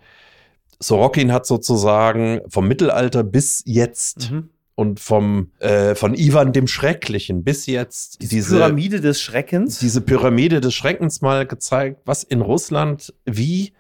Sorokin 0.80 1.32
hat 1.32 1.46
sozusagen 1.46 2.42
vom 2.48 2.68
Mittelalter 2.68 3.24
bis 3.24 3.62
jetzt 3.68 4.32
mhm. 4.32 4.50
und 4.74 5.00
vom 5.00 5.52
äh, 5.60 5.94
von 5.94 6.16
Ivan 6.16 6.54
dem 6.54 6.66
Schrecklichen 6.66 7.44
bis 7.44 7.68
jetzt 7.68 8.22
diese, 8.24 8.36
diese 8.36 8.56
Pyramide 8.58 9.00
des 9.00 9.22
Schreckens. 9.22 9.78
Diese 9.78 10.02
Pyramide 10.02 10.60
des 10.60 10.74
Schreckens 10.74 11.22
mal 11.22 11.46
gezeigt, 11.46 12.02
was 12.06 12.24
in 12.24 12.42
Russland 12.42 13.14
wie 13.26 13.74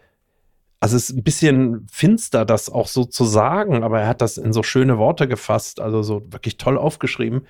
also 0.84 0.98
es 0.98 1.10
ist 1.10 1.16
ein 1.16 1.24
bisschen 1.24 1.88
finster, 1.90 2.44
das 2.44 2.70
auch 2.70 2.90
so 2.90 3.06
zu 3.06 3.24
sagen, 3.24 3.84
aber 3.84 4.02
er 4.02 4.08
hat 4.10 4.20
das 4.20 4.38
in 4.38 4.52
so 4.52 4.63
schöne 4.63 4.98
Worte 4.98 5.30
gefasst, 5.30 5.80
also 5.80 6.04
so 6.04 6.30
wirklich 6.30 6.58
toll 6.58 6.78
aufgeschrieben, 6.78 7.48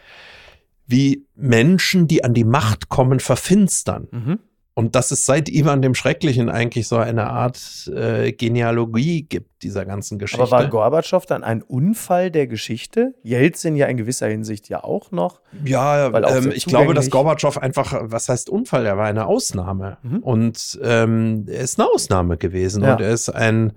wie 0.86 1.25
Menschen, 1.34 2.08
die 2.08 2.24
an 2.24 2.36
die 2.36 2.44
Macht 2.44 2.90
kommen, 2.90 3.20
verfinstern. 3.20 4.08
Mhm. 4.12 4.40
Und 4.75 4.96
dass 4.96 5.12
es 5.12 5.25
seit 5.25 5.50
Ivan 5.50 5.84
dem 5.84 5.94
Schrecklichen 5.94 6.50
eigentlich 6.50 6.88
so 6.88 6.98
eine 6.98 7.30
Art 7.30 7.92
äh, 7.96 8.32
Genealogie 8.32 9.22
gibt, 9.22 9.62
dieser 9.62 9.86
ganzen 9.86 10.18
Geschichte. 10.18 10.42
Aber 10.42 10.51
war 10.51 10.68
Gorbatschow 10.68 11.24
dann 11.27 11.44
ein 11.44 11.62
Unfall 11.62 12.32
der 12.32 12.48
Geschichte? 12.48 13.13
Jelzin 13.22 13.75
ja 13.75 13.86
in 13.86 13.98
gewisser 13.98 14.27
Hinsicht 14.27 14.70
ja 14.70 14.84
auch 14.84 15.12
noch. 15.12 15.42
Ja, 15.63 16.08
ähm, 16.08 16.51
ich 16.56 16.65
glaube, 16.65 16.96
dass 16.96 17.12
Gorbatschow 17.12 17.60
einfach, 17.60 17.94
was 18.01 18.30
heißt 18.30 18.50
Unfall? 18.50 18.88
Er 18.88 18.98
war 18.98 19.06
eine 19.06 19.27
Ausnahme. 19.27 19.98
Mhm. 20.01 20.18
Und 20.20 20.80
ähm, 20.82 21.46
er 21.48 21.62
ist 21.62 21.80
eine 21.80 21.88
Ausnahme 21.92 22.38
gewesen. 22.38 22.84
Ja. 22.84 22.94
Und 22.94 23.01
er 23.01 23.12
ist 23.12 23.30
ein, 23.30 23.74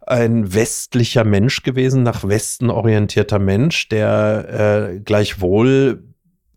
ein 0.00 0.54
westlicher 0.54 1.24
Mensch 1.24 1.62
gewesen, 1.62 2.04
nach 2.04 2.26
Westen 2.26 2.70
orientierter 2.70 3.38
Mensch, 3.38 3.90
der 3.90 4.92
äh, 4.94 5.00
gleichwohl, 5.00 6.04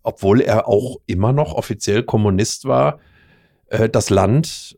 obwohl 0.01 0.39
er 0.39 0.69
auch 0.69 1.01
immer 1.07 1.33
noch 1.33 1.55
offiziell 1.55 2.03
Kommunist 2.03 2.63
war, 2.63 2.99
äh, 3.69 3.89
das 3.89 4.09
Land 4.09 4.77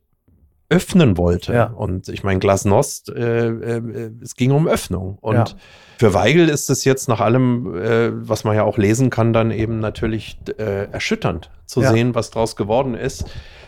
öffnen 0.72 1.18
wollte. 1.18 1.54
Ja. 1.54 1.66
Und 1.66 2.08
ich 2.08 2.24
meine, 2.24 2.40
Glasnost, 2.40 3.10
äh, 3.10 3.50
äh, 3.50 4.12
es 4.22 4.36
ging 4.36 4.52
um 4.52 4.68
Öffnung. 4.68 5.18
Und 5.20 5.36
ja. 5.36 5.46
für 6.00 6.14
Weigel 6.14 6.48
ist 6.48 6.70
es 6.70 6.86
jetzt 6.86 7.10
nach 7.10 7.20
allem, 7.20 7.76
äh, 7.76 8.12
was 8.14 8.46
man 8.46 8.56
ja 8.56 8.64
auch 8.64 8.78
lesen 8.78 9.10
kann, 9.10 9.34
dann 9.34 9.52
eben 9.52 9.80
natürlich 9.80 10.40
äh, 10.58 10.90
erschütternd 10.90 11.52
zu 11.66 11.82
ja. 11.82 11.92
sehen, 11.92 12.16
was 12.16 12.32
draus 12.32 12.56
geworden 12.56 12.96
ist. 12.96 13.26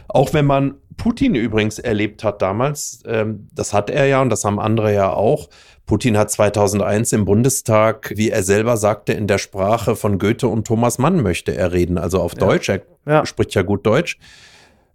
Auch 0.08 0.34
wenn 0.34 0.45
man 0.45 0.76
Putin 0.95 1.36
übrigens 1.36 1.78
erlebt 1.78 2.24
hat 2.24 2.41
damals, 2.41 3.04
ähm, 3.06 3.50
das 3.54 3.74
hat 3.74 3.89
er 3.89 4.06
ja 4.06 4.21
und 4.21 4.30
das 4.30 4.45
haben 4.45 4.60
andere 4.60 4.93
ja 4.93 5.12
auch. 5.12 5.50
Putin 5.86 6.17
hat 6.17 6.32
2001 6.32 7.12
im 7.12 7.26
Bundestag, 7.26 8.13
wie 8.15 8.30
er 8.30 8.43
selber 8.43 8.78
sagte, 8.78 9.12
in 9.12 9.28
der 9.28 9.39
Sprache 9.39 9.97
von 9.97 10.19
Goethe 10.19 10.47
und 10.47 10.65
Thomas 10.65 11.00
Mann 11.00 11.21
möchte 11.21 11.54
er 11.54 11.74
reden, 11.74 11.97
also 11.97 12.21
auf 12.21 12.36
Deutsch. 12.36 12.69
Er 12.69 13.26
spricht 13.26 13.54
ja 13.56 13.63
gut 13.63 13.86
Deutsch 13.86 14.17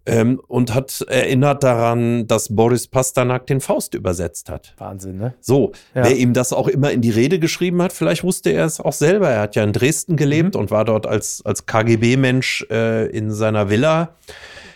ähm, 0.08 0.40
und 0.48 0.74
hat 0.74 1.04
erinnert 1.08 1.62
daran, 1.62 2.26
dass 2.26 2.54
Boris 2.54 2.86
Pasternak 2.86 3.46
den 3.46 3.60
Faust 3.60 3.94
übersetzt 3.94 4.50
hat. 4.50 4.74
Wahnsinn, 4.78 5.18
ne? 5.18 5.34
So, 5.40 5.72
ja. 5.94 6.04
wer 6.04 6.16
ihm 6.16 6.32
das 6.32 6.52
auch 6.52 6.68
immer 6.68 6.90
in 6.90 7.00
die 7.00 7.10
Rede 7.10 7.38
geschrieben 7.38 7.82
hat, 7.82 7.92
vielleicht 7.92 8.24
wusste 8.24 8.50
er 8.50 8.64
es 8.64 8.80
auch 8.80 8.92
selber. 8.92 9.28
Er 9.28 9.42
hat 9.42 9.56
ja 9.56 9.62
in 9.62 9.72
Dresden 9.72 10.16
gelebt 10.16 10.54
mhm. 10.54 10.60
und 10.60 10.70
war 10.70 10.84
dort 10.84 11.06
als, 11.06 11.42
als 11.44 11.66
KGB-Mensch 11.66 12.66
äh, 12.70 13.06
in 13.06 13.30
seiner 13.30 13.70
Villa. 13.70 14.10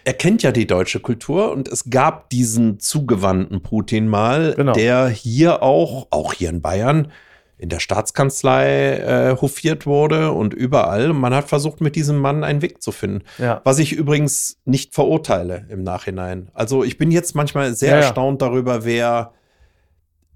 Er 0.05 0.15
kennt 0.15 0.43
ja 0.43 0.51
die 0.51 0.67
deutsche 0.67 1.01
Kultur 1.01 1.53
und 1.53 1.69
es 1.69 1.89
gab 1.89 2.29
diesen 2.31 2.81
zugewandten 2.81 3.63
Putin 3.63 4.09
mal, 4.09 4.55
genau. 4.57 4.73
der 4.73 5.09
hier 5.09 5.63
auch, 5.63 6.09
auch 6.11 6.33
hier 6.33 6.51
in 6.51 6.61
Bayern, 6.61 7.13
in 7.63 7.69
der 7.69 7.79
Staatskanzlei 7.79 8.97
äh, 8.97 9.37
hofiert 9.41 9.87
wurde 9.87 10.33
und 10.33 10.53
überall. 10.53 11.13
Man 11.13 11.33
hat 11.33 11.49
versucht, 11.49 11.81
mit 11.81 11.95
diesem 11.95 12.19
Mann 12.19 12.43
einen 12.43 12.61
Weg 12.61 12.83
zu 12.83 12.91
finden. 12.91 13.23
Ja. 13.39 13.61
Was 13.63 13.79
ich 13.79 13.93
übrigens 13.93 14.59
nicht 14.65 14.95
verurteile 14.95 15.67
im 15.69 15.85
Nachhinein. 15.85 16.51
Also 16.55 16.83
ich 16.83 16.99
bin 16.99 17.13
jetzt 17.13 17.37
manchmal 17.37 17.73
sehr 17.77 17.93
ja, 17.93 17.97
erstaunt 17.99 18.43
darüber, 18.43 18.85
wer 18.85 19.33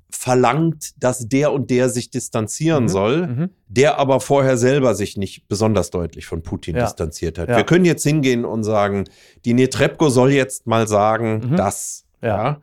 verlangt, 0.08 1.02
dass 1.02 1.28
der 1.28 1.50
und 1.52 1.68
der 1.68 1.88
sich 1.88 2.10
distanzieren 2.10 2.84
mhm. 2.84 2.88
soll, 2.88 3.26
mhm. 3.26 3.50
der 3.66 3.98
aber 3.98 4.20
vorher 4.20 4.56
selber 4.56 4.94
sich 4.94 5.16
nicht 5.16 5.48
besonders 5.48 5.90
deutlich 5.90 6.26
von 6.26 6.44
Putin 6.44 6.76
distanziert 6.76 7.40
hat. 7.40 7.48
Wir 7.48 7.64
können 7.64 7.84
jetzt 7.84 8.04
hingehen 8.04 8.44
und 8.44 8.62
sagen, 8.62 9.02
die 9.44 9.52
Netrebko 9.52 10.10
soll 10.10 10.30
jetzt 10.30 10.68
mal 10.68 10.86
sagen, 10.86 11.50
mhm. 11.50 11.56
dass. 11.56 12.06
ja. 12.22 12.60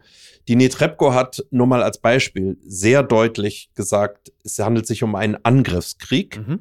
Die 0.48 0.56
Netrebko 0.56 1.14
hat 1.14 1.44
nur 1.52 1.68
mal 1.68 1.84
als 1.84 1.98
Beispiel 1.98 2.58
sehr 2.66 3.04
deutlich 3.04 3.70
gesagt, 3.76 4.32
es 4.44 4.60
handelt 4.60 4.88
sich 4.88 5.04
um 5.04 5.16
einen 5.16 5.38
Angriffskrieg. 5.44 6.46
Mhm. 6.46 6.60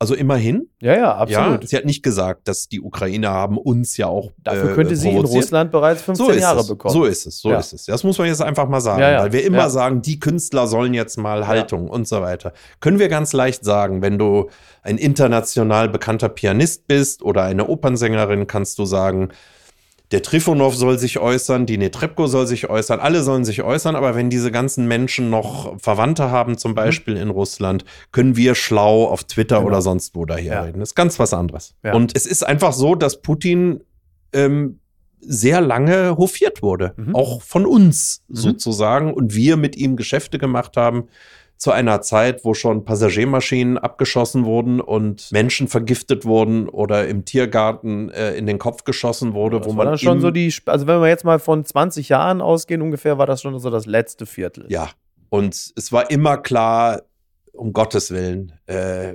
Also 0.00 0.16
immerhin. 0.16 0.68
Ja, 0.82 0.96
ja, 0.96 1.14
absolut. 1.14 1.62
Ja, 1.62 1.66
sie 1.66 1.76
hat 1.76 1.84
nicht 1.86 2.02
gesagt, 2.02 2.48
dass 2.48 2.68
die 2.68 2.80
Ukrainer 2.80 3.30
haben 3.30 3.56
uns 3.56 3.96
ja 3.96 4.06
auch. 4.08 4.32
Dafür 4.42 4.72
äh, 4.72 4.74
könnte 4.74 4.96
sie 4.96 5.08
in 5.08 5.24
Russland 5.24 5.70
bereits 5.70 6.02
15 6.02 6.26
so 6.26 6.32
Jahre 6.32 6.60
es. 6.60 6.68
bekommen. 6.68 6.92
So 6.92 7.04
ist 7.04 7.26
es, 7.26 7.40
so 7.40 7.50
ja. 7.50 7.58
ist 7.58 7.72
es. 7.72 7.86
Das 7.86 8.02
muss 8.04 8.18
man 8.18 8.26
jetzt 8.26 8.42
einfach 8.42 8.68
mal 8.68 8.80
sagen, 8.80 9.00
ja, 9.00 9.22
weil 9.22 9.32
wir 9.32 9.44
immer 9.44 9.70
sagen, 9.70 10.02
die 10.02 10.18
Künstler 10.18 10.66
sollen 10.66 10.92
jetzt 10.92 11.16
mal 11.16 11.46
Haltung 11.46 11.88
und 11.88 12.08
so 12.08 12.20
weiter. 12.20 12.52
Können 12.80 12.98
wir 12.98 13.08
ganz 13.08 13.32
leicht 13.32 13.64
sagen, 13.64 14.02
wenn 14.02 14.18
du 14.18 14.50
ein 14.82 14.98
international 14.98 15.88
bekannter 15.88 16.28
Pianist 16.28 16.86
bist 16.86 17.22
oder 17.22 17.44
eine 17.44 17.68
Opernsängerin, 17.68 18.46
kannst 18.46 18.78
du 18.78 18.84
sagen, 18.84 19.30
der 20.10 20.22
Trifonov 20.22 20.76
soll 20.76 20.98
sich 20.98 21.18
äußern, 21.18 21.66
die 21.66 21.78
Netrebko 21.78 22.26
soll 22.26 22.46
sich 22.46 22.68
äußern, 22.68 23.00
alle 23.00 23.22
sollen 23.22 23.44
sich 23.44 23.62
äußern, 23.62 23.96
aber 23.96 24.14
wenn 24.14 24.30
diese 24.30 24.50
ganzen 24.50 24.86
Menschen 24.86 25.30
noch 25.30 25.80
Verwandte 25.80 26.30
haben, 26.30 26.58
zum 26.58 26.72
mhm. 26.72 26.76
Beispiel 26.76 27.14
mhm. 27.14 27.22
in 27.22 27.30
Russland, 27.30 27.84
können 28.12 28.36
wir 28.36 28.54
schlau 28.54 29.06
auf 29.06 29.24
Twitter 29.24 29.56
genau. 29.56 29.68
oder 29.68 29.82
sonst 29.82 30.14
wo 30.14 30.24
daherreden. 30.24 30.74
Ja. 30.74 30.80
Das 30.80 30.90
ist 30.90 30.94
ganz 30.94 31.18
was 31.18 31.32
anderes. 31.32 31.74
Ja. 31.82 31.94
Und 31.94 32.14
es 32.14 32.26
ist 32.26 32.46
einfach 32.46 32.72
so, 32.72 32.94
dass 32.94 33.22
Putin 33.22 33.82
ähm, 34.32 34.78
sehr 35.20 35.62
lange 35.62 36.16
hofiert 36.18 36.62
wurde, 36.62 36.92
mhm. 36.96 37.14
auch 37.14 37.40
von 37.40 37.64
uns 37.64 38.22
mhm. 38.28 38.36
sozusagen, 38.36 39.14
und 39.14 39.34
wir 39.34 39.56
mit 39.56 39.74
ihm 39.76 39.96
Geschäfte 39.96 40.38
gemacht 40.38 40.76
haben 40.76 41.08
zu 41.56 41.70
einer 41.70 42.02
Zeit, 42.02 42.44
wo 42.44 42.54
schon 42.54 42.84
Passagiermaschinen 42.84 43.78
abgeschossen 43.78 44.44
wurden 44.44 44.80
und 44.80 45.30
Menschen 45.32 45.68
vergiftet 45.68 46.24
wurden 46.24 46.68
oder 46.68 47.06
im 47.08 47.24
Tiergarten 47.24 48.10
äh, 48.10 48.34
in 48.34 48.46
den 48.46 48.58
Kopf 48.58 48.84
geschossen 48.84 49.34
wurde, 49.34 49.58
das 49.58 49.66
wo 49.68 49.72
man 49.72 49.96
schon 49.98 50.20
so 50.20 50.30
die, 50.30 50.52
also 50.66 50.86
wenn 50.86 51.00
wir 51.00 51.08
jetzt 51.08 51.24
mal 51.24 51.38
von 51.38 51.64
20 51.64 52.08
Jahren 52.08 52.40
ausgehen 52.40 52.82
ungefähr, 52.82 53.18
war 53.18 53.26
das 53.26 53.42
schon 53.42 53.58
so 53.58 53.70
das 53.70 53.86
letzte 53.86 54.26
Viertel. 54.26 54.66
Ja, 54.68 54.90
und 55.30 55.72
es 55.76 55.92
war 55.92 56.10
immer 56.10 56.36
klar, 56.38 57.02
um 57.52 57.72
Gottes 57.72 58.10
Willen, 58.10 58.52
äh, 58.66 59.14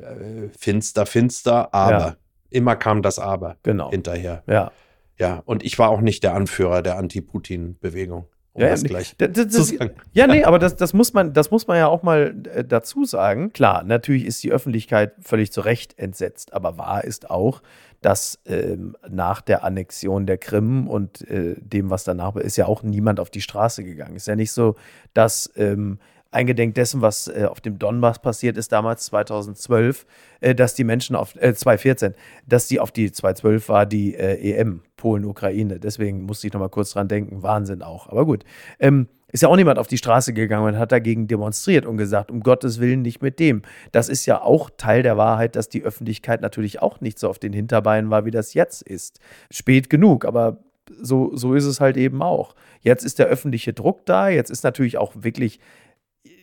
finster, 0.58 1.06
finster, 1.06 1.74
aber 1.74 2.00
ja. 2.00 2.16
immer 2.50 2.76
kam 2.76 3.02
das 3.02 3.20
Aber 3.20 3.58
genau. 3.64 3.90
hinterher. 3.92 4.44
Ja. 4.48 4.72
Ja, 5.18 5.42
und 5.46 5.64
ich 5.64 5.78
war 5.78 5.90
auch 5.90 6.00
nicht 6.00 6.24
der 6.24 6.34
Anführer 6.34 6.82
der 6.82 6.98
Anti-Putin-Bewegung. 6.98 8.28
Um 8.60 8.66
ja, 8.66 8.72
das 8.72 8.84
gleich 8.84 9.16
das, 9.18 9.32
das, 9.32 9.50
zu 9.50 9.64
sagen. 9.64 9.92
Ja, 10.12 10.28
nee, 10.28 10.44
aber 10.44 10.60
das, 10.60 10.76
das, 10.76 10.94
muss 10.94 11.14
man, 11.14 11.34
das 11.34 11.50
muss 11.50 11.68
man 11.68 11.78
ja 11.78 11.88
auch 11.88 12.04
mal 12.04 12.36
äh, 12.54 12.66
dazu 12.66 13.06
sagen. 13.06 13.54
Klar, 13.54 13.84
natürlich 13.84 14.26
ist 14.26 14.44
die 14.44 14.52
Öffentlichkeit 14.52 15.14
völlig 15.22 15.54
zu 15.54 15.62
Recht 15.62 15.98
entsetzt, 15.98 16.54
aber 16.54 16.78
wahr 16.78 17.06
ist 17.06 17.30
auch, 17.30 17.62
dass 18.02 18.40
ähm, 18.46 18.98
nach 19.10 19.42
der 19.42 19.64
Annexion 19.64 20.26
der 20.26 20.38
Krim 20.38 20.88
und 20.88 21.28
äh, 21.30 21.56
dem, 21.60 21.90
was 21.90 22.04
danach 22.04 22.36
ist 22.36 22.58
ja 22.58 22.66
auch 22.66 22.84
niemand 22.84 23.20
auf 23.20 23.30
die 23.30 23.42
Straße 23.42 23.84
gegangen. 23.84 24.18
Ist 24.18 24.28
ja 24.28 24.36
nicht 24.36 24.52
so, 24.52 24.76
dass 25.14 25.50
ähm, 25.56 26.00
eingedenk 26.32 26.76
dessen, 26.76 27.02
was 27.02 27.28
äh, 27.28 27.48
auf 27.50 27.62
dem 27.62 27.80
Donbass 27.80 28.20
passiert 28.20 28.58
ist 28.58 28.72
damals 28.72 29.06
2012, 29.06 30.06
äh, 30.42 30.56
dass 30.56 30.76
die 30.76 30.84
Menschen 30.84 31.16
auf 31.16 31.36
äh, 31.36 31.54
2014, 31.54 32.14
dass 32.46 32.68
die 32.68 32.80
auf 32.80 32.92
die 32.92 33.12
2012 33.12 33.70
war 33.70 33.86
die 33.86 34.16
äh, 34.16 34.54
EM 34.54 34.82
Polen 34.96 35.26
Ukraine. 35.26 35.80
Deswegen 35.80 36.24
musste 36.24 36.48
ich 36.48 36.54
noch 36.54 36.60
mal 36.60 36.70
kurz 36.70 36.92
dran 36.92 37.08
denken. 37.08 37.42
Wahnsinn 37.42 37.82
auch. 37.82 38.08
Aber 38.08 38.26
gut. 38.26 38.44
Ähm, 38.80 39.08
ist 39.32 39.44
ja 39.44 39.50
auch 39.50 39.56
niemand 39.56 39.78
auf 39.78 39.86
die 39.86 39.98
Straße 39.98 40.34
gegangen 40.34 40.66
und 40.66 40.80
hat 40.80 40.92
dagegen 40.92 41.28
demonstriert 41.28 41.86
und 41.86 41.98
gesagt, 41.98 42.32
um 42.32 42.42
Gottes 42.42 42.80
Willen 42.80 43.04
nicht 43.04 43.22
mit 43.22 43.40
dem. 43.40 43.62
Das 43.92 44.10
ist 44.10 44.26
ja 44.26 44.42
auch 44.42 44.72
Teil 44.76 45.04
der 45.04 45.18
Wahrheit, 45.18 45.56
dass 45.56 45.70
die 45.70 45.84
Öffentlichkeit 45.84 46.42
natürlich 46.42 46.82
auch 46.82 47.00
nicht 47.00 47.20
so 47.20 47.30
auf 47.30 47.38
den 47.38 47.54
Hinterbeinen 47.54 48.10
war, 48.10 48.26
wie 48.26 48.32
das 48.32 48.56
jetzt 48.56 48.82
ist. 48.82 49.20
Spät 49.52 49.90
genug, 49.90 50.26
aber 50.26 50.58
so, 51.00 51.36
so 51.36 51.54
ist 51.54 51.66
es 51.66 51.80
halt 51.80 51.98
eben 51.98 52.22
auch. 52.22 52.56
Jetzt 52.82 53.04
ist 53.04 53.20
der 53.20 53.28
öffentliche 53.28 53.74
Druck 53.74 54.06
da, 54.06 54.30
jetzt 54.30 54.50
ist 54.50 54.64
natürlich 54.64 54.98
auch 54.98 55.14
wirklich, 55.16 55.60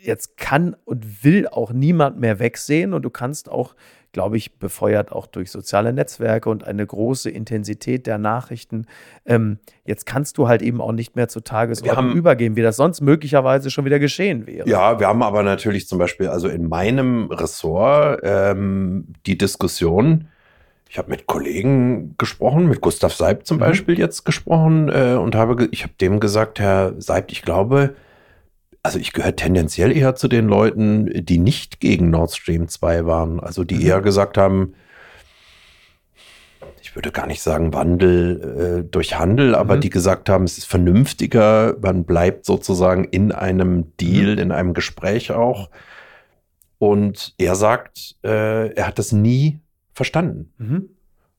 jetzt 0.06 0.36
kann 0.36 0.76
und 0.84 1.24
will 1.24 1.48
auch 1.48 1.72
niemand 1.72 2.18
mehr 2.18 2.38
wegsehen 2.38 2.94
und 2.94 3.02
du 3.02 3.10
kannst 3.10 3.50
auch 3.50 3.74
glaube 4.16 4.38
ich, 4.38 4.58
befeuert 4.58 5.12
auch 5.12 5.26
durch 5.26 5.50
soziale 5.50 5.92
Netzwerke 5.92 6.48
und 6.48 6.64
eine 6.64 6.86
große 6.86 7.28
Intensität 7.28 8.06
der 8.06 8.16
Nachrichten. 8.16 8.86
Ähm, 9.26 9.58
jetzt 9.84 10.06
kannst 10.06 10.38
du 10.38 10.48
halt 10.48 10.62
eben 10.62 10.80
auch 10.80 10.92
nicht 10.92 11.16
mehr 11.16 11.28
zur 11.28 11.44
Tagesordnung 11.44 12.14
übergehen, 12.14 12.56
wie 12.56 12.62
das 12.62 12.76
sonst 12.76 13.02
möglicherweise 13.02 13.70
schon 13.70 13.84
wieder 13.84 13.98
geschehen 13.98 14.46
wäre. 14.46 14.66
Ja, 14.66 14.98
wir 14.98 15.06
haben 15.06 15.22
aber 15.22 15.42
natürlich 15.42 15.86
zum 15.86 15.98
Beispiel, 15.98 16.28
also 16.28 16.48
in 16.48 16.66
meinem 16.66 17.30
Ressort, 17.30 18.20
ähm, 18.22 19.08
die 19.26 19.36
Diskussion, 19.36 20.28
ich 20.88 20.96
habe 20.96 21.10
mit 21.10 21.26
Kollegen 21.26 22.14
gesprochen, 22.16 22.70
mit 22.70 22.80
Gustav 22.80 23.12
Seib 23.12 23.44
zum 23.46 23.58
mhm. 23.58 23.60
Beispiel 23.60 23.98
jetzt 23.98 24.24
gesprochen 24.24 24.88
äh, 24.88 25.16
und 25.16 25.34
habe, 25.34 25.68
ich 25.72 25.82
habe 25.82 25.92
dem 26.00 26.20
gesagt, 26.20 26.58
Herr 26.58 26.94
Seib, 26.96 27.30
ich 27.30 27.42
glaube, 27.42 27.94
also 28.86 29.00
ich 29.00 29.12
gehöre 29.12 29.34
tendenziell 29.34 29.94
eher 29.94 30.14
zu 30.14 30.28
den 30.28 30.46
Leuten, 30.46 31.24
die 31.24 31.38
nicht 31.38 31.80
gegen 31.80 32.08
Nord 32.08 32.30
Stream 32.30 32.68
2 32.68 33.04
waren. 33.04 33.40
Also 33.40 33.64
die 33.64 33.74
mhm. 33.74 33.86
eher 33.86 34.00
gesagt 34.00 34.38
haben, 34.38 34.74
ich 36.80 36.94
würde 36.94 37.10
gar 37.10 37.26
nicht 37.26 37.42
sagen 37.42 37.74
Wandel 37.74 38.84
äh, 38.84 38.88
durch 38.88 39.18
Handel, 39.18 39.56
aber 39.56 39.74
mhm. 39.76 39.80
die 39.80 39.90
gesagt 39.90 40.28
haben, 40.28 40.44
es 40.44 40.56
ist 40.56 40.66
vernünftiger, 40.66 41.74
man 41.82 42.04
bleibt 42.04 42.46
sozusagen 42.46 43.02
in 43.02 43.32
einem 43.32 43.96
Deal, 43.96 44.34
mhm. 44.34 44.38
in 44.38 44.52
einem 44.52 44.72
Gespräch 44.72 45.32
auch. 45.32 45.68
Und 46.78 47.34
er 47.38 47.56
sagt, 47.56 48.14
äh, 48.22 48.72
er 48.72 48.86
hat 48.86 49.00
das 49.00 49.10
nie 49.10 49.58
verstanden. 49.94 50.52
Mhm. 50.58 50.88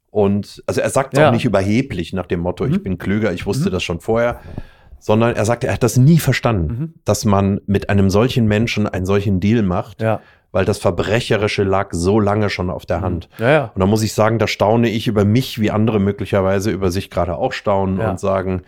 Und 0.10 0.63
also 0.65 0.81
er 0.81 0.89
sagt 0.89 1.17
ja. 1.17 1.29
auch 1.29 1.31
nicht 1.31 1.45
überheblich 1.45 2.12
nach 2.12 2.25
dem 2.25 2.41
Motto, 2.41 2.65
ich 2.65 2.79
mhm. 2.79 2.83
bin 2.83 2.97
klüger, 2.97 3.31
ich 3.31 3.45
wusste 3.45 3.69
mhm. 3.69 3.73
das 3.73 3.83
schon 3.83 4.01
vorher 4.01 4.41
sondern 4.99 5.36
er 5.36 5.45
sagte, 5.45 5.67
er 5.67 5.73
hat 5.73 5.83
das 5.83 5.97
nie 5.97 6.19
verstanden, 6.19 6.67
mhm. 6.67 6.93
dass 7.05 7.25
man 7.25 7.62
mit 7.65 7.89
einem 7.89 8.10
solchen 8.10 8.47
Menschen 8.47 8.88
einen 8.88 9.05
solchen 9.05 9.39
Deal 9.39 9.63
macht, 9.63 10.01
ja. 10.01 10.21
weil 10.51 10.65
das 10.65 10.79
Verbrecherische 10.79 11.63
lag 11.63 11.89
so 11.91 12.19
lange 12.19 12.49
schon 12.49 12.69
auf 12.69 12.86
der 12.86 12.99
mhm. 12.99 13.03
Hand. 13.03 13.29
Ja, 13.39 13.49
ja. 13.49 13.71
Und 13.73 13.79
da 13.79 13.86
muss 13.86 14.03
ich 14.03 14.13
sagen, 14.13 14.39
da 14.39 14.47
staune 14.47 14.89
ich 14.89 15.07
über 15.07 15.25
mich, 15.25 15.60
wie 15.60 15.71
andere 15.71 15.99
möglicherweise 15.99 16.71
über 16.71 16.91
sich 16.91 17.10
gerade 17.10 17.36
auch 17.36 17.53
staunen 17.53 17.99
und 17.99 18.19
sagen, 18.19 18.63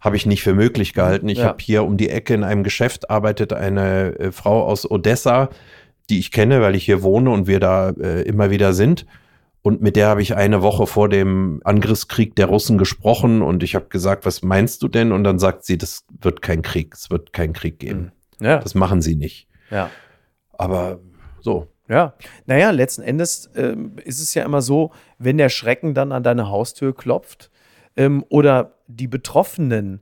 habe 0.00 0.16
ich 0.16 0.26
nicht 0.26 0.42
für 0.42 0.54
möglich 0.54 0.94
gehalten. 0.94 1.28
Ich 1.28 1.42
habe 1.42 1.58
hier 1.60 1.84
um 1.84 1.96
die 1.96 2.08
Ecke 2.08 2.34
in 2.34 2.44
einem 2.44 2.62
Geschäft 2.62 3.10
arbeitet 3.10 3.52
eine 3.52 4.18
äh, 4.18 4.32
Frau 4.32 4.62
aus 4.64 4.88
Odessa, 4.88 5.48
die 6.08 6.18
ich 6.18 6.30
kenne, 6.30 6.60
weil 6.60 6.74
ich 6.74 6.84
hier 6.84 7.02
wohne 7.02 7.30
und 7.30 7.46
wir 7.46 7.60
da 7.60 7.90
äh, 7.90 8.22
immer 8.22 8.50
wieder 8.50 8.72
sind. 8.72 9.06
Und 9.68 9.82
mit 9.82 9.96
der 9.96 10.08
habe 10.08 10.22
ich 10.22 10.34
eine 10.34 10.62
Woche 10.62 10.86
vor 10.86 11.10
dem 11.10 11.60
Angriffskrieg 11.62 12.34
der 12.34 12.46
Russen 12.46 12.78
gesprochen 12.78 13.42
und 13.42 13.62
ich 13.62 13.74
habe 13.74 13.88
gesagt, 13.90 14.24
was 14.24 14.40
meinst 14.40 14.82
du 14.82 14.88
denn? 14.88 15.12
Und 15.12 15.24
dann 15.24 15.38
sagt 15.38 15.66
sie, 15.66 15.76
das 15.76 16.06
wird 16.22 16.40
kein 16.40 16.62
Krieg, 16.62 16.94
es 16.94 17.10
wird 17.10 17.34
keinen 17.34 17.52
Krieg 17.52 17.78
geben. 17.78 18.12
Hm. 18.38 18.46
Ja. 18.46 18.58
Das 18.60 18.74
machen 18.74 19.02
sie 19.02 19.14
nicht. 19.14 19.46
Ja. 19.70 19.90
Aber 20.56 21.00
so. 21.40 21.66
Ja, 21.86 22.14
naja, 22.46 22.70
letzten 22.70 23.02
Endes 23.02 23.50
ähm, 23.56 23.96
ist 24.02 24.22
es 24.22 24.32
ja 24.32 24.42
immer 24.42 24.62
so, 24.62 24.90
wenn 25.18 25.36
der 25.36 25.50
Schrecken 25.50 25.92
dann 25.92 26.12
an 26.12 26.22
deine 26.22 26.48
Haustür 26.48 26.94
klopft 26.94 27.50
ähm, 27.94 28.24
oder 28.30 28.72
die 28.86 29.06
Betroffenen 29.06 30.00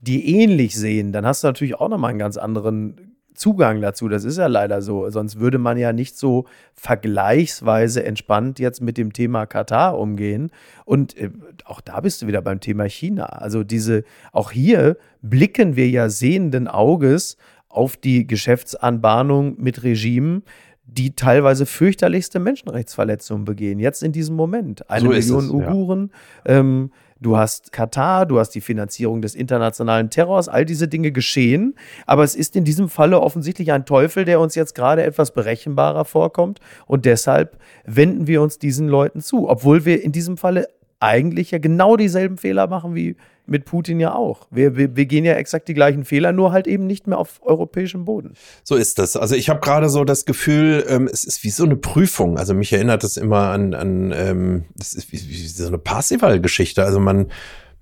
die 0.00 0.40
ähnlich 0.40 0.76
sehen, 0.76 1.10
dann 1.10 1.26
hast 1.26 1.42
du 1.42 1.48
natürlich 1.48 1.74
auch 1.74 1.88
nochmal 1.88 2.10
einen 2.10 2.18
ganz 2.20 2.36
anderen 2.36 3.11
Zugang 3.34 3.80
dazu. 3.80 4.08
Das 4.08 4.24
ist 4.24 4.38
ja 4.38 4.46
leider 4.46 4.82
so. 4.82 5.08
Sonst 5.10 5.40
würde 5.40 5.58
man 5.58 5.78
ja 5.78 5.92
nicht 5.92 6.16
so 6.16 6.46
vergleichsweise 6.74 8.04
entspannt 8.04 8.58
jetzt 8.58 8.80
mit 8.80 8.98
dem 8.98 9.12
Thema 9.12 9.46
Katar 9.46 9.98
umgehen. 9.98 10.50
Und 10.84 11.16
äh, 11.16 11.30
auch 11.64 11.80
da 11.80 12.00
bist 12.00 12.22
du 12.22 12.26
wieder 12.26 12.42
beim 12.42 12.60
Thema 12.60 12.84
China. 12.84 13.24
Also 13.26 13.64
diese, 13.64 14.04
auch 14.32 14.50
hier 14.50 14.96
blicken 15.22 15.76
wir 15.76 15.88
ja 15.88 16.08
sehenden 16.08 16.68
Auges 16.68 17.36
auf 17.68 17.96
die 17.96 18.26
Geschäftsanbahnung 18.26 19.56
mit 19.58 19.82
Regimen, 19.82 20.42
die 20.84 21.16
teilweise 21.16 21.64
fürchterlichste 21.64 22.38
Menschenrechtsverletzungen 22.38 23.44
begehen, 23.44 23.78
jetzt 23.78 24.02
in 24.02 24.12
diesem 24.12 24.36
Moment. 24.36 24.90
Eine 24.90 25.22
so 25.22 25.36
Million 25.36 25.44
es, 25.44 25.50
Uiguren, 25.50 26.10
ja. 26.46 26.58
ähm, 26.58 26.90
du 27.22 27.36
hast 27.36 27.72
Katar, 27.72 28.26
du 28.26 28.38
hast 28.38 28.50
die 28.50 28.60
Finanzierung 28.60 29.22
des 29.22 29.34
internationalen 29.34 30.10
Terrors, 30.10 30.48
all 30.48 30.64
diese 30.64 30.88
Dinge 30.88 31.12
geschehen. 31.12 31.74
Aber 32.06 32.24
es 32.24 32.34
ist 32.34 32.56
in 32.56 32.64
diesem 32.64 32.88
Falle 32.88 33.20
offensichtlich 33.20 33.72
ein 33.72 33.86
Teufel, 33.86 34.24
der 34.24 34.40
uns 34.40 34.54
jetzt 34.54 34.74
gerade 34.74 35.02
etwas 35.04 35.32
berechenbarer 35.32 36.04
vorkommt. 36.04 36.60
Und 36.86 37.04
deshalb 37.04 37.56
wenden 37.84 38.26
wir 38.26 38.42
uns 38.42 38.58
diesen 38.58 38.88
Leuten 38.88 39.20
zu, 39.20 39.48
obwohl 39.48 39.84
wir 39.84 40.02
in 40.02 40.12
diesem 40.12 40.36
Falle 40.36 40.68
eigentlich 41.02 41.50
ja 41.50 41.58
genau 41.58 41.96
dieselben 41.96 42.38
Fehler 42.38 42.66
machen 42.66 42.94
wie 42.94 43.16
mit 43.44 43.64
Putin 43.64 43.98
ja 43.98 44.14
auch. 44.14 44.46
Wir, 44.50 44.76
wir, 44.76 44.94
wir 44.96 45.06
gehen 45.06 45.24
ja 45.24 45.34
exakt 45.34 45.66
die 45.66 45.74
gleichen 45.74 46.04
Fehler, 46.04 46.32
nur 46.32 46.52
halt 46.52 46.68
eben 46.68 46.86
nicht 46.86 47.08
mehr 47.08 47.18
auf 47.18 47.40
europäischem 47.42 48.04
Boden. 48.04 48.34
So 48.62 48.76
ist 48.76 48.98
das. 49.00 49.16
Also 49.16 49.34
ich 49.34 49.48
habe 49.48 49.60
gerade 49.60 49.88
so 49.88 50.04
das 50.04 50.24
Gefühl, 50.24 50.84
ähm, 50.88 51.08
es 51.12 51.24
ist 51.24 51.42
wie 51.42 51.50
so 51.50 51.64
eine 51.64 51.76
Prüfung. 51.76 52.38
Also 52.38 52.54
mich 52.54 52.72
erinnert 52.72 53.02
das 53.02 53.16
immer 53.16 53.48
an, 53.48 53.74
an 53.74 54.12
ähm, 54.16 54.64
das 54.76 54.94
ist 54.94 55.12
wie, 55.12 55.28
wie 55.28 55.46
so 55.48 55.66
eine 55.66 55.78
Parsival-Geschichte. 55.78 56.84
Also 56.84 57.00
man 57.00 57.26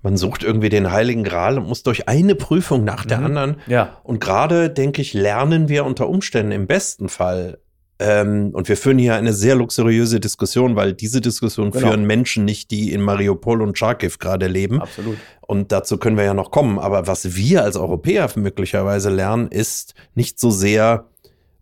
man 0.03 0.17
sucht 0.17 0.43
irgendwie 0.43 0.69
den 0.69 0.91
Heiligen 0.91 1.23
Gral 1.23 1.59
und 1.59 1.67
muss 1.67 1.83
durch 1.83 2.07
eine 2.07 2.33
Prüfung 2.33 2.83
nach 2.83 3.05
der 3.05 3.19
mhm. 3.19 3.25
anderen. 3.25 3.55
Ja. 3.67 3.97
Und 4.03 4.19
gerade, 4.19 4.71
denke 4.71 4.99
ich, 5.01 5.13
lernen 5.13 5.69
wir 5.69 5.85
unter 5.85 6.09
Umständen 6.09 6.51
im 6.51 6.65
besten 6.65 7.07
Fall 7.07 7.59
ähm, 8.03 8.49
und 8.53 8.67
wir 8.67 8.77
führen 8.77 8.97
hier 8.97 9.13
eine 9.13 9.31
sehr 9.31 9.53
luxuriöse 9.53 10.19
Diskussion, 10.19 10.75
weil 10.75 10.93
diese 10.93 11.21
Diskussion 11.21 11.69
genau. 11.69 11.87
führen 11.87 12.05
Menschen 12.05 12.45
nicht, 12.45 12.71
die 12.71 12.91
in 12.91 13.01
Mariupol 13.01 13.61
und 13.61 13.77
Charkiw 13.77 14.13
gerade 14.17 14.47
leben. 14.47 14.81
Absolut. 14.81 15.17
Und 15.41 15.71
dazu 15.71 15.99
können 15.99 16.17
wir 16.17 16.23
ja 16.23 16.33
noch 16.33 16.49
kommen. 16.49 16.79
Aber 16.79 17.05
was 17.05 17.35
wir 17.35 17.63
als 17.63 17.77
Europäer 17.77 18.27
möglicherweise 18.35 19.11
lernen, 19.11 19.49
ist 19.49 19.93
nicht 20.15 20.39
so 20.39 20.49
sehr 20.49 21.05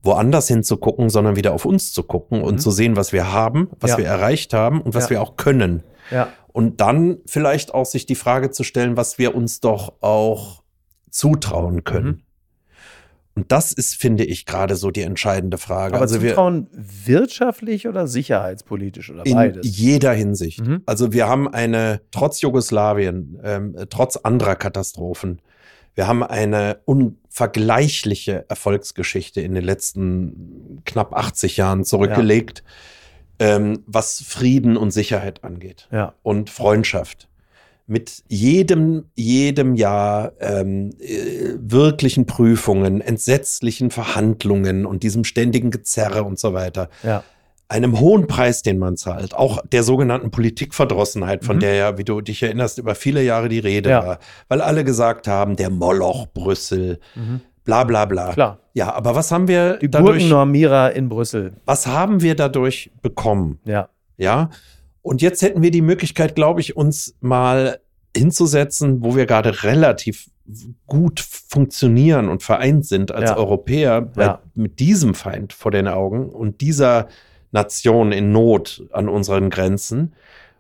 woanders 0.02 0.48
hinzugucken, 0.48 1.10
sondern 1.10 1.36
wieder 1.36 1.52
auf 1.52 1.66
uns 1.66 1.92
zu 1.92 2.04
gucken 2.04 2.42
und 2.42 2.54
mhm. 2.56 2.60
zu 2.60 2.72
sehen, 2.72 2.96
was 2.96 3.12
wir 3.12 3.34
haben, 3.34 3.70
was 3.82 3.92
ja. 3.92 3.98
wir 3.98 4.06
erreicht 4.06 4.54
haben 4.54 4.82
und 4.82 4.94
was 4.94 5.06
ja. 5.06 5.10
wir 5.10 5.22
auch 5.22 5.36
können. 5.36 5.84
Ja. 6.10 6.30
Und 6.54 6.80
dann 6.80 7.18
vielleicht 7.26 7.74
auch 7.74 7.86
sich 7.86 8.06
die 8.06 8.16
Frage 8.16 8.50
zu 8.52 8.64
stellen, 8.64 8.96
was 8.96 9.18
wir 9.18 9.36
uns 9.36 9.60
doch 9.60 9.94
auch 10.00 10.64
zutrauen 11.10 11.84
können. 11.84 12.08
Mhm. 12.08 12.22
Und 13.36 13.52
das 13.52 13.72
ist, 13.72 13.96
finde 13.96 14.26
ich, 14.26 14.46
gerade 14.46 14.76
so 14.76 14.92
die 14.92 15.02
entscheidende 15.02 15.58
Frage. 15.58 15.96
Aber 15.96 16.02
also 16.02 16.20
Zutrauen 16.20 16.68
wir, 16.72 17.08
wirtschaftlich 17.08 17.88
oder 17.88 18.08
sicherheitspolitisch 18.08 19.12
oder 19.12 19.24
beides? 19.24 19.66
In 19.66 19.72
jeder 19.72 20.12
Hinsicht. 20.12 20.60
Mhm. 20.66 20.82
Also 20.86 21.14
wir 21.14 21.28
haben 21.28 21.48
eine, 21.48 22.02
trotz 22.12 22.42
Jugoslawien, 22.42 23.40
ähm, 23.44 23.76
trotz 23.90 24.18
anderer 24.18 24.56
Katastrophen, 24.56 25.42
wir 25.96 26.08
haben 26.08 26.24
eine 26.24 26.80
unvergleichliche 26.86 28.46
Erfolgsgeschichte 28.48 29.42
in 29.42 29.54
den 29.54 29.64
letzten 29.64 30.82
knapp 30.86 31.14
80 31.14 31.58
Jahren 31.58 31.84
zurückgelegt, 31.84 32.64
ja. 33.42 33.56
ähm, 33.56 33.84
was 33.86 34.22
Frieden 34.22 34.78
und 34.78 34.92
Sicherheit 34.92 35.44
angeht 35.44 35.88
ja. 35.92 36.14
und 36.24 36.50
Freundschaft 36.50 37.29
mit 37.90 38.24
jedem, 38.28 39.06
jedem 39.16 39.74
Jahr 39.74 40.34
ähm, 40.40 40.92
äh, 41.00 41.56
wirklichen 41.60 42.28
Prüfungen, 42.28 43.02
entsetzlichen 43.02 43.90
Verhandlungen 43.90 44.86
und 44.86 45.02
diesem 45.02 45.24
ständigen 45.24 45.72
Gezerre 45.72 46.24
und 46.24 46.38
so 46.38 46.54
weiter. 46.54 46.90
Ja. 47.02 47.24
Einem 47.68 48.00
hohen 48.00 48.28
Preis, 48.28 48.62
den 48.62 48.78
man 48.78 48.96
zahlt, 48.96 49.34
auch 49.34 49.64
der 49.72 49.84
sogenannten 49.84 50.30
Politikverdrossenheit, 50.30 51.44
von 51.44 51.58
mhm. 51.58 51.62
der 51.62 51.74
ja, 51.76 51.98
wie 51.98 52.04
du 52.04 52.22
dich 52.22 52.44
erinnerst, 52.44 52.78
über 52.78 52.94
viele 52.94 53.24
Jahre 53.24 53.50
die 53.50 53.60
Rede 53.60 53.90
ja. 53.90 54.06
war, 54.06 54.20
weil 54.48 54.62
alle 54.62 54.84
gesagt 54.84 55.28
haben, 55.28 55.56
der 55.56 55.72
Moloch 55.72 56.28
Brüssel, 56.28 57.00
mhm. 57.16 57.42
bla 57.66 57.84
bla 57.86 58.06
bla. 58.06 58.34
Klar. 58.34 58.60
Ja, 58.74 58.94
aber 58.94 59.16
was 59.16 59.32
haben 59.32 59.48
wir 59.48 59.78
die 59.78 59.90
dadurch? 59.90 60.24
Die 60.24 60.30
Normierer 60.30 60.94
in 60.94 61.10
Brüssel. 61.10 61.54
Was 61.66 61.88
haben 61.88 62.22
wir 62.22 62.36
dadurch 62.36 62.92
bekommen? 63.02 63.60
Ja. 63.66 63.90
Ja. 64.18 64.52
Und 65.10 65.24
jetzt 65.24 65.42
hätten 65.42 65.64
wir 65.64 65.72
die 65.72 65.82
Möglichkeit, 65.82 66.36
glaube 66.36 66.62
ich, 66.62 66.78
uns 66.78 67.16
mal 67.20 67.80
hinzusetzen, 68.16 69.04
wo 69.04 69.16
wir 69.16 69.26
gerade 69.26 69.64
relativ 69.64 70.30
gut 70.86 71.20
funktionieren 71.20 72.30
und 72.30 72.44
vereint 72.44 72.86
sind 72.86 73.12
als 73.12 73.32
ja. 73.32 73.38
Europäer 73.38 74.12
ja. 74.16 74.40
mit 74.54 74.80
diesem 74.80 75.16
Feind 75.16 75.52
vor 75.52 75.72
den 75.72 75.88
Augen 75.88 76.30
und 76.30 76.62
dieser 76.62 77.08
Nation 77.52 78.12
in 78.12 78.32
Not 78.32 78.84
an 78.92 79.10
unseren 79.10 79.50
Grenzen 79.50 80.14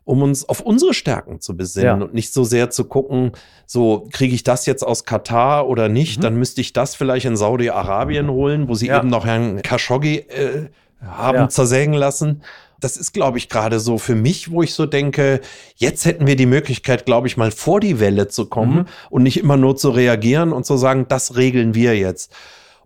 um 0.04 0.24
uns 0.24 0.50
auf 0.50 0.62
unsere 0.62 0.96
Stärken 0.96 1.40
zu 1.40 1.56
besinnen 1.56 2.00
Ja. 2.00 2.06
und 2.06 2.16
nicht 2.16 2.34
so 2.34 2.44
sehr 2.44 2.72
zu 2.72 2.86
gucken, 2.86 3.34
so 3.68 4.08
kriege 4.12 4.34
ich 4.34 4.42
das 4.42 4.66
jetzt 4.66 4.82
aus 4.82 5.06
Katar 5.06 5.68
oder 5.68 5.88
nicht, 5.90 6.24
dann 6.24 6.36
müsste 6.36 6.62
ich 6.62 6.74
das 6.74 6.96
vielleicht 6.96 7.28
in 7.28 7.38
Saudi-Arabien 7.38 8.32
holen, 8.32 8.68
wo 8.68 8.74
sie 8.74 8.90
Mhm. 8.90 8.96
Eben 8.96 9.08
noch 9.10 9.28
Herrn 9.28 9.62
Khashoggi 9.62 10.16
äh, 10.16 10.70
haben 11.06 11.52
zersägen 11.52 11.94
lassen. 11.94 12.42
Das 12.80 12.96
ist, 12.98 13.12
glaube 13.14 13.38
ich, 13.38 13.50
gerade 13.50 13.80
so 13.80 13.98
für 13.98 14.16
mich, 14.16 14.52
wo 14.52 14.62
ich 14.64 14.74
so 14.74 14.86
denke, 14.86 15.42
jetzt 15.76 16.06
hätten 16.06 16.28
wir 16.28 16.36
die 16.36 16.46
Möglichkeit, 16.46 17.06
glaube 17.06 17.28
ich, 17.28 17.36
mal 17.38 17.52
vor 17.52 17.80
die 17.80 18.00
Welle 18.00 18.28
zu 18.28 18.46
kommen 18.46 18.78
Mhm. 18.80 18.86
und 19.10 19.24
nicht 19.24 19.38
immer 19.40 19.58
nur 19.58 19.76
zu 19.76 19.90
reagieren 19.90 20.54
und 20.54 20.66
zu 20.66 20.78
sagen, 20.78 21.06
das 21.10 21.36
regeln 21.36 21.74
wir 21.76 21.98
jetzt. 21.98 22.32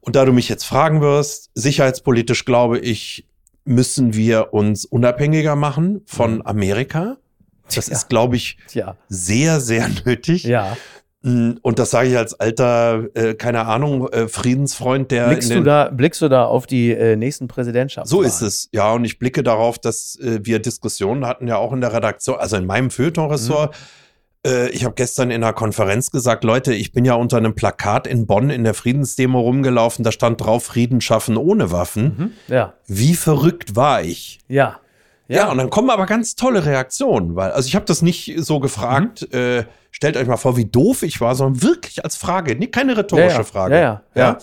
Und 0.01 0.15
da 0.15 0.25
du 0.25 0.33
mich 0.33 0.49
jetzt 0.49 0.63
fragen 0.65 1.01
wirst, 1.01 1.51
sicherheitspolitisch 1.53 2.45
glaube 2.45 2.79
ich, 2.79 3.27
müssen 3.65 4.13
wir 4.13 4.53
uns 4.53 4.83
unabhängiger 4.83 5.55
machen 5.55 6.01
von 6.05 6.45
Amerika. 6.45 7.17
Das 7.73 7.85
Tja. 7.85 7.95
ist, 7.95 8.09
glaube 8.09 8.35
ich, 8.35 8.57
Tja, 8.67 8.97
sehr, 9.07 9.61
sehr 9.61 9.89
nötig. 10.05 10.43
ja. 10.43 10.75
Mm, 11.23 11.53
Und 11.61 11.79
das 11.79 11.91
sage 11.91 12.09
ich 12.09 12.17
als 12.17 12.37
alter, 12.39 13.05
äh, 13.15 13.33
keine 13.33 13.65
Ahnung, 13.65 14.09
äh, 14.09 14.27
Friedensfreund, 14.27 15.09
der 15.09 15.27
Blickst 15.29 15.49
du, 15.51 15.63
da, 15.63 15.89
blickst 15.89 16.21
du 16.21 16.27
da 16.29 16.45
auf 16.45 16.67
die 16.67 16.91
äh, 16.91 17.15
nächsten 17.15 17.47
Präsidentschaften? 17.47 18.09
so 18.09 18.21
ist 18.21 18.41
es, 18.41 18.67
ja. 18.73 18.91
Und 18.93 19.05
ich 19.05 19.19
blicke 19.19 19.41
darauf, 19.41 19.79
dass 19.79 20.17
äh, 20.19 20.39
wir 20.43 20.59
Diskussionen 20.59 21.25
hatten 21.25 21.47
ja 21.47 21.57
auch 21.57 21.71
in 21.73 21.79
der 21.81 21.93
Redaktion, 21.93 22.37
also 22.37 22.57
in 22.57 22.65
meinem 22.65 22.91
Feuilleton-Ressort. 22.91 23.73
Mhm. 23.73 24.51
Äh, 24.51 24.69
ich 24.71 24.83
habe 24.83 24.95
gestern 24.95 25.31
in 25.31 25.41
einer 25.41 25.53
Konferenz 25.53 26.11
gesagt, 26.11 26.43
Leute, 26.43 26.73
ich 26.73 26.91
bin 26.91 27.05
ja 27.05 27.13
unter 27.13 27.37
einem 27.37 27.55
Plakat 27.55 28.05
in 28.05 28.27
Bonn 28.27 28.49
in 28.49 28.65
der 28.65 28.73
Friedensdemo 28.73 29.39
rumgelaufen, 29.39 30.03
da 30.03 30.11
stand 30.11 30.41
drauf, 30.41 30.65
Frieden 30.65 30.99
schaffen 30.99 31.37
ohne 31.37 31.71
Waffen. 31.71 32.03
Mhm. 32.17 32.53
Ja, 32.53 32.73
Wie 32.85 33.15
verrückt 33.15 33.77
war 33.77 34.03
ich? 34.03 34.39
ja. 34.49 34.79
Ja, 35.35 35.51
und 35.51 35.57
dann 35.57 35.69
kommen 35.69 35.89
aber 35.89 36.05
ganz 36.05 36.35
tolle 36.35 36.65
Reaktionen, 36.65 37.35
weil, 37.35 37.51
also 37.51 37.67
ich 37.67 37.75
habe 37.75 37.85
das 37.85 38.01
nicht 38.01 38.33
so 38.37 38.59
gefragt, 38.59 39.27
Mhm. 39.31 39.37
äh, 39.37 39.63
stellt 39.91 40.17
euch 40.17 40.27
mal 40.27 40.37
vor, 40.37 40.57
wie 40.57 40.65
doof 40.65 41.03
ich 41.03 41.21
war, 41.21 41.35
sondern 41.35 41.61
wirklich 41.61 42.03
als 42.03 42.15
Frage, 42.17 42.55
nee, 42.55 42.67
keine 42.67 42.97
rhetorische 42.97 43.37
Ja. 43.37 43.43
Frage. 43.43 43.75
Ja, 43.79 44.01
ja. 44.15 44.37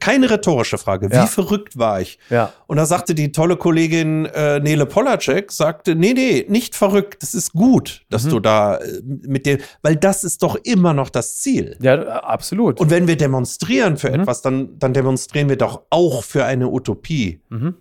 Keine 0.00 0.28
rhetorische 0.30 0.76
Frage. 0.76 1.10
Wie 1.10 1.26
verrückt 1.26 1.78
war 1.78 2.02
ich? 2.02 2.18
Ja. 2.28 2.52
Und 2.66 2.76
da 2.76 2.84
sagte 2.84 3.14
die 3.14 3.32
tolle 3.32 3.56
Kollegin 3.56 4.26
äh, 4.26 4.60
Nele 4.60 4.84
Polacek, 4.84 5.50
sagte, 5.50 5.94
nee, 5.94 6.12
nee, 6.12 6.44
nicht 6.46 6.74
verrückt, 6.76 7.22
das 7.22 7.32
ist 7.32 7.54
gut, 7.54 8.02
dass 8.10 8.24
Mhm. 8.24 8.28
du 8.30 8.40
da 8.40 8.76
äh, 8.76 9.00
mit 9.02 9.46
dem, 9.46 9.60
weil 9.80 9.96
das 9.96 10.24
ist 10.24 10.42
doch 10.42 10.56
immer 10.62 10.92
noch 10.92 11.08
das 11.08 11.38
Ziel. 11.38 11.78
Ja, 11.80 12.02
absolut. 12.20 12.80
Und 12.80 12.90
wenn 12.90 13.06
wir 13.08 13.16
demonstrieren 13.16 13.96
für 13.96 14.08
Mhm. 14.10 14.20
etwas, 14.20 14.42
dann, 14.42 14.78
dann 14.78 14.92
demonstrieren 14.92 15.48
wir 15.48 15.56
doch 15.56 15.80
auch 15.88 16.22
für 16.22 16.44
eine 16.44 16.68
Utopie. 16.68 17.40
mhm. 17.48 17.74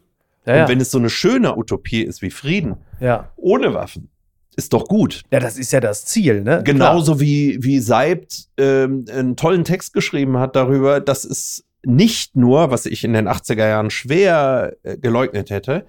Ja, 0.48 0.64
Und 0.64 0.70
wenn 0.70 0.80
es 0.82 0.90
so 0.92 0.98
eine 0.98 1.10
schöne 1.10 1.56
Utopie 1.58 2.02
ist 2.02 2.22
wie 2.22 2.32
Frieden, 2.32 2.78
ja. 3.00 3.08
ja. 3.08 3.32
ohne 3.36 3.74
Waffen, 3.74 4.10
ist 4.56 4.74
doch 4.74 4.86
gut. 4.86 5.22
ja, 5.32 5.40
das 5.40 5.58
ist 5.58 5.72
ja 5.72 5.80
das 5.80 6.06
Ziel, 6.06 6.42
ne? 6.42 6.62
Genauso 6.64 7.20
wie, 7.20 7.60
wie 7.62 7.80
Seibt 7.80 8.48
ähm, 8.58 9.06
einen 9.12 9.36
tollen 9.36 9.64
Text 9.64 9.94
geschrieben 9.94 10.38
hat 10.40 10.56
darüber, 10.56 11.00
dass 11.00 11.26
es 11.26 11.64
nicht 11.86 12.36
nur, 12.36 12.72
was 12.72 12.86
ich 12.88 13.04
in 13.04 13.14
den 13.14 13.28
80er 13.28 13.68
Jahren 13.68 13.90
schwer 13.92 14.74
äh, 14.84 14.98
geleugnet 14.98 15.52
hätte, 15.52 15.86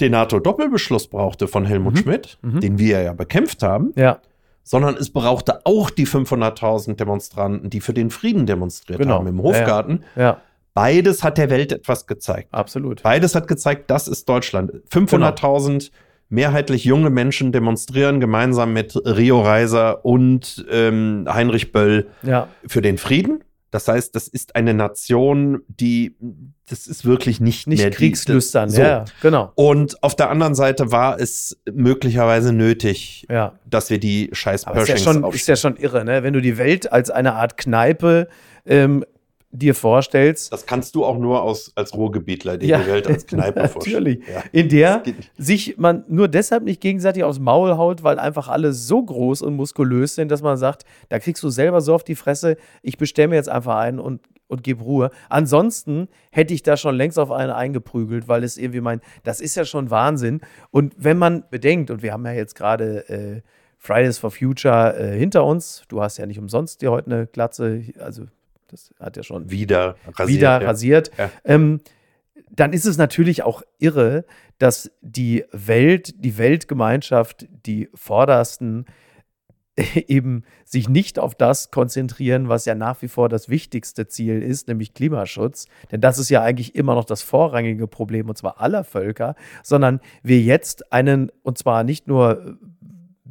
den 0.00 0.12
NATO-Doppelbeschluss 0.12 1.08
brauchte 1.08 1.48
von 1.48 1.66
Helmut 1.66 1.94
Mhm. 1.94 1.98
Schmidt, 1.98 2.38
Mhm. 2.40 2.60
den 2.60 2.78
wir 2.78 3.02
ja 3.02 3.12
bekämpft 3.12 3.62
haben, 3.62 3.92
Klar. 3.92 4.06
Ja, 4.16 4.20
sondern 4.62 4.96
es 4.96 5.10
brauchte 5.10 5.64
auch 5.66 5.88
die 5.90 6.06
500.000 6.06 6.96
Demonstranten, 6.96 7.70
die 7.70 7.80
für 7.80 7.94
den 7.94 8.10
Frieden 8.10 8.44
demonstriert 8.46 9.00
Genau. 9.00 9.14
haben 9.18 9.26
im 9.26 9.42
Hofgarten. 9.42 10.04
ja, 10.16 10.40
Beides 10.78 11.24
hat 11.24 11.38
der 11.38 11.50
Welt 11.50 11.72
etwas 11.72 12.06
gezeigt. 12.06 12.48
absolut. 12.52 13.02
Beides 13.02 13.34
hat 13.34 13.48
gezeigt, 13.48 13.90
das 13.90 14.06
ist 14.08 14.28
Deutschland. 14.28 14.70
500.000 14.92 15.90
mehrheitlich 16.28 16.84
junge 16.84 17.10
Menschen 17.10 17.52
demonstrieren 17.52 18.20
gemeinsam 18.20 18.72
mit 18.72 18.94
Rio 19.04 19.40
Reiser 19.40 20.04
und 20.04 20.64
ähm, 20.70 21.26
Heinrich 21.28 21.72
Böll 21.72 22.06
Ja, 22.22 22.48
für 22.66 22.82
den 22.82 22.98
Frieden. 22.98 23.42
Das 23.70 23.86
heißt, 23.88 24.14
das 24.14 24.28
ist 24.28 24.56
eine 24.56 24.72
Nation, 24.72 25.60
die, 25.68 26.16
das 26.70 26.86
ist 26.86 27.04
wirklich 27.04 27.38
nicht, 27.40 27.66
nicht 27.66 27.80
mehr 27.80 27.90
kriegslüstern. 27.90 28.70
So. 28.70 28.80
Ja, 28.80 29.04
genau. 29.20 29.52
Und 29.56 30.02
auf 30.02 30.16
der 30.16 30.30
anderen 30.30 30.54
Seite 30.54 30.90
war 30.90 31.20
es 31.20 31.58
möglicherweise 31.70 32.52
nötig, 32.54 33.26
Ja. 33.28 33.58
dass 33.68 33.90
wir 33.90 33.98
die 33.98 34.30
scheiß 34.32 34.64
Aber 34.66 34.80
ist 34.82 34.88
ja, 34.88 34.94
Pershings 34.94 35.20
schon, 35.22 35.32
ist 35.34 35.48
ja 35.48 35.56
schon 35.56 35.76
irre, 35.76 36.04
ne? 36.04 36.22
Wenn 36.22 36.32
du 36.32 36.40
die 36.40 36.56
Welt 36.56 36.90
als 36.92 37.10
eine 37.10 37.34
Art 37.34 37.56
Kneipe 37.58 38.28
ähm, 38.64 39.04
dir 39.50 39.74
vorstellst, 39.74 40.52
Das 40.52 40.66
kannst 40.66 40.94
du 40.94 41.04
auch 41.04 41.18
nur 41.18 41.42
aus, 41.42 41.72
als 41.74 41.94
Ruhrgebietler, 41.94 42.58
die 42.58 42.66
Ja. 42.66 42.78
die 42.80 42.86
Welt 42.86 43.06
als 43.06 43.26
Kneipe 43.26 43.66
vorstellen. 43.68 43.94
Natürlich. 44.18 44.28
Ja. 44.28 44.42
in 44.52 44.68
der 44.68 45.02
sich 45.38 45.78
man 45.78 46.04
nur 46.08 46.28
deshalb 46.28 46.64
nicht 46.64 46.80
gegenseitig 46.82 47.24
aufs 47.24 47.38
Maul 47.38 47.76
haut, 47.78 48.02
weil 48.02 48.18
einfach 48.18 48.48
alle 48.48 48.72
so 48.74 49.02
groß 49.02 49.40
und 49.42 49.56
muskulös 49.56 50.14
sind, 50.14 50.30
dass 50.30 50.42
man 50.42 50.56
sagt, 50.58 50.84
da 51.08 51.18
kriegst 51.18 51.42
du 51.42 51.48
selber 51.48 51.80
so 51.80 51.94
auf 51.94 52.04
die 52.04 52.14
Fresse, 52.14 52.56
ich 52.82 52.98
bestelle 52.98 53.28
mir 53.28 53.36
jetzt 53.36 53.48
einfach 53.48 53.76
einen 53.76 53.98
und, 54.00 54.20
und 54.48 54.62
gebe 54.62 54.82
Ruhe. 54.82 55.10
Ansonsten 55.30 56.08
hätte 56.30 56.52
ich 56.52 56.62
da 56.62 56.76
schon 56.76 56.94
längst 56.94 57.18
auf 57.18 57.30
einen 57.30 57.50
eingeprügelt, 57.50 58.28
weil 58.28 58.44
es 58.44 58.58
irgendwie 58.58 58.82
mein, 58.82 59.00
das 59.24 59.40
ist 59.40 59.54
ja 59.56 59.64
schon 59.64 59.90
Wahnsinn. 59.90 60.40
Und 60.70 60.94
wenn 60.98 61.16
man 61.16 61.44
bedenkt, 61.50 61.90
und 61.90 62.02
wir 62.02 62.12
haben 62.12 62.26
ja 62.26 62.32
jetzt 62.32 62.54
gerade 62.54 63.08
äh, 63.08 63.40
Fridays 63.78 64.18
for 64.18 64.30
Future 64.30 64.94
äh, 64.98 65.18
hinter 65.18 65.44
uns, 65.44 65.84
du 65.88 66.02
hast 66.02 66.18
ja 66.18 66.26
nicht 66.26 66.38
umsonst 66.38 66.82
dir 66.82 66.90
heute 66.90 67.06
eine 67.10 67.26
Glatze, 67.26 67.82
also 67.98 68.24
das 68.68 68.94
hat 69.00 69.16
ja 69.16 69.22
schon 69.22 69.50
Wieder 69.50 69.96
rasiert. 70.06 70.28
wieder 70.28 70.60
ja. 70.60 70.66
rasiert, 70.66 71.10
Ja. 71.18 71.30
ähm, 71.44 71.80
dann 72.50 72.72
ist 72.72 72.86
es 72.86 72.96
natürlich 72.96 73.42
auch 73.42 73.62
irre, 73.78 74.24
dass 74.58 74.90
die 75.00 75.44
Welt, 75.52 76.14
die 76.24 76.38
Weltgemeinschaft, 76.38 77.46
die 77.66 77.88
Vordersten 77.94 78.86
eben 80.08 80.44
sich 80.64 80.88
nicht 80.88 81.18
auf 81.18 81.34
das 81.34 81.70
konzentrieren, 81.70 82.48
was 82.48 82.64
ja 82.64 82.74
nach 82.74 83.00
wie 83.02 83.08
vor 83.08 83.28
das 83.28 83.48
wichtigste 83.48 84.08
Ziel 84.08 84.42
ist, 84.42 84.66
nämlich 84.68 84.94
Klimaschutz. 84.94 85.66
Denn 85.92 86.00
das 86.00 86.18
ist 86.18 86.30
ja 86.30 86.42
eigentlich 86.42 86.74
immer 86.74 86.94
noch 86.94 87.04
das 87.04 87.22
vorrangige 87.22 87.86
Problem, 87.86 88.28
und 88.28 88.36
zwar 88.36 88.60
aller 88.60 88.82
Völker, 88.84 89.34
sondern 89.62 90.00
wir 90.22 90.40
jetzt 90.40 90.92
einen, 90.92 91.30
und 91.42 91.58
zwar 91.58 91.84
nicht 91.84 92.08
nur 92.08 92.58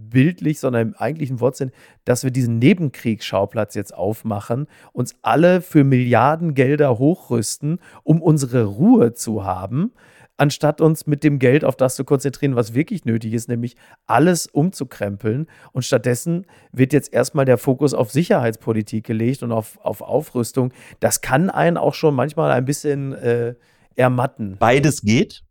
bildlich, 0.10 0.60
sondern 0.60 0.90
im 0.90 0.96
eigentlichen 0.96 1.40
Wortsinn, 1.40 1.72
dass 2.06 2.24
wir 2.24 2.32
diesen 2.32 2.60
Nebenkriegsschauplatz 2.60 3.76
jetzt 3.76 3.94
aufmachen, 3.94 4.68
uns 4.94 5.16
alle 5.22 5.62
für 5.62 5.84
Milliardengelder 5.84 6.98
hochrüsten, 6.98 7.80
um 8.04 8.22
unsere 8.22 8.66
Ruhe 8.66 9.14
zu 9.14 9.44
haben, 9.44 9.94
anstatt 10.38 10.82
uns 10.82 11.08
mit 11.08 11.24
dem 11.24 11.40
Geld 11.40 11.66
auf 11.66 11.76
das 11.76 11.96
zu 11.96 12.06
konzentrieren, 12.06 12.56
was 12.56 12.74
wirklich 12.74 13.06
nötig 13.06 13.34
ist, 13.34 13.50
nämlich 13.50 13.76
alles 14.06 14.48
umzukrempeln. 14.48 15.48
Und 15.72 15.84
stattdessen 15.84 16.46
wird 16.72 16.94
jetzt 16.94 17.12
erstmal 17.12 17.46
der 17.46 17.58
Fokus 17.58 17.94
auf 17.94 18.12
Sicherheitspolitik 18.12 19.06
gelegt 19.06 19.44
und 19.44 19.52
auf, 19.52 19.80
auf 19.82 20.02
Aufrüstung. 20.02 20.72
Das 21.00 21.22
kann 21.22 21.50
einen 21.50 21.78
auch 21.78 21.94
schon 21.94 22.16
manchmal 22.16 22.52
ein 22.52 22.66
bisschen 22.66 23.14
äh, 23.14 23.56
ermatten. 23.96 24.58
Beides 24.60 25.02
geht. 25.02 25.44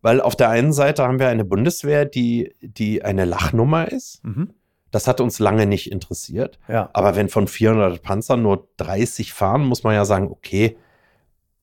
Weil 0.00 0.20
auf 0.20 0.36
der 0.36 0.48
einen 0.50 0.72
Seite 0.72 1.02
haben 1.04 1.18
wir 1.18 1.28
eine 1.28 1.44
Bundeswehr, 1.44 2.04
die, 2.04 2.54
die 2.60 3.04
eine 3.04 3.24
Lachnummer 3.24 3.90
ist. 3.90 4.24
Mhm. 4.24 4.50
Das 4.90 5.06
hat 5.06 5.20
uns 5.20 5.38
lange 5.38 5.66
nicht 5.66 5.90
interessiert. 5.90 6.58
Ja. 6.68 6.90
Aber 6.92 7.16
wenn 7.16 7.28
von 7.28 7.46
400 7.46 8.02
Panzern 8.02 8.42
nur 8.42 8.68
30 8.78 9.32
fahren, 9.32 9.64
muss 9.64 9.82
man 9.82 9.94
ja 9.94 10.04
sagen, 10.04 10.28
okay, 10.28 10.76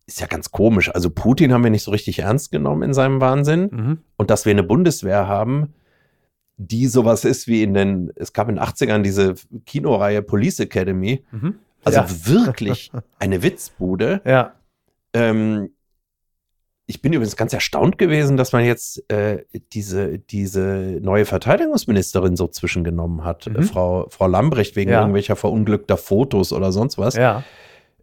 ist 0.06 0.20
ja 0.20 0.28
ganz 0.28 0.52
komisch. 0.52 0.94
Also 0.94 1.10
Putin 1.10 1.52
haben 1.52 1.64
wir 1.64 1.72
nicht 1.72 1.84
so 1.84 1.92
richtig 1.92 2.20
ernst 2.20 2.52
genommen 2.52 2.84
in 2.84 2.94
seinem 2.94 3.22
Wahnsinn. 3.22 3.70
Mhm. 3.72 3.98
Und 4.18 4.30
dass 4.30 4.46
wir 4.46 4.52
eine 4.52 4.64
Bundeswehr 4.64 5.28
haben, 5.28 5.74
die 6.58 6.88
sowas 6.88 7.26
ist 7.26 7.48
wie 7.48 7.64
in 7.64 7.74
den, 7.74 8.12
es 8.16 8.34
gab 8.34 8.50
in 8.50 8.56
den 8.56 8.64
80ern 8.64 9.02
diese 9.02 9.36
Kinoreihe 9.66 10.22
Police 10.22 10.60
Academy. 10.60 11.26
Mhm. 11.32 11.56
Also 11.84 12.00
ja. 12.00 12.08
wirklich 12.28 12.92
eine 13.20 13.42
Witzbude. 13.44 14.22
Ja. 14.26 14.54
Ähm, 15.14 15.72
ich 16.88 17.02
bin 17.02 17.14
übrigens 17.14 17.36
ganz 17.36 17.52
erstaunt 17.54 17.98
gewesen, 17.98 18.38
dass 18.38 18.52
man 18.52 18.64
jetzt 18.64 19.10
äh, 19.12 19.44
diese, 19.74 20.20
diese 20.20 21.00
neue 21.02 21.26
Verteidigungsministerin 21.26 22.36
so 22.36 22.48
zwischengenommen 22.48 23.24
hat, 23.24 23.48
Mhm. 23.48 23.56
äh, 23.56 23.62
Frau, 23.64 24.08
Frau 24.10 24.28
Lambrecht, 24.28 24.76
wegen 24.76 24.92
Ja. 24.92 25.00
irgendwelcher 25.00 25.36
verunglückter 25.36 25.98
Fotos 25.98 26.54
oder 26.54 26.72
sonst 26.72 26.98
was. 26.98 27.16
Ja. 27.16 27.44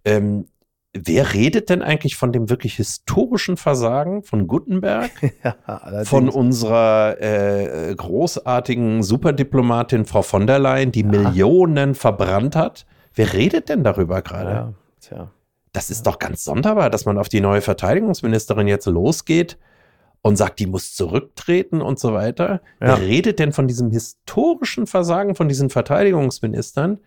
Ähm, 0.05 0.47
wer 0.95 1.33
redet 1.33 1.71
denn 1.71 1.81
eigentlich 1.81 2.17
von 2.17 2.33
dem 2.33 2.51
wirklich 2.51 2.75
historischen 2.75 3.57
Versagen 3.57 4.25
von 4.25 4.47
Gutenberg, 4.49 5.11
ja 5.45 6.05
von 6.05 6.29
unserer 6.29 7.17
äh, 7.21 7.95
großartigen 7.95 9.03
Superdiplomatin 9.03 10.05
Frau 10.07 10.23
von 10.23 10.47
der 10.47 10.59
Leyen, 10.59 10.91
die 10.93 11.05
Millionen 11.05 11.95
verbrannt 11.95 12.57
hat? 12.57 12.85
Wer 13.15 13.33
redet 13.33 13.69
denn 13.69 13.85
darüber 13.85 14.23
gerade? 14.23 14.51
Ja, 14.51 14.73
tja. 15.01 15.31
Das 15.73 15.91
ist 15.91 16.07
doch 16.07 16.19
ganz 16.19 16.45
sonderbar, 16.45 16.91
dass 16.91 17.05
man 17.07 17.17
auf 17.19 17.29
die 17.29 17.41
neue 17.41 17.63
Verteidigungsministerin 17.63 18.69
jetzt 18.69 18.87
losgeht 18.87 19.59
und 20.21 20.37
sagt, 20.37 20.59
die 20.61 20.67
muss 20.67 20.95
zurücktreten 20.95 21.81
und 21.81 21.99
so 21.99 22.13
weiter. 22.13 22.61
Ja. 22.81 22.99
Wer 22.99 23.01
redet 23.01 23.39
denn 23.39 23.53
von 23.53 23.67
diesem 23.69 23.91
historischen 23.91 24.87
Versagen 24.87 25.35
von 25.35 25.49
diesen 25.49 25.71
Verteidigungsministern, 25.71 26.99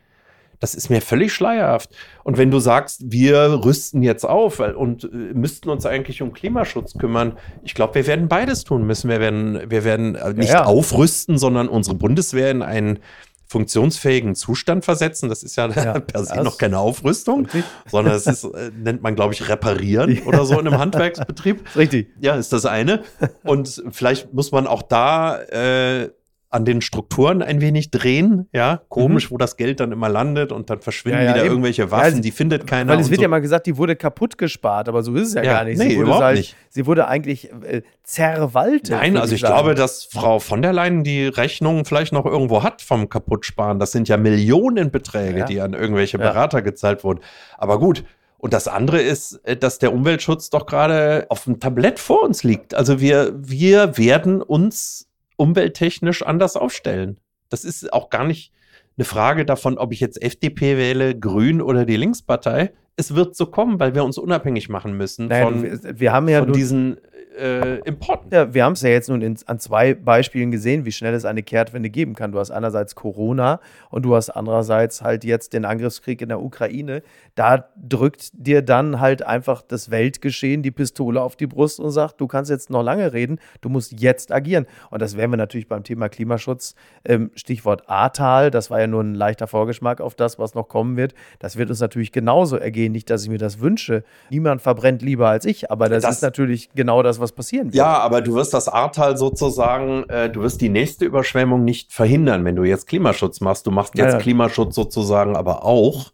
Das 0.59 0.73
ist 0.73 0.89
mir 0.89 1.01
völlig 1.01 1.33
schleierhaft. 1.33 1.89
Und 2.23 2.37
wenn 2.37 2.49
du 2.49 2.59
sagst, 2.59 3.11
wir 3.11 3.61
rüsten 3.65 4.01
jetzt 4.01 4.23
auf 4.25 4.59
und 4.59 5.03
äh, 5.03 5.07
müssten 5.33 5.69
uns 5.69 5.85
eigentlich 5.85 6.21
um 6.21 6.31
Klimaschutz 6.33 6.97
kümmern, 6.97 7.37
ich 7.63 7.73
glaube, 7.75 7.95
wir 7.95 8.07
werden 8.07 8.27
beides 8.29 8.63
tun 8.63 8.85
müssen. 8.87 9.09
Wir 9.09 9.19
werden, 9.19 9.69
wir 9.69 9.83
werden 9.83 10.15
äh, 10.15 10.33
nicht 10.33 10.49
Ja, 10.49 10.61
ja. 10.61 10.65
aufrüsten, 10.65 11.37
sondern 11.37 11.67
unsere 11.67 11.95
Bundeswehr 11.97 12.51
in 12.51 12.61
einen 12.61 12.99
funktionsfähigen 13.47 14.35
Zustand 14.35 14.85
versetzen. 14.85 15.29
Das 15.29 15.43
ist 15.43 15.55
ja, 15.55 15.67
Ja, 15.75 15.99
per 15.99 16.23
se 16.25 16.35
das- 16.35 16.43
noch 16.43 16.57
keine 16.57 16.79
Aufrüstung, 16.79 17.45
Richtig. 17.45 17.63
sondern 17.89 18.13
es 18.15 18.27
ist, 18.27 18.43
äh, 18.43 18.71
nennt 18.75 19.01
man, 19.01 19.15
glaube 19.15 19.33
ich, 19.33 19.47
reparieren 19.49 20.21
oder 20.25 20.45
so 20.45 20.59
in 20.59 20.67
einem 20.67 20.79
Handwerksbetrieb. 20.79 21.63
Richtig. 21.75 22.09
Ja, 22.19 22.35
ist 22.35 22.53
das 22.53 22.65
eine. 22.65 23.03
Und 23.43 23.83
vielleicht 23.91 24.33
muss 24.33 24.51
man 24.51 24.67
auch 24.67 24.81
da 24.81 25.41
äh, 25.41 26.09
an 26.55 26.63
den 26.65 26.79
Strukturen 26.81 27.41
ein 27.41 27.59
wenig 27.61 27.91
drehen. 27.91 28.47
Ja, 28.53 28.81
komisch, 28.87 29.29
wo 29.29 29.37
das 29.37 29.57
Geld 29.57 29.79
dann 29.81 29.91
immer 29.91 30.07
landet 30.09 30.51
und 30.53 30.69
dann 30.69 30.79
verschwinden 30.81 31.19
Mhm. 31.19 31.23
Ja, 31.25 31.29
ja, 31.29 31.33
wieder 31.35 31.43
eben. 31.45 31.51
irgendwelche 31.53 31.91
Waffen, 31.91 32.15
Ja, 32.15 32.21
die 32.21 32.31
findet 32.31 32.65
keiner. 32.65 32.93
Weil 32.93 32.99
es 33.01 33.09
wird 33.09 33.17
so. 33.19 33.21
ja 33.23 33.27
mal 33.27 33.41
gesagt, 33.41 33.67
die 33.67 33.77
wurde 33.77 33.95
kaputt 33.95 34.37
gespart, 34.37 34.87
aber 34.89 35.03
so 35.03 35.13
ist 35.15 35.27
es 35.29 35.33
ja, 35.35 35.41
gar 35.43 35.63
nicht. 35.65 35.77
nee, 35.77 35.89
sie, 35.89 35.95
wurde 35.97 36.03
überhaupt 36.05 36.23
halt, 36.23 36.37
nicht. 36.37 36.55
sie 36.69 36.85
wurde 36.85 37.07
eigentlich 37.07 37.51
äh, 37.51 37.81
zerwaltet. 38.03 38.91
Nein, 38.91 39.17
also 39.17 39.35
ich 39.35 39.41
sagen. 39.41 39.53
glaube, 39.53 39.75
dass 39.75 40.05
Frau 40.05 40.39
von 40.39 40.61
der 40.61 40.73
Leyen 40.73 41.03
die 41.03 41.27
Rechnung 41.27 41.85
vielleicht 41.85 42.13
noch 42.13 42.25
irgendwo 42.25 42.63
hat 42.63 42.81
vom 42.81 43.09
Kaputtsparen. 43.09 43.77
Das 43.77 43.91
sind 43.91 44.07
ja 44.07 44.17
Millionenbeträge, 44.17 45.45
die 45.45 45.61
an 45.61 45.73
irgendwelche. 45.73 46.17
Berater 46.17 46.61
gezahlt 46.61 47.03
wurden. 47.03 47.19
Aber 47.57 47.79
gut. 47.79 48.03
Und 48.37 48.53
das 48.53 48.67
andere 48.67 49.01
ist, 49.01 49.39
äh, 49.43 49.57
dass 49.57 49.79
der 49.79 49.91
Umweltschutz 49.93 50.49
doch 50.49 50.65
gerade 50.65 51.25
auf 51.29 51.43
dem 51.45 51.59
Tablett 51.59 51.99
vor 51.99 52.23
uns 52.23 52.43
liegt. 52.43 52.73
Also 52.75 52.99
wir, 53.01 53.33
wir 53.35 53.97
werden 53.97 54.41
uns 54.41 55.07
umwelttechnisch 55.37 56.23
anders 56.23 56.55
aufstellen. 56.55 57.19
Das 57.49 57.63
ist 57.63 57.91
auch 57.93 58.09
gar 58.09 58.25
nicht 58.25 58.51
eine 58.97 59.05
Frage 59.05 59.45
davon, 59.45 59.77
ob 59.77 59.91
ich 59.91 59.99
jetzt 59.99 60.21
FDP 60.21 60.77
wähle, 60.77 61.17
Grün 61.17 61.61
oder 61.61 61.85
die 61.85 61.97
Linkspartei. 61.97 62.71
Es 62.95 63.13
wird 63.13 63.35
so 63.35 63.47
kommen, 63.47 63.79
weil 63.79 63.93
wir 63.93 64.05
uns 64.05 64.17
unabhängig 64.17 64.69
machen 64.69 64.95
müssen 64.95 65.27
Naja, 65.27 65.45
von, 65.45 65.63
du, 65.63 65.99
wir 65.99 66.13
haben 66.13 66.29
ja 66.29 66.43
von 66.43 66.53
diesen 66.53 66.97
äh, 67.37 67.79
Importen. 67.79 68.29
Ja, 68.31 68.53
wir 68.53 68.63
haben 68.63 68.73
es 68.73 68.81
ja 68.81 68.89
jetzt 68.89 69.09
nun 69.09 69.21
in, 69.21 69.37
an 69.45 69.59
zwei 69.59 69.93
Beispielen 69.93 70.51
gesehen, 70.51 70.85
wie 70.85 70.91
schnell 70.91 71.13
es 71.13 71.25
eine 71.25 71.43
Kehrtwende 71.43 71.89
geben 71.89 72.15
kann. 72.15 72.31
Du 72.31 72.39
hast 72.39 72.51
einerseits 72.51 72.95
Corona 72.95 73.59
und 73.89 74.03
du 74.03 74.15
hast 74.15 74.29
andererseits 74.29 75.01
halt 75.01 75.23
jetzt 75.23 75.53
den 75.53 75.65
Angriffskrieg 75.65 76.21
in 76.21 76.29
der 76.29 76.41
Ukraine. 76.41 77.03
Da 77.35 77.65
drückt 77.75 78.29
dir 78.33 78.61
dann 78.61 79.01
halt 79.01 79.21
einfach 79.21 79.61
das 79.61 79.91
Weltgeschehen 79.91 80.63
die 80.63 80.71
Pistole 80.71 81.21
auf 81.21 81.35
die 81.35 81.47
Brust 81.47 81.81
und 81.81 81.91
sagt, 81.91 82.21
du 82.21 82.27
kannst 82.27 82.49
jetzt 82.49 82.69
noch 82.69 82.81
lange 82.81 83.11
reden, 83.11 83.39
du 83.59 83.67
musst 83.67 83.99
jetzt 83.99 84.31
agieren. 84.31 84.65
Und 84.89 85.01
das 85.01 85.17
werden 85.17 85.31
wir 85.31 85.37
natürlich 85.37 85.67
beim 85.67 85.83
Thema 85.83 86.07
Klimaschutz, 86.07 86.75
ähm, 87.03 87.31
Stichwort 87.35 87.89
Ahrtal, 87.89 88.51
das 88.51 88.69
war 88.71 88.79
ja 88.79 88.87
nur 88.87 89.01
ein 89.03 89.15
leichter 89.15 89.47
Vorgeschmack 89.47 89.99
auf 89.99 90.15
das, 90.15 90.39
was 90.39 90.55
noch 90.55 90.69
kommen 90.69 90.95
wird. 90.95 91.13
Das 91.39 91.57
wird 91.57 91.69
uns 91.69 91.81
natürlich 91.81 92.13
genauso 92.13 92.55
ergehen. 92.55 92.93
Nicht, 92.93 93.09
dass 93.09 93.23
ich 93.23 93.29
mir 93.29 93.37
das 93.37 93.59
wünsche. 93.59 94.05
Niemand 94.29 94.61
verbrennt 94.61 95.01
lieber 95.01 95.27
als 95.27 95.43
ich, 95.45 95.69
aber 95.69 95.89
das, 95.89 96.03
Das- 96.03 96.15
ist 96.15 96.21
natürlich 96.21 96.69
genau 96.73 97.03
das, 97.03 97.19
was 97.19 97.33
passieren 97.33 97.65
wird. 97.67 97.75
Ja, 97.75 97.97
aber 97.97 98.21
du 98.21 98.33
wirst 98.35 98.53
das 98.53 98.69
Ahrtal 98.69 99.17
sozusagen, 99.17 100.05
äh, 100.09 100.29
du 100.29 100.41
wirst 100.41 100.61
die 100.61 100.69
nächste 100.69 101.03
Überschwemmung 101.03 101.65
nicht 101.65 101.91
verhindern, 101.91 102.45
wenn 102.45 102.55
du 102.55 102.63
jetzt 102.63 102.87
Klimaschutz 102.87 103.41
machst. 103.41 103.67
Du 103.67 103.71
machst 103.71 103.95
jetzt 103.97 104.05
Ja, 104.05 104.11
ja. 104.13 104.17
Klimaschutz 104.19 104.73
sozusagen 104.75 105.35
aber 105.35 105.65
auch, 105.65 106.11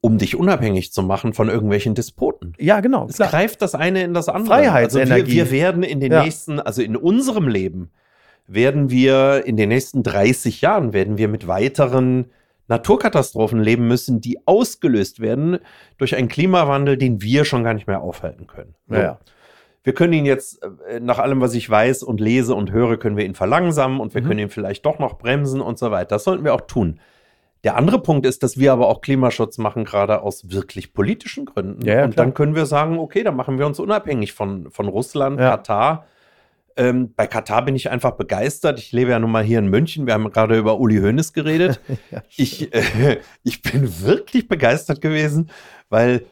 um 0.00 0.18
dich 0.18 0.36
unabhängig 0.36 0.92
zu 0.92 1.02
machen 1.02 1.32
von 1.32 1.48
irgendwelchen 1.48 1.94
Despoten. 1.94 2.52
Ja, 2.58 2.80
genau. 2.80 3.06
Es 3.08 3.16
Klar. 3.16 3.30
greift 3.30 3.62
das 3.62 3.74
eine 3.74 4.02
in 4.04 4.14
das 4.14 4.28
andere. 4.28 4.54
Freiheitsenergie. 4.56 5.20
Also 5.22 5.26
wir, 5.32 5.44
wir 5.46 5.50
werden 5.50 5.82
in 5.82 6.00
den 6.00 6.12
Ja. 6.12 6.22
nächsten, 6.22 6.60
also 6.60 6.82
in 6.82 6.96
unserem 6.96 7.48
Leben, 7.48 7.90
werden 8.46 8.90
wir 8.90 9.42
in 9.46 9.56
den 9.56 9.70
nächsten 9.70 10.02
30 10.04 10.60
Jahren, 10.60 10.92
werden 10.92 11.18
wir 11.18 11.26
mit 11.28 11.48
weiteren 11.48 12.26
Naturkatastrophen 12.68 13.60
leben 13.60 13.88
müssen, 13.88 14.20
die 14.20 14.46
ausgelöst 14.46 15.20
werden 15.20 15.58
durch 15.98 16.14
einen 16.16 16.28
Klimawandel, 16.28 16.96
den 16.96 17.22
wir 17.22 17.44
schon 17.44 17.64
gar 17.64 17.74
nicht 17.74 17.86
mehr 17.86 18.00
aufhalten 18.00 18.46
können. 18.46 18.74
Ja, 18.90 19.00
ja. 19.02 19.18
Wir 19.82 19.94
können 19.94 20.12
ihn 20.14 20.26
jetzt, 20.26 20.60
äh, 20.88 20.98
nach 20.98 21.18
allem, 21.20 21.40
was 21.40 21.54
ich 21.54 21.68
weiß 21.70 22.02
und 22.02 22.20
lese 22.20 22.54
und 22.56 22.72
höre, 22.72 22.96
können 22.96 23.16
wir 23.16 23.24
ihn 23.24 23.34
verlangsamen 23.36 24.00
und 24.00 24.14
wir 24.14 24.22
Mhm. 24.22 24.26
können 24.26 24.40
ihn 24.40 24.48
vielleicht 24.50 24.84
doch 24.84 24.98
noch 24.98 25.16
bremsen 25.18 25.60
und 25.60 25.78
so 25.78 25.90
weiter. 25.92 26.16
Das 26.16 26.24
sollten 26.24 26.42
wir 26.44 26.54
auch 26.54 26.62
tun. 26.62 26.98
Der 27.66 27.76
andere 27.76 28.00
Punkt 28.00 28.24
ist, 28.26 28.44
dass 28.44 28.58
wir 28.60 28.72
aber 28.72 28.86
auch 28.86 29.00
Klimaschutz 29.00 29.58
machen, 29.58 29.84
gerade 29.84 30.22
aus 30.22 30.52
wirklich 30.52 30.92
politischen 30.92 31.46
Gründen. 31.46 31.84
Ja, 31.84 31.94
ja, 31.94 32.04
und 32.04 32.14
klar. 32.14 32.26
dann 32.26 32.32
können 32.32 32.54
wir 32.54 32.64
sagen, 32.64 32.96
okay, 33.00 33.24
dann 33.24 33.34
machen 33.34 33.58
wir 33.58 33.66
uns 33.66 33.80
unabhängig 33.80 34.34
von, 34.34 34.70
von 34.70 34.86
Russland, 34.86 35.40
Ja. 35.40 35.50
Katar. 35.50 36.06
Ähm, 36.76 37.12
bei 37.16 37.26
Katar 37.26 37.64
bin 37.64 37.74
ich 37.74 37.90
einfach 37.90 38.12
begeistert. 38.12 38.78
Ich 38.78 38.92
lebe 38.92 39.10
ja 39.10 39.18
nun 39.18 39.32
mal 39.32 39.42
hier 39.42 39.58
in 39.58 39.66
München. 39.66 40.06
Wir 40.06 40.14
haben 40.14 40.30
gerade 40.30 40.56
über 40.56 40.78
Uli 40.78 40.98
Hoeneß 40.98 41.32
geredet. 41.32 41.80
Ich, 42.36 42.72
äh, 42.72 43.18
ich 43.42 43.62
bin 43.62 44.00
wirklich 44.00 44.46
begeistert 44.46 45.00
gewesen, 45.00 45.50
weil 45.88 46.24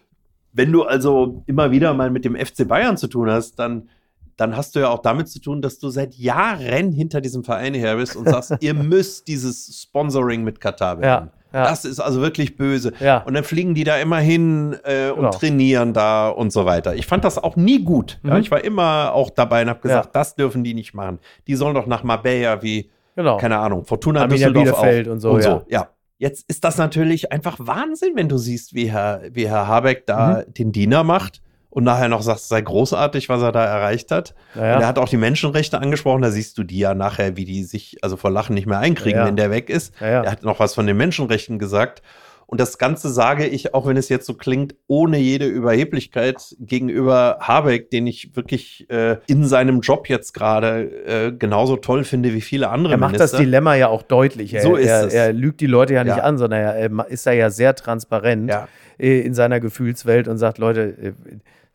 wenn 0.53 0.71
du 0.71 0.85
also 0.85 1.43
immer 1.47 1.73
wieder 1.73 1.95
mal 1.95 2.11
mit 2.13 2.25
dem 2.25 2.37
FC 2.37 2.69
Bayern 2.69 2.97
zu 2.97 3.09
tun 3.09 3.29
hast, 3.29 3.57
dann, 3.57 3.89
dann 4.37 4.57
hast 4.57 4.75
du 4.75 4.81
ja 4.81 4.89
auch 4.89 5.01
damit 5.03 5.29
zu 5.29 5.41
tun, 5.41 5.63
dass 5.63 5.79
du 5.79 5.89
seit 5.91 6.15
Jahren 6.15 6.93
hinter 6.93 7.21
diesem 7.21 7.45
Verein 7.45 7.75
her 7.75 7.97
bist 7.97 8.17
und 8.17 8.29
sagst, 8.29 8.55
ihr 8.61 8.75
müsst 8.75 9.29
dieses 9.29 9.83
Sponsoring 9.83 10.43
mit 10.45 10.61
Katar 10.61 10.97
beenden. 10.97 11.31
Ja, 11.53 11.59
ja. 11.61 11.69
Das 11.69 11.85
ist 11.85 12.01
also 12.01 12.21
wirklich 12.21 12.57
böse. 12.57 12.93
Ja. 13.01 13.19
Und 13.23 13.35
dann 13.35 13.45
fliegen 13.45 13.75
die 13.75 13.85
da 13.85 13.97
immer 13.99 14.19
hin 14.19 14.77
äh, 14.85 15.11
und 15.11 15.17
Genau. 15.19 15.31
trainieren 15.31 15.93
da 15.93 16.29
und 16.29 16.53
so 16.53 16.65
weiter. 16.65 16.95
Ich 16.97 17.07
fand 17.07 17.25
das 17.25 17.39
auch 17.39 17.55
nie 17.57 17.85
gut. 17.85 18.19
Mhm. 18.23 18.37
ich 18.37 18.51
war 18.51 18.65
immer 18.65 19.13
auch 19.13 19.31
dabei 19.31 19.63
und 19.63 19.69
habe 19.69 19.81
gesagt, 19.81 20.17
das 20.17 20.35
dürfen 20.35 20.65
die 20.65 20.75
nicht 20.75 20.95
machen. 20.95 21.21
Die 21.47 21.55
sollen 21.55 21.75
doch 21.75 21.87
nach 21.87 22.03
Marbella 22.03 22.63
wie 22.63 22.91
Genau. 23.17 23.37
keine 23.37 23.59
Ahnung, 23.59 23.85
Fortuna 23.85 24.23
Arminia 24.23 24.51
Düsseldorf 24.51 24.81
auch. 24.81 25.13
und 25.13 25.21
so, 25.21 25.39
ja. 25.39 25.63
ja. 25.69 25.89
Jetzt 26.19 26.49
ist 26.49 26.65
das 26.65 26.79
natürlich 26.79 27.31
einfach 27.31 27.57
Wahnsinn, 27.61 28.13
wenn 28.17 28.29
du 28.29 28.39
siehst, 28.39 28.75
wie 28.75 28.91
Herr, 28.91 29.23
wie 29.31 29.49
Herr 29.49 29.69
Habeck 29.69 30.07
da 30.07 30.43
Mhm. 30.49 30.55
den 30.55 30.73
Diener 30.73 31.05
macht 31.05 31.41
und 31.75 31.85
nachher 31.85 32.09
noch 32.09 32.23
sagt, 32.23 32.39
es 32.41 32.49
sei 32.49 32.61
großartig, 32.63 33.29
was 33.29 33.43
er 33.43 33.53
da 33.53 33.65
erreicht 33.65 34.11
hat. 34.11 34.35
Naja. 34.55 34.81
Er 34.81 34.87
hat 34.87 34.99
auch 34.99 35.09
die 35.09 35.17
Menschenrechte 35.19 35.79
angesprochen, 35.81 36.23
da 36.23 36.31
siehst 36.31 36.57
du 36.57 36.63
die 36.65 36.79
ja 36.79 36.95
nachher, 36.95 37.37
wie 37.37 37.45
die 37.45 37.65
sich 37.65 37.97
also 38.01 38.17
vor 38.17 38.31
Lachen 38.31 38.55
nicht 38.55 38.67
mehr 38.67 38.79
einkriegen, 38.79 39.19
Ja. 39.21 39.27
wenn 39.27 39.37
der 39.37 39.51
weg 39.51 39.69
ist. 39.69 39.93
Ja, 40.01 40.09
ja. 40.09 40.23
Er 40.23 40.31
hat 40.31 40.43
noch 40.45 40.61
was 40.61 40.75
von 40.75 40.87
den 40.87 40.97
Menschenrechten 40.97 41.59
gesagt. 41.59 42.01
Und 42.47 42.61
das 42.61 42.77
Ganze 42.79 43.09
sage 43.09 43.47
ich, 43.47 43.75
auch 43.75 43.87
wenn 43.87 43.97
es 43.97 44.09
jetzt 44.11 44.27
so 44.27 44.35
klingt, 44.35 44.75
ohne 44.87 45.17
jede 45.19 45.47
Überheblichkeit 45.47 46.55
gegenüber 46.61 47.39
Habeck, 47.41 47.91
den 47.91 48.07
ich 48.07 48.37
wirklich 48.37 48.89
äh, 48.91 49.17
in 49.27 49.47
seinem 49.47 49.81
Job 49.81 50.09
jetzt 50.09 50.35
gerade 50.35 50.83
äh, 51.07 51.33
genauso 51.33 51.77
toll 51.77 52.05
finde 52.05 52.35
wie 52.35 52.43
viele 52.43 52.69
andere 52.69 52.95
Er 52.95 52.99
macht 52.99 53.15
das 53.15 53.33
Minister. 53.33 53.39
Dilemma 53.39 53.75
ja 53.77 53.89
auch 53.89 54.03
deutlich. 54.03 54.53
Er, 54.55 54.63
So 54.63 54.77
ist 54.77 54.89
er, 54.89 55.07
es. 55.07 55.15
er 55.15 55.33
lügt 55.33 55.61
die 55.61 55.67
Leute 55.67 55.95
ja 55.95 56.05
nicht 56.05 56.19
Ja. 56.19 56.23
an, 56.23 56.37
sondern 56.39 56.61
er, 56.61 57.09
ist 57.09 57.27
da 57.27 57.33
ja 57.33 57.51
sehr 57.51 57.75
transparent 57.75 58.51
Ja. 58.51 58.69
äh, 58.99 59.21
in 59.21 59.33
seiner 59.35 59.59
Gefühlswelt 59.59 60.29
und 60.29 60.37
sagt, 60.39 60.59
Leute, 60.59 60.81
äh, 60.83 61.13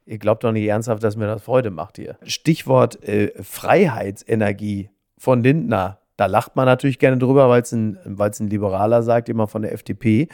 ihr 0.09 0.17
glaubt 0.17 0.43
doch 0.43 0.51
nicht 0.51 0.65
ernsthaft, 0.65 1.03
dass 1.03 1.15
mir 1.15 1.27
das 1.27 1.43
Freude 1.43 1.69
macht 1.69 1.97
hier. 1.97 2.17
Stichwort 2.23 3.03
äh, 3.07 3.31
Freiheitsenergie 3.41 4.89
von 5.17 5.43
Lindner. 5.43 5.99
Da 6.17 6.25
lacht 6.25 6.55
man 6.55 6.65
natürlich 6.65 6.99
gerne 6.99 7.17
drüber, 7.17 7.47
weil 7.47 7.61
es 7.61 7.71
ein, 7.71 7.97
ein 8.03 8.49
Liberaler 8.49 9.03
sagt, 9.03 9.29
immer 9.29 9.47
von 9.47 9.61
der 9.61 9.71
FDP. 9.71 10.27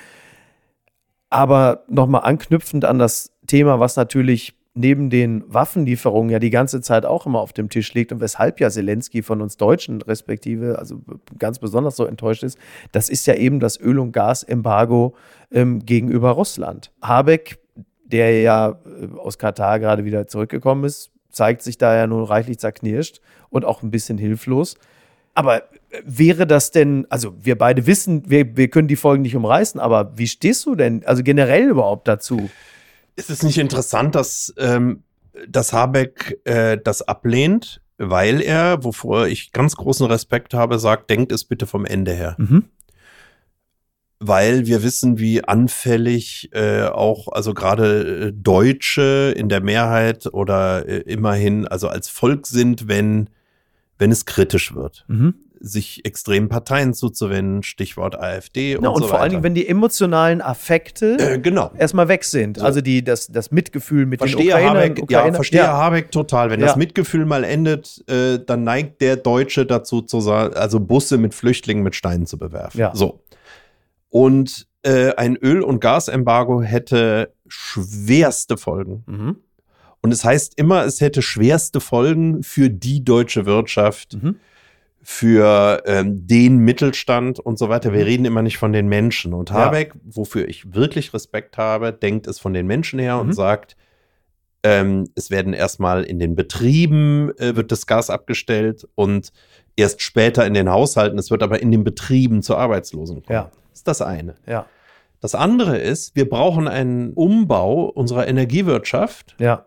Aber 1.30 1.84
nochmal 1.90 2.22
anknüpfend 2.24 2.86
an 2.86 3.00
das 3.00 3.34
Thema, 3.48 3.80
was 3.80 3.98
natürlich 3.98 4.56
neben 4.74 5.10
den 5.10 5.44
Waffenlieferungen 5.48 6.30
ja 6.30 6.40
die 6.40 6.50
ganze 6.50 6.82
Zeit 6.82 7.06
auch 7.06 7.26
immer 7.26 7.40
auf 7.40 7.54
dem 7.54 7.70
Tisch 7.70 7.94
liegt 7.94 8.12
und 8.12 8.20
weshalb 8.22 8.60
ja 8.60 8.70
Zelensky 8.70 9.24
von 9.24 9.42
uns 9.42 9.58
Deutschen 9.58 10.02
respektive, 10.02 10.80
also 10.80 11.02
ganz 11.38 11.60
besonders 11.60 11.96
so 11.96 12.06
enttäuscht 12.06 12.44
ist, 12.44 12.58
das 12.92 13.10
ist 13.10 13.26
ja 13.28 13.36
eben 13.36 13.60
das 13.60 13.80
Öl- 13.80 14.00
und 14.00 14.12
Gasembargo 14.12 15.16
ähm, 15.52 15.80
gegenüber 15.86 16.32
Russland. 16.32 16.92
Habeck, 17.02 17.58
der 18.06 18.41
ja 18.41 18.70
äh, 18.70 19.18
aus 19.18 19.38
Katar 19.38 19.80
gerade 19.80 20.06
wieder 20.06 20.28
zurückgekommen 20.28 20.86
ist, 20.86 21.12
zeigt 21.32 21.62
sich 21.62 21.78
da 21.78 21.96
ja 21.96 22.08
nun 22.08 22.24
reichlich 22.24 22.60
zerknirscht 22.60 23.20
und 23.50 23.65
auch 23.65 23.84
ein 23.84 23.91
bisschen 23.91 24.18
hilflos. 24.18 24.76
Aber 25.34 25.58
äh, 25.58 26.02
wäre 26.04 26.48
das 26.48 26.72
denn, 26.72 27.06
also 27.10 27.34
wir 27.41 27.58
beide 27.58 27.86
wissen, 27.86 28.30
wir, 28.30 28.56
wir 28.56 28.70
können 28.70 28.88
die 28.88 28.96
Folgen 28.96 29.24
nicht 29.24 29.36
umreißen, 29.36 29.80
aber 29.80 30.18
wie 30.18 30.28
stehst 30.28 30.65
du 30.65 30.76
denn, 30.76 31.06
also 31.06 31.24
generell 31.24 31.70
überhaupt 31.70 32.08
dazu? 32.08 32.50
Ist 33.15 33.30
es 33.30 33.44
nicht 33.44 33.58
interessant, 33.58 34.15
dass, 34.15 34.54
ähm, 34.58 35.04
dass 35.48 35.74
Habeck 35.74 36.39
äh, 36.46 36.78
das 36.82 37.02
ablehnt, 37.02 37.82
weil 37.98 38.41
er, 38.41 38.84
wovor 38.84 39.28
ich 39.28 39.52
ganz 39.52 39.76
großen 39.76 40.06
Respekt 40.08 40.54
habe, 40.54 40.80
sagt, 40.80 41.10
denkt 41.10 41.32
es 41.32 41.46
bitte 41.46 41.65
vom 41.65 41.86
Ende 41.86 42.13
her. 42.13 42.36
Mhm. 42.38 42.65
Weil 44.19 44.65
wir 44.65 44.82
wissen, 44.82 45.19
wie 45.19 45.43
anfällig 45.43 46.49
äh, 46.54 46.84
auch, 46.84 47.28
also 47.32 47.54
gerade 47.54 48.28
äh, 48.28 48.32
Deutsche 48.34 49.34
in 49.36 49.49
der 49.49 49.62
Mehrheit 49.62 50.28
oder 50.34 50.88
äh, 50.88 50.99
immerhin, 50.99 51.67
also 51.67 51.90
als 51.90 52.08
Volk 52.08 52.48
sind, 52.48 52.87
wenn, 52.87 53.29
wenn 53.98 54.12
es 54.12 54.25
kritisch 54.25 54.73
wird. 54.73 55.04
Mhm. 55.10 55.35
Sich 55.60 56.06
extremen 56.06 56.48
Parteien 56.48 56.94
zuzuwenden, 56.94 57.63
Stichwort 57.63 58.19
AfD 58.19 58.77
Na, 58.79 58.90
und, 58.90 58.96
und 58.96 59.02
so 59.04 59.08
vor 59.08 59.15
allen 59.19 59.23
weiter. 59.23 59.29
Dingen, 59.31 59.44
wenn 59.44 59.56
die 59.56 59.67
emotionalen 59.67 60.42
Affekte 60.42 61.17
äh, 61.17 61.40
genau. 61.40 61.71
erstmal 61.77 62.08
weg 62.08 62.23
sind. 62.23 62.58
So. 62.58 62.65
Also 62.65 62.81
die, 62.81 63.04
das, 63.04 63.27
das 63.27 63.52
Mitgefühl 63.52 64.06
mit 64.06 64.19
Verstehe 64.19 64.44
den 64.44 64.50
Ukrainern, 64.50 64.75
Habeck, 64.77 64.98
ja, 65.10 65.19
Ukrainer- 65.19 65.35
verstehe 65.35 65.67
Habeck 65.67 66.12
total. 66.12 66.52
Wenn 66.52 66.60
Ja. 66.60 66.67
das 66.67 66.75
Mitgefühl 66.75 67.25
mal 67.25 67.44
endet, 67.44 68.04
äh, 68.10 68.40
dann 68.46 68.63
neigt 68.63 69.02
der 69.02 69.15
Deutsche 69.17 69.65
dazu 69.65 70.02
zu 70.02 70.21
sagen, 70.21 70.54
also 70.56 70.79
Busse 70.79 71.17
mit 71.17 71.33
Flüchtlingen 71.33 71.83
mit 71.83 71.96
Steinen 71.96 72.27
zu 72.27 72.37
bewerfen. 72.37 72.77
Ja. 72.77 72.94
So. 72.94 73.21
Und 74.16 74.66
äh, 74.84 75.13
ein 75.16 75.36
Öl- 75.36 75.62
und 75.62 75.82
Gasembargo 75.82 76.62
hätte 76.62 77.34
schwerste 77.50 78.56
Folgen. 78.56 79.04
Mhm. 79.08 79.36
Und 80.02 80.13
es 80.13 80.24
heißt 80.24 80.54
immer, 80.58 80.86
es 80.86 81.02
hätte 81.02 81.22
schwerste 81.22 81.82
Folgen 81.82 82.42
für 82.42 82.70
die 82.70 83.04
deutsche 83.04 83.46
Wirtschaft, 83.46 84.13
Mhm. 84.13 84.38
für 85.02 85.84
ähm, 85.86 86.26
den 86.28 86.60
Mittelstand 86.60 87.40
und 87.42 87.60
so 87.60 87.68
weiter. 87.68 87.92
Wir 87.92 88.00
Mhm. 88.02 88.06
reden 88.06 88.26
immer 88.26 88.42
nicht 88.42 88.58
von 88.58 88.72
den 88.72 88.88
Menschen. 88.88 89.34
Und 89.34 89.50
Ja. 89.50 89.56
Habeck, 89.66 89.94
wofür 90.06 90.48
ich 90.48 90.74
wirklich 90.74 91.13
Respekt 91.13 91.58
habe, 91.58 91.92
denkt 91.92 92.26
es 92.28 92.40
von 92.40 92.54
den 92.54 92.68
Menschen 92.68 93.00
her 93.00 93.16
Mhm. 93.16 93.22
und 93.22 93.34
sagt, 93.34 93.76
ähm, 94.63 95.10
es 95.16 95.30
werden 95.30 95.52
erstmal 95.54 96.04
in 96.06 96.20
den 96.20 96.36
Betrieben 96.36 97.32
äh, 97.38 97.58
wird 97.58 97.72
das 97.74 97.86
Gas 97.86 98.10
abgestellt 98.10 98.88
und 98.96 99.34
erst 99.76 100.02
später 100.02 100.46
in 100.48 100.54
den 100.54 100.70
Haushalten. 100.70 101.20
Es 101.20 101.30
wird 101.32 101.44
aber 101.44 101.62
in 101.62 101.72
den 101.72 101.84
Betrieben 101.84 102.42
zu 102.42 102.56
Arbeitslosen 102.56 103.22
kommen. 103.24 103.34
Ja. 103.36 103.52
Das 103.76 103.80
ist 103.80 103.88
das 103.88 104.02
eine. 104.02 104.36
Ja. 104.48 104.65
Das 105.19 105.36
andere 105.36 105.78
ist, 105.78 106.15
wir 106.15 106.30
brauchen 106.30 106.67
einen 106.67 107.12
Umbau 107.13 107.86
unserer 107.86 108.28
Energiewirtschaft. 108.28 109.36
Ja. 109.40 109.65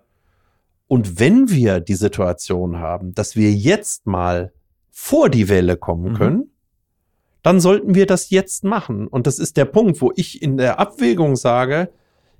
Und 0.86 1.20
wenn 1.20 1.50
wir 1.50 1.80
die 1.80 1.94
Situation 1.94 2.78
haben, 2.78 3.14
dass 3.14 3.36
wir 3.36 3.52
jetzt 3.52 4.06
mal 4.06 4.52
vor 4.90 5.28
die 5.28 5.48
Welle 5.50 5.76
kommen 5.76 6.12
Mhm. 6.12 6.16
können, 6.16 6.50
dann 7.42 7.60
sollten 7.60 7.94
wir 7.94 8.06
das 8.06 8.30
jetzt 8.30 8.64
machen. 8.64 9.06
Und 9.06 9.26
das 9.26 9.38
ist 9.38 9.56
der 9.56 9.66
Punkt, 9.66 10.00
wo 10.00 10.12
ich 10.16 10.42
in 10.42 10.56
der 10.56 10.78
Abwägung 10.80 11.36
sage, 11.36 11.90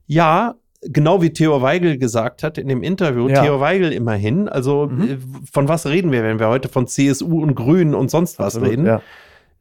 ja, 0.06 0.54
genau 0.80 1.20
wie 1.22 1.30
Theo 1.32 1.60
Weigel 1.60 1.98
gesagt 1.98 2.42
hat 2.42 2.56
in 2.56 2.68
dem 2.68 2.82
Interview, 2.82 3.28
Ja. 3.28 3.42
Theo 3.42 3.60
Weigel 3.60 3.92
immerhin, 3.92 4.48
also 4.48 4.86
Mhm. 4.86 5.02
äh, 5.08 5.18
von 5.52 5.68
was 5.68 5.86
reden 5.86 6.12
wir, 6.12 6.22
wenn 6.22 6.38
wir 6.38 6.48
heute 6.48 6.68
von 6.68 6.86
CSU 6.86 7.42
und 7.42 7.54
Grünen 7.54 7.94
und 7.94 8.10
sonst 8.10 8.38
was 8.38 8.54
Absolut, 8.56 8.70
reden? 8.70 8.86
Ja. 8.86 9.02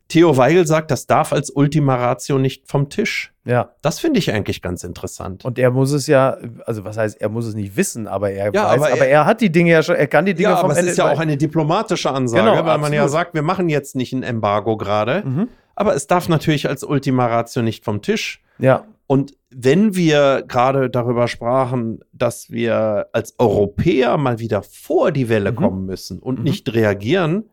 Theo 0.09 0.37
Weigel 0.37 0.65
sagt, 0.65 0.89
das 0.91 1.05
darf 1.05 1.33
als 1.33 1.49
Ultima 1.49 1.95
Ratio 1.95 2.37
nicht 2.39 2.67
vom 2.69 2.89
Tisch. 2.89 3.33
ja. 3.45 3.71
Das 3.81 3.99
finde 3.99 4.19
ich 4.19 4.31
eigentlich 4.31 4.61
ganz 4.61 4.83
interessant. 4.83 5.43
Und 5.45 5.59
er 5.59 5.69
muss 5.71 5.91
es 5.91 6.07
ja, 6.07 6.37
also 6.65 6.85
was 6.85 6.97
heißt, 6.97 7.19
er 7.21 7.29
muss 7.29 7.45
es 7.45 7.55
nicht 7.55 7.75
wissen, 7.75 8.07
aber 8.07 8.31
er 8.31 8.53
Ja, 8.53 8.63
weiß, 8.69 8.73
aber 8.81 8.85
aber, 8.93 9.05
er- 9.05 9.09
er, 9.09 9.25
hat 9.25 9.41
die 9.41 9.51
Dinge 9.51 9.71
ja 9.71 9.83
schon, 9.83 9.95
er 9.95 10.07
kann 10.07 10.25
die 10.25 10.33
Dinge 10.33 10.49
ja, 10.49 10.55
vom 10.57 10.65
aber 10.65 10.73
es 10.73 10.79
Ende 10.79 10.91
ist 10.91 10.97
ja 10.97 11.11
auch 11.11 11.19
eine 11.19 11.35
diplomatische 11.37 12.09
Ansage, 12.11 12.49
Genau, 12.51 12.65
weil 12.65 12.77
man 12.77 12.93
ja 12.93 13.03
absolut. 13.03 13.11
sagt, 13.11 13.33
wir 13.33 13.41
machen 13.41 13.67
jetzt 13.69 13.95
nicht 13.95 14.13
ein 14.13 14.23
Embargo 14.23 14.77
gerade, 14.77 15.23
Mhm. 15.25 15.47
aber 15.75 15.93
es 15.95 16.07
darf 16.07 16.29
natürlich 16.29 16.69
als 16.69 16.83
Ultima 16.83 17.25
Ratio 17.27 17.61
nicht 17.61 17.83
vom 17.83 18.01
Tisch. 18.01 18.41
Ja. 18.59 18.85
Und 19.07 19.33
wenn 19.49 19.95
wir 19.95 20.43
gerade 20.47 20.89
darüber 20.89 21.27
sprachen, 21.29 21.99
dass 22.11 22.49
wir 22.51 23.07
als 23.13 23.35
Europäer 23.39 24.17
mal 24.17 24.39
wieder 24.39 24.61
vor 24.63 25.11
die 25.11 25.29
Welle 25.29 25.51
Mhm. 25.51 25.55
kommen 25.55 25.85
müssen 25.85 26.19
und 26.19 26.39
Mhm. 26.39 26.43
nicht 26.43 26.73
reagieren 26.73 27.45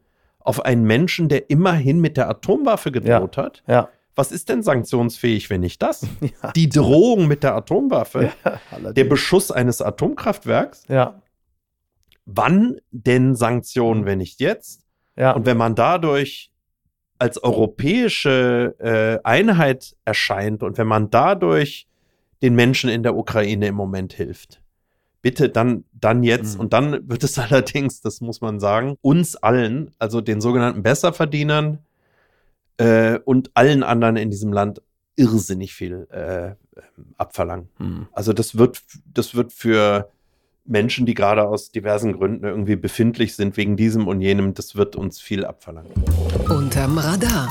auf 0.44 0.64
einen 0.64 0.84
Menschen, 0.84 1.28
der 1.28 1.50
immerhin 1.50 2.00
mit 2.00 2.16
der 2.16 2.28
Atomwaffe 2.28 2.92
gedroht 2.92 3.36
hat, 3.36 3.62
Ja. 3.66 3.88
was 4.14 4.30
ist 4.30 4.48
denn 4.48 4.62
sanktionsfähig, 4.62 5.50
wenn 5.50 5.62
nicht 5.62 5.82
das? 5.82 6.06
Ja. 6.42 6.52
Die 6.52 6.68
Drohung 6.68 7.26
mit 7.26 7.42
der 7.42 7.56
Atomwaffe, 7.56 8.30
der. 8.94 9.04
Beschuss 9.04 9.50
eines 9.50 9.82
Atomkraftwerks, 9.82 10.84
Ja. 10.88 11.20
wann 12.26 12.76
denn 12.90 13.34
Sanktionen, 13.34 14.04
wenn 14.06 14.18
nicht 14.18 14.38
jetzt? 14.40 14.82
Ja. 15.16 15.32
Und 15.32 15.46
wenn 15.46 15.56
man 15.56 15.74
dadurch 15.74 16.50
als 17.18 17.42
europäische 17.42 18.74
äh, 18.78 19.18
Einheit 19.26 19.96
erscheint 20.04 20.62
und 20.62 20.78
wenn 20.78 20.86
man 20.86 21.10
dadurch 21.10 21.86
den 22.42 22.54
Menschen 22.54 22.90
in 22.90 23.02
der 23.02 23.16
Ukraine 23.16 23.68
im 23.68 23.74
Moment 23.76 24.12
hilft, 24.12 24.60
bitte 25.24 25.48
dann, 25.48 25.84
dann 25.94 26.22
jetzt. 26.22 26.54
Mhm. 26.54 26.60
Und 26.60 26.72
dann 26.74 27.08
wird 27.08 27.24
es 27.24 27.38
allerdings, 27.40 28.02
das 28.02 28.20
muss 28.20 28.42
man 28.42 28.60
sagen, 28.60 28.96
uns 29.00 29.34
allen, 29.34 29.90
also 29.98 30.20
den 30.20 30.42
sogenannten 30.42 30.82
Besserverdienern 30.82 31.78
äh, 32.76 33.18
und 33.24 33.50
allen 33.54 33.82
anderen 33.82 34.16
in 34.16 34.30
diesem 34.30 34.52
Land 34.52 34.82
irrsinnig 35.16 35.74
viel 35.74 36.06
äh, 36.10 36.48
ähm, 36.48 37.14
abverlangen. 37.16 37.68
Hm. 37.78 38.08
Also 38.12 38.32
das 38.32 38.58
wird, 38.58 38.82
das 39.06 39.34
wird 39.34 39.52
für 39.52 40.10
Menschen, 40.64 41.06
die 41.06 41.14
gerade 41.14 41.46
aus 41.46 41.70
diversen 41.70 42.12
Gründen 42.14 42.44
irgendwie 42.44 42.76
befindlich 42.76 43.36
sind 43.36 43.56
wegen 43.56 43.76
diesem 43.76 44.08
und 44.08 44.20
jenem, 44.20 44.54
das 44.54 44.74
wird 44.74 44.96
uns 44.96 45.20
viel 45.20 45.44
abverlangen. 45.44 45.92
Unterm 46.48 46.98
Radar. 46.98 47.48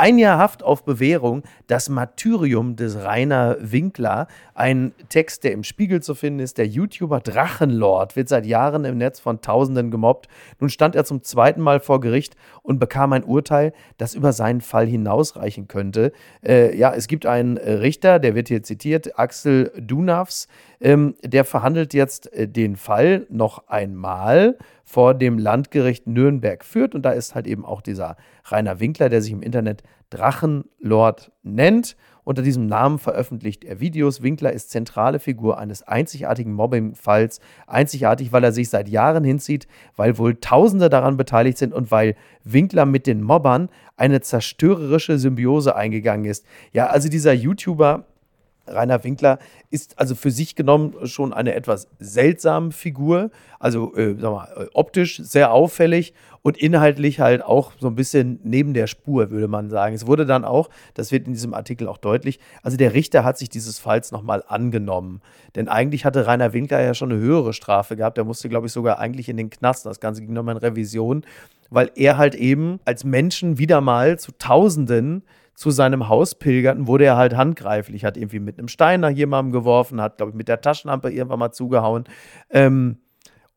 Ein 0.00 0.16
Jahr 0.16 0.38
Haft 0.38 0.62
auf 0.62 0.84
Bewährung, 0.84 1.42
das 1.66 1.88
Martyrium 1.88 2.76
des 2.76 3.02
Rainer 3.02 3.56
Winkler. 3.58 4.28
Ein 4.54 4.92
Text, 5.08 5.42
der 5.42 5.50
im 5.50 5.64
Spiegel 5.64 6.00
zu 6.00 6.14
finden 6.14 6.38
ist. 6.38 6.56
Der 6.56 6.68
YouTuber 6.68 7.18
Drachenlord 7.18 8.14
wird 8.14 8.28
seit 8.28 8.46
Jahren 8.46 8.84
im 8.84 8.96
Netz 8.96 9.18
von 9.18 9.40
Tausenden 9.40 9.90
gemobbt. 9.90 10.28
Nun 10.60 10.70
stand 10.70 10.94
er 10.94 11.04
zum 11.04 11.24
zweiten 11.24 11.60
Mal 11.60 11.80
vor 11.80 11.98
Gericht 11.98 12.36
und 12.62 12.78
bekam 12.78 13.12
ein 13.12 13.24
Urteil, 13.24 13.72
das 13.96 14.14
über 14.14 14.32
seinen 14.32 14.60
Fall 14.60 14.86
hinausreichen 14.86 15.66
könnte. 15.66 16.12
Äh, 16.46 16.76
ja, 16.76 16.94
es 16.94 17.08
gibt 17.08 17.26
einen 17.26 17.56
Richter, 17.56 18.20
der 18.20 18.36
wird 18.36 18.46
hier 18.46 18.62
zitiert, 18.62 19.18
Axel 19.18 19.72
Dunavs, 19.80 20.46
ähm, 20.80 21.16
der 21.24 21.44
verhandelt 21.44 21.92
jetzt 21.92 22.32
äh, 22.32 22.46
den 22.46 22.76
Fall 22.76 23.26
noch 23.30 23.66
einmal 23.66 24.56
vor 24.88 25.12
dem 25.12 25.36
Landgericht 25.36 26.06
Nürnberg 26.06 26.64
führt. 26.64 26.94
Und 26.94 27.02
da 27.02 27.10
ist 27.10 27.34
halt 27.34 27.46
eben 27.46 27.66
auch 27.66 27.82
dieser 27.82 28.16
Rainer 28.46 28.80
Winkler, 28.80 29.10
der 29.10 29.20
sich 29.20 29.32
im 29.32 29.42
Internet 29.42 29.82
Drachenlord 30.08 31.30
nennt. 31.42 31.94
Unter 32.24 32.40
diesem 32.40 32.64
Namen 32.64 32.98
veröffentlicht 32.98 33.64
er 33.64 33.80
Videos. 33.80 34.22
Winkler 34.22 34.50
ist 34.50 34.70
zentrale 34.70 35.18
Figur 35.18 35.58
eines 35.58 35.82
einzigartigen 35.82 36.54
Mobbing-Falls. 36.54 37.40
Einzigartig, 37.66 38.32
weil 38.32 38.42
er 38.42 38.52
sich 38.52 38.70
seit 38.70 38.88
Jahren 38.88 39.24
hinzieht, 39.24 39.68
weil 39.94 40.16
wohl 40.16 40.36
Tausende 40.36 40.88
daran 40.88 41.18
beteiligt 41.18 41.58
sind 41.58 41.74
und 41.74 41.90
weil 41.90 42.14
Winkler 42.42 42.86
mit 42.86 43.06
den 43.06 43.22
Mobbern 43.22 43.68
eine 43.98 44.22
zerstörerische 44.22 45.18
Symbiose 45.18 45.76
eingegangen 45.76 46.24
ist. 46.24 46.46
Ja, 46.72 46.86
also 46.86 47.10
dieser 47.10 47.34
YouTuber 47.34 48.06
Rainer 48.72 49.04
Winkler 49.04 49.38
ist 49.70 49.98
also 49.98 50.14
für 50.14 50.30
sich 50.30 50.54
genommen 50.54 50.94
schon 51.06 51.32
eine 51.32 51.54
etwas 51.54 51.88
seltsame 51.98 52.72
Figur, 52.72 53.30
also 53.58 53.94
äh, 53.96 54.14
sag 54.18 54.32
mal, 54.32 54.48
äh, 54.56 54.66
optisch 54.74 55.18
sehr 55.22 55.52
auffällig 55.52 56.14
und 56.42 56.56
inhaltlich 56.56 57.20
halt 57.20 57.42
auch 57.42 57.72
so 57.78 57.88
ein 57.88 57.94
bisschen 57.94 58.40
neben 58.42 58.74
der 58.74 58.86
Spur, 58.86 59.30
würde 59.30 59.48
man 59.48 59.70
sagen. 59.70 59.94
Es 59.94 60.06
wurde 60.06 60.24
dann 60.26 60.44
auch, 60.44 60.70
das 60.94 61.12
wird 61.12 61.26
in 61.26 61.32
diesem 61.32 61.54
Artikel 61.54 61.88
auch 61.88 61.98
deutlich, 61.98 62.38
also 62.62 62.76
der 62.76 62.94
Richter 62.94 63.24
hat 63.24 63.38
sich 63.38 63.48
dieses 63.48 63.78
Falls 63.78 64.12
nochmal 64.12 64.42
angenommen. 64.46 65.20
Denn 65.54 65.68
eigentlich 65.68 66.04
hatte 66.04 66.26
Rainer 66.26 66.52
Winkler 66.52 66.80
ja 66.80 66.94
schon 66.94 67.12
eine 67.12 67.20
höhere 67.20 67.52
Strafe 67.52 67.96
gehabt. 67.96 68.16
Der 68.16 68.24
musste, 68.24 68.48
glaube 68.48 68.66
ich, 68.66 68.72
sogar 68.72 68.98
eigentlich 68.98 69.28
in 69.28 69.36
den 69.36 69.50
Knast. 69.50 69.86
Das 69.86 70.00
Ganze 70.00 70.20
ging 70.22 70.32
nochmal 70.32 70.56
in 70.56 70.60
Revision, 70.60 71.24
weil 71.70 71.90
er 71.96 72.16
halt 72.16 72.34
eben 72.34 72.80
als 72.84 73.04
Menschen 73.04 73.58
wieder 73.58 73.80
mal 73.80 74.18
zu 74.18 74.32
Tausenden 74.32 75.22
zu 75.58 75.72
seinem 75.72 76.08
Haus 76.08 76.36
pilgerten, 76.36 76.86
wurde 76.86 77.04
er 77.04 77.16
halt 77.16 77.36
handgreiflich, 77.36 78.04
hat 78.04 78.16
irgendwie 78.16 78.38
mit 78.38 78.60
einem 78.60 78.68
Stein 78.68 79.00
nach 79.00 79.10
jemandem 79.10 79.50
geworfen, 79.50 80.00
hat, 80.00 80.18
glaube 80.18 80.30
ich, 80.30 80.36
mit 80.36 80.46
der 80.46 80.60
Taschenlampe 80.60 81.10
irgendwann 81.10 81.40
mal 81.40 81.50
zugehauen. 81.50 82.04
Ähm, 82.48 82.98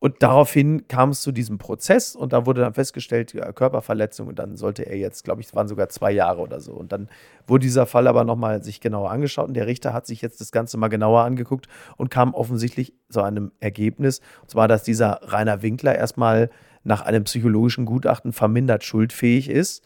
und 0.00 0.20
daraufhin 0.20 0.88
kam 0.88 1.10
es 1.10 1.22
zu 1.22 1.30
diesem 1.30 1.58
Prozess 1.58 2.16
und 2.16 2.32
da 2.32 2.44
wurde 2.44 2.62
dann 2.62 2.74
festgestellt, 2.74 3.34
ja, 3.34 3.52
Körperverletzung 3.52 4.26
und 4.26 4.40
dann 4.40 4.56
sollte 4.56 4.82
er 4.82 4.96
jetzt, 4.96 5.22
glaube 5.22 5.42
ich, 5.42 5.46
es 5.46 5.54
waren 5.54 5.68
sogar 5.68 5.90
zwei 5.90 6.10
Jahre 6.10 6.40
oder 6.40 6.58
so. 6.58 6.72
Und 6.72 6.90
dann 6.90 7.08
wurde 7.46 7.62
dieser 7.62 7.86
Fall 7.86 8.08
aber 8.08 8.24
nochmal 8.24 8.64
sich 8.64 8.80
genauer 8.80 9.12
angeschaut 9.12 9.46
und 9.46 9.54
der 9.54 9.68
Richter 9.68 9.92
hat 9.92 10.08
sich 10.08 10.22
jetzt 10.22 10.40
das 10.40 10.50
Ganze 10.50 10.78
mal 10.78 10.88
genauer 10.88 11.22
angeguckt 11.22 11.68
und 11.98 12.10
kam 12.10 12.34
offensichtlich 12.34 12.94
zu 13.10 13.22
einem 13.22 13.52
Ergebnis. 13.60 14.22
Und 14.40 14.50
zwar, 14.50 14.66
dass 14.66 14.82
dieser 14.82 15.20
Rainer 15.22 15.62
Winkler 15.62 15.94
erstmal 15.94 16.50
nach 16.82 17.02
einem 17.02 17.22
psychologischen 17.22 17.86
Gutachten 17.86 18.32
vermindert 18.32 18.82
schuldfähig 18.82 19.48
ist. 19.48 19.84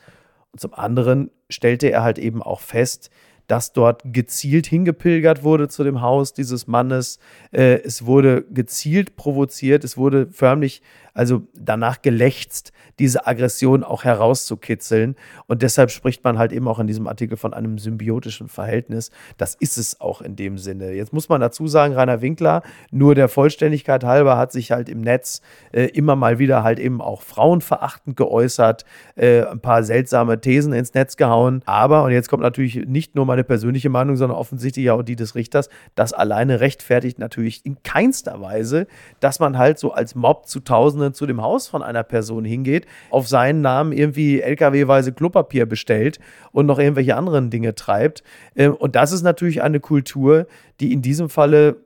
Und 0.50 0.60
zum 0.60 0.72
anderen 0.72 1.30
stellte 1.50 1.90
er 1.90 2.02
halt 2.02 2.18
eben 2.18 2.42
auch 2.42 2.60
fest, 2.60 3.10
dass 3.46 3.72
dort 3.72 4.02
gezielt 4.04 4.66
hingepilgert 4.66 5.42
wurde 5.42 5.68
zu 5.68 5.84
dem 5.84 6.00
Haus 6.00 6.32
dieses 6.32 6.66
Mannes. 6.66 7.18
Äh, 7.52 7.80
es 7.82 8.06
wurde 8.06 8.44
gezielt 8.50 9.16
provoziert, 9.16 9.84
es 9.84 9.96
wurde 9.96 10.28
förmlich, 10.30 10.82
also 11.14 11.42
danach 11.54 12.02
gelächzt, 12.02 12.72
diese 12.98 13.26
Aggression 13.26 13.84
auch 13.84 14.04
herauszukitzeln. 14.04 15.16
Und 15.46 15.62
deshalb 15.62 15.90
spricht 15.90 16.24
man 16.24 16.38
halt 16.38 16.52
eben 16.52 16.68
auch 16.68 16.78
in 16.78 16.86
diesem 16.86 17.06
Artikel 17.06 17.36
von 17.36 17.54
einem 17.54 17.78
symbiotischen 17.78 18.48
Verhältnis. 18.48 19.10
Das 19.36 19.54
ist 19.54 19.78
es 19.78 20.00
auch 20.00 20.20
in 20.20 20.36
dem 20.36 20.58
Sinne. 20.58 20.92
Jetzt 20.92 21.12
muss 21.12 21.28
man 21.28 21.40
dazu 21.40 21.68
sagen, 21.68 21.94
Rainer 21.94 22.20
Winkler, 22.20 22.62
nur 22.90 23.14
der 23.14 23.28
Vollständigkeit 23.28 24.04
halber, 24.04 24.36
hat 24.36 24.52
sich 24.52 24.72
halt 24.72 24.88
im 24.88 25.00
Netz 25.00 25.40
äh, 25.72 25.84
immer 25.86 26.16
mal 26.16 26.38
wieder 26.38 26.62
halt 26.62 26.78
eben 26.78 27.00
auch 27.00 27.22
frauenverachtend 27.22 28.16
geäußert, 28.16 28.84
äh, 29.14 29.42
ein 29.42 29.60
paar 29.60 29.82
seltsame 29.82 30.40
Thesen 30.40 30.72
ins 30.72 30.94
Netz 30.94 31.16
gehauen. 31.16 31.62
Aber, 31.66 32.04
und 32.04 32.12
jetzt 32.12 32.28
kommt 32.28 32.42
natürlich 32.42 32.86
nicht 32.86 33.14
nur 33.14 33.26
meine 33.36 33.44
persönliche 33.44 33.90
Meinung, 33.90 34.16
sondern 34.16 34.38
offensichtlich 34.38 34.90
auch 34.90 35.02
die 35.02 35.14
des 35.14 35.34
Richters, 35.34 35.68
das 35.94 36.14
alleine 36.14 36.60
rechtfertigt 36.60 37.18
natürlich 37.18 37.66
in 37.66 37.82
keinster 37.82 38.40
Weise, 38.40 38.86
dass 39.20 39.40
man 39.40 39.58
halt 39.58 39.78
so 39.78 39.92
als 39.92 40.14
Mob 40.14 40.46
zu 40.48 40.60
Tausenden 40.60 41.12
zu 41.12 41.26
dem 41.26 41.42
Haus 41.42 41.68
von 41.68 41.82
einer 41.82 42.02
Person 42.02 42.46
hingeht, 42.46 42.86
auf 43.10 43.28
seinen 43.28 43.60
Namen 43.60 43.92
irgendwie 43.92 44.40
LKW-weise 44.40 45.12
Klopapier 45.12 45.66
bestellt 45.66 46.18
und 46.50 46.64
noch 46.64 46.78
irgendwelche 46.78 47.14
anderen 47.14 47.50
Dinge 47.50 47.74
treibt. 47.74 48.22
Ähm, 48.54 48.72
Und 48.74 48.96
das 48.96 49.12
ist 49.12 49.22
natürlich 49.22 49.62
eine 49.62 49.80
Kultur, 49.80 50.46
die 50.80 50.94
in 50.94 51.02
diesem 51.02 51.28
Falle 51.28 51.76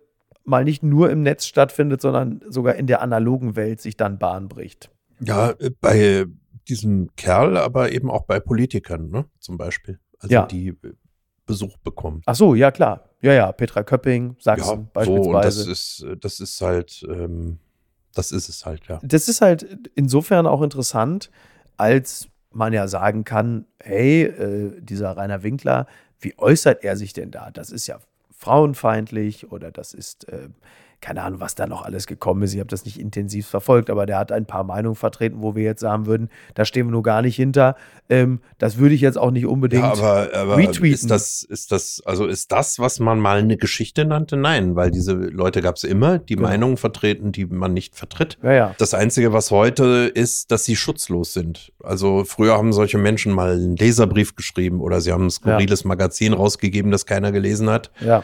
mal 0.45 0.65
nicht 0.65 0.85
nur 0.85 1.11
im 1.11 1.23
Netz 1.23 1.47
stattfindet, 1.47 2.01
sondern 2.01 2.43
sogar 2.49 2.77
in 2.77 2.87
der 2.87 3.03
analogen 3.03 3.57
Welt 3.57 3.81
sich 3.81 3.97
dann 3.97 4.19
Bahn 4.19 4.49
bricht. 4.49 4.91
Ja, 5.21 5.55
bei 5.81 6.27
diesem 6.69 7.09
Kerl, 7.17 7.57
aber 7.57 7.91
eben 7.91 8.09
auch 8.09 8.23
bei 8.25 8.39
Politikern, 8.39 9.11
ne? 9.11 9.25
Zum 9.41 9.59
Beispiel. 9.59 9.99
Also 10.21 10.35
Ja. 10.35 10.47
die 10.47 10.69
äh, 10.69 10.93
Besuch 11.51 11.77
bekommen. 11.79 12.23
Ach 12.27 12.35
so, 12.35 12.55
ja 12.55 12.71
klar. 12.71 13.11
Ja, 13.23 13.33
ja, 13.33 13.53
Petra 13.53 13.83
Köpping, 13.83 14.37
Sachsen 14.39 14.65
so, 14.65 14.73
und 14.73 15.33
das 15.33 15.57
beispielsweise. 15.57 15.71
ist, 15.71 16.05
äh, 16.05 16.17
das 16.17 16.41
ist 16.41 16.61
halt, 16.61 17.05
ähm, 17.09 17.59
das 18.15 18.33
ist 18.33 18.49
es 18.49 18.65
halt, 18.65 18.87
ja. 18.89 18.99
das 19.03 19.29
ist 19.29 19.41
halt 19.41 19.91
insofern 19.95 20.47
auch 20.47 20.63
interessant, 20.63 21.31
als 21.77 22.29
man 22.53 22.73
ja 22.73 22.89
sagen 22.89 23.25
kann, 23.25 23.67
hey, 23.79 24.23
äh, 24.23 24.81
dieser 24.81 25.17
Rainer 25.17 25.43
Winkler, 25.43 25.87
wie 26.21 26.37
äußert 26.39 26.83
er 26.83 26.97
sich 26.97 27.13
denn 27.13 27.31
da? 27.31 27.51
Das 27.51 27.71
ist 27.71 27.87
ja 27.87 27.99
frauenfeindlich 28.31 29.53
oder 29.53 29.71
das 29.71 29.95
ist, 29.95 30.29
äh, 30.29 30.49
keine 31.01 31.23
Ahnung, 31.23 31.41
was 31.41 31.55
da 31.55 31.67
noch 31.67 31.83
alles 31.83 32.07
gekommen 32.07 32.43
ist. 32.43 32.53
Ich 32.53 32.61
habe 32.61 32.69
das 32.69 32.85
nicht 32.85 32.99
intensiv 33.01 33.47
verfolgt, 33.47 33.89
aber 33.91 34.07
der 34.07 34.19
hat 34.19 34.33
ein 34.33 34.45
paar 34.47 34.65
Meinungen 34.65 34.97
vertreten, 34.97 35.37
wo 35.41 35.55
wir 35.55 35.63
jetzt 35.65 35.81
sagen 35.81 36.07
würden, 36.07 36.29
da 36.55 36.65
stehen 36.65 36.87
wir 36.89 36.93
nur 36.93 37.03
gar 37.03 37.23
nicht 37.23 37.37
hinter. 37.37 37.77
Ähm, 38.09 38.41
das 38.59 38.77
würde 38.79 38.95
ich 38.95 39.01
jetzt 39.01 39.17
auch 39.17 39.31
nicht 39.31 39.47
unbedingt. 39.47 39.83
Ja, 39.83 39.93
aber, 39.93 40.29
aber 40.35 40.57
retweeten. 40.57 40.93
ist 40.95 41.11
das, 41.11 41.43
ist 41.43 41.73
das, 41.73 42.03
also 42.05 42.27
ist 42.27 42.53
das, 42.53 42.79
was 42.79 43.01
man 43.01 43.19
mal 43.19 43.39
eine 43.39 43.57
Geschichte 43.57 44.05
nannte? 44.05 44.37
Nein, 44.37 44.77
weil 44.77 44.91
diese 44.91 45.13
Leute 45.15 45.63
gab 45.63 45.77
es 45.77 45.85
immer, 45.85 46.19
die 46.19 46.37
Genau. 46.37 46.49
Meinungen 46.49 46.77
vertreten, 46.77 47.33
die 47.33 47.47
man 47.47 47.73
nicht 47.73 47.95
vertritt. 47.97 48.39
ja, 48.43 48.53
ja. 48.53 48.75
Das 48.79 48.95
Einzige, 48.95 49.33
was 49.33 49.51
heute 49.51 50.11
ist, 50.15 50.51
dass 50.53 50.65
sie 50.65 50.77
schutzlos 50.77 51.33
sind. 51.33 51.73
Also 51.83 52.25
früher 52.25 52.57
haben 52.59 52.73
solche 52.73 52.99
Menschen 52.99 53.33
mal 53.33 53.53
einen 53.55 53.77
Leserbrief 53.77 54.37
geschrieben 54.37 54.81
oder 54.81 55.01
sie 55.01 55.13
haben 55.13 55.27
ein 55.27 55.31
skurriles 55.31 55.85
Magazin 55.85 56.33
rausgegeben, 56.35 56.91
das 56.91 57.07
keiner 57.07 57.33
gelesen 57.33 57.71
hat. 57.71 57.91
ja. 58.01 58.23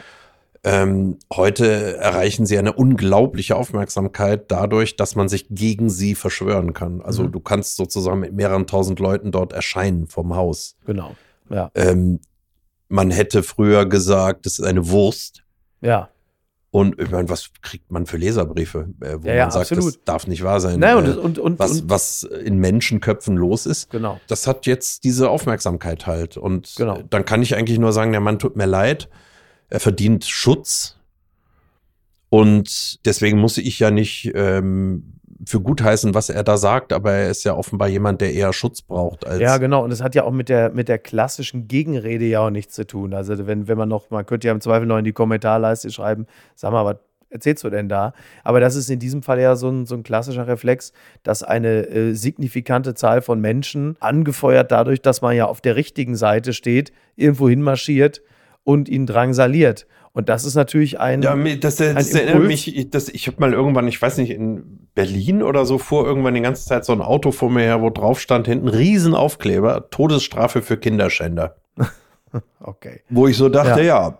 Ähm, 0.69 1.17
heute 1.33 1.97
erreichen 1.97 2.45
sie 2.45 2.57
eine 2.57 2.73
unglaubliche 2.73 3.55
Aufmerksamkeit 3.55 4.51
dadurch, 4.51 4.95
dass 4.97 5.15
man 5.15 5.29
sich 5.29 5.47
gegen 5.49 5.89
sie 5.89 6.13
verschwören 6.13 6.73
kann. 6.73 7.01
Also 7.01 7.23
Mhm. 7.23 7.31
du 7.31 7.39
kannst 7.39 7.77
sozusagen 7.77 8.19
mit 8.19 8.33
mehreren 8.33 8.67
tausend 8.67 8.99
Leuten 8.99 9.31
dort 9.31 9.53
erscheinen 9.53 10.07
vom 10.07 10.35
Haus. 10.35 10.75
Genau. 10.85 11.15
Ja, 11.49 11.71
Ähm, 11.75 12.19
man 12.89 13.11
hätte 13.11 13.43
früher 13.43 13.85
gesagt, 13.85 14.45
das 14.45 14.59
ist 14.59 14.65
eine 14.65 14.89
Wurst. 14.89 15.43
ja. 15.81 16.09
Und 16.69 16.99
ich 17.01 17.09
meine, 17.09 17.29
was 17.29 17.49
kriegt 17.61 17.89
man 17.91 18.05
für 18.05 18.17
Leserbriefe, 18.17 18.89
äh, 18.99 19.15
wo 19.21 19.27
Ja, 19.27 19.33
ja, 19.35 19.43
man 19.45 19.51
sagt, 19.51 19.71
absolut. 19.71 19.95
das 19.95 20.03
darf 20.03 20.27
nicht 20.27 20.43
wahr 20.43 20.59
sein. 20.59 20.79
Naja, 20.81 20.95
äh, 20.95 21.11
und, 21.11 21.17
und, 21.17 21.39
und, 21.39 21.59
was, 21.59 21.89
was 21.89 22.23
in 22.23 22.57
Menschenköpfen 22.59 23.37
los 23.37 23.65
ist. 23.65 23.89
genau. 23.89 24.19
Das 24.27 24.47
hat 24.47 24.65
jetzt 24.65 25.05
diese 25.05 25.29
Aufmerksamkeit 25.29 26.05
halt. 26.07 26.35
Und 26.35 26.73
Genau. 26.75 26.99
dann 27.09 27.23
kann 27.23 27.41
ich 27.41 27.55
eigentlich 27.55 27.79
nur 27.79 27.93
sagen, 27.93 28.11
der 28.11 28.19
Mann 28.19 28.37
tut 28.37 28.57
mir 28.57 28.65
leid. 28.65 29.07
Er 29.69 29.79
verdient 29.79 30.25
Schutz. 30.25 30.97
Und 32.29 33.05
deswegen 33.05 33.39
muss 33.39 33.57
ich 33.57 33.79
ja 33.79 33.91
nicht 33.91 34.31
ähm, 34.35 35.17
für 35.45 35.61
gut 35.61 35.81
heißen, 35.81 36.13
was 36.13 36.29
er 36.29 36.43
da 36.43 36.57
sagt, 36.57 36.91
aber 36.91 37.13
er 37.13 37.29
ist 37.29 37.43
ja 37.43 37.53
offenbar 37.53 37.87
jemand, 37.87 38.21
der 38.21 38.33
eher 38.33 38.51
Schutz 38.53 38.81
braucht 38.81 39.25
als. 39.25 39.39
Ja, 39.39 39.57
genau. 39.57 39.83
Und 39.83 39.91
das 39.91 40.01
hat 40.01 40.15
ja 40.15 40.23
auch 40.23 40.31
mit 40.31 40.49
der, 40.49 40.71
mit 40.71 40.89
der 40.89 40.99
klassischen 40.99 41.67
Gegenrede 41.67 42.25
ja 42.25 42.41
auch 42.41 42.49
nichts 42.49 42.75
zu 42.75 42.85
tun. 42.85 43.13
Also 43.13 43.47
wenn, 43.47 43.67
wenn 43.67 43.77
man 43.77 43.89
noch, 43.89 44.09
man 44.09 44.25
könnte 44.25 44.47
ja 44.47 44.53
im 44.53 44.61
Zweifel 44.61 44.85
noch 44.85 44.97
in 44.97 45.05
die 45.05 45.13
Kommentarleiste 45.13 45.89
schreiben, 45.91 46.25
sag 46.55 46.71
mal, 46.71 46.85
was 46.85 46.97
erzählst 47.29 47.63
du 47.63 47.69
denn 47.69 47.89
da? 47.89 48.13
Aber 48.43 48.59
das 48.59 48.75
ist 48.75 48.89
in 48.89 48.99
diesem 48.99 49.21
Fall 49.21 49.39
ja 49.39 49.55
so 49.55 49.69
ein, 49.69 49.85
so 49.85 49.95
ein 49.95 50.03
klassischer 50.03 50.47
Reflex, 50.47 50.93
dass 51.23 51.43
eine 51.43 51.87
äh, 51.87 52.13
signifikante 52.13 52.93
Zahl 52.93 53.21
von 53.21 53.39
Menschen, 53.39 53.97
angefeuert 53.99 54.71
dadurch, 54.71 55.01
dass 55.01 55.21
man 55.21 55.35
ja 55.35 55.45
auf 55.45 55.61
der 55.61 55.75
richtigen 55.75 56.15
Seite 56.15 56.53
steht, 56.53 56.91
irgendwo 57.15 57.49
hinmarschiert 57.49 58.21
und 58.67 58.89
ihn 58.89 59.05
drangsaliert. 59.05 59.87
Und 60.11 60.27
das 60.27 60.43
ist 60.43 60.55
natürlich 60.55 60.99
ein. 60.99 61.21
Ja, 61.21 61.37
das, 61.37 61.77
das, 61.77 61.93
das 61.93 62.13
Ein 62.13 62.27
erinnert 62.27 62.47
mich, 62.47 62.75
ich, 62.75 62.89
das, 62.89 63.07
ich 63.07 63.27
habe 63.27 63.39
mal 63.39 63.53
irgendwann, 63.53 63.87
ich 63.87 64.01
weiß 64.01 64.17
nicht, 64.17 64.31
in 64.31 64.89
Berlin 64.93 65.41
oder 65.41 65.65
so, 65.65 65.77
fuhr 65.77 66.05
irgendwann 66.05 66.33
die 66.33 66.41
ganze 66.41 66.65
Zeit 66.65 66.83
so 66.83 66.91
ein 66.91 67.01
Auto 67.01 67.31
vor 67.31 67.49
mir 67.49 67.61
her, 67.61 67.81
wo 67.81 67.89
drauf 67.89 68.19
stand, 68.19 68.45
hinten 68.45 68.67
Riesenaufkleber, 68.67 69.89
Todesstrafe 69.89 70.61
für 70.61 70.75
Kinderschänder. 70.75 71.55
okay. 72.59 73.03
Wo 73.09 73.27
ich 73.27 73.37
so 73.37 73.47
dachte, 73.47 73.83
ja, 73.83 74.17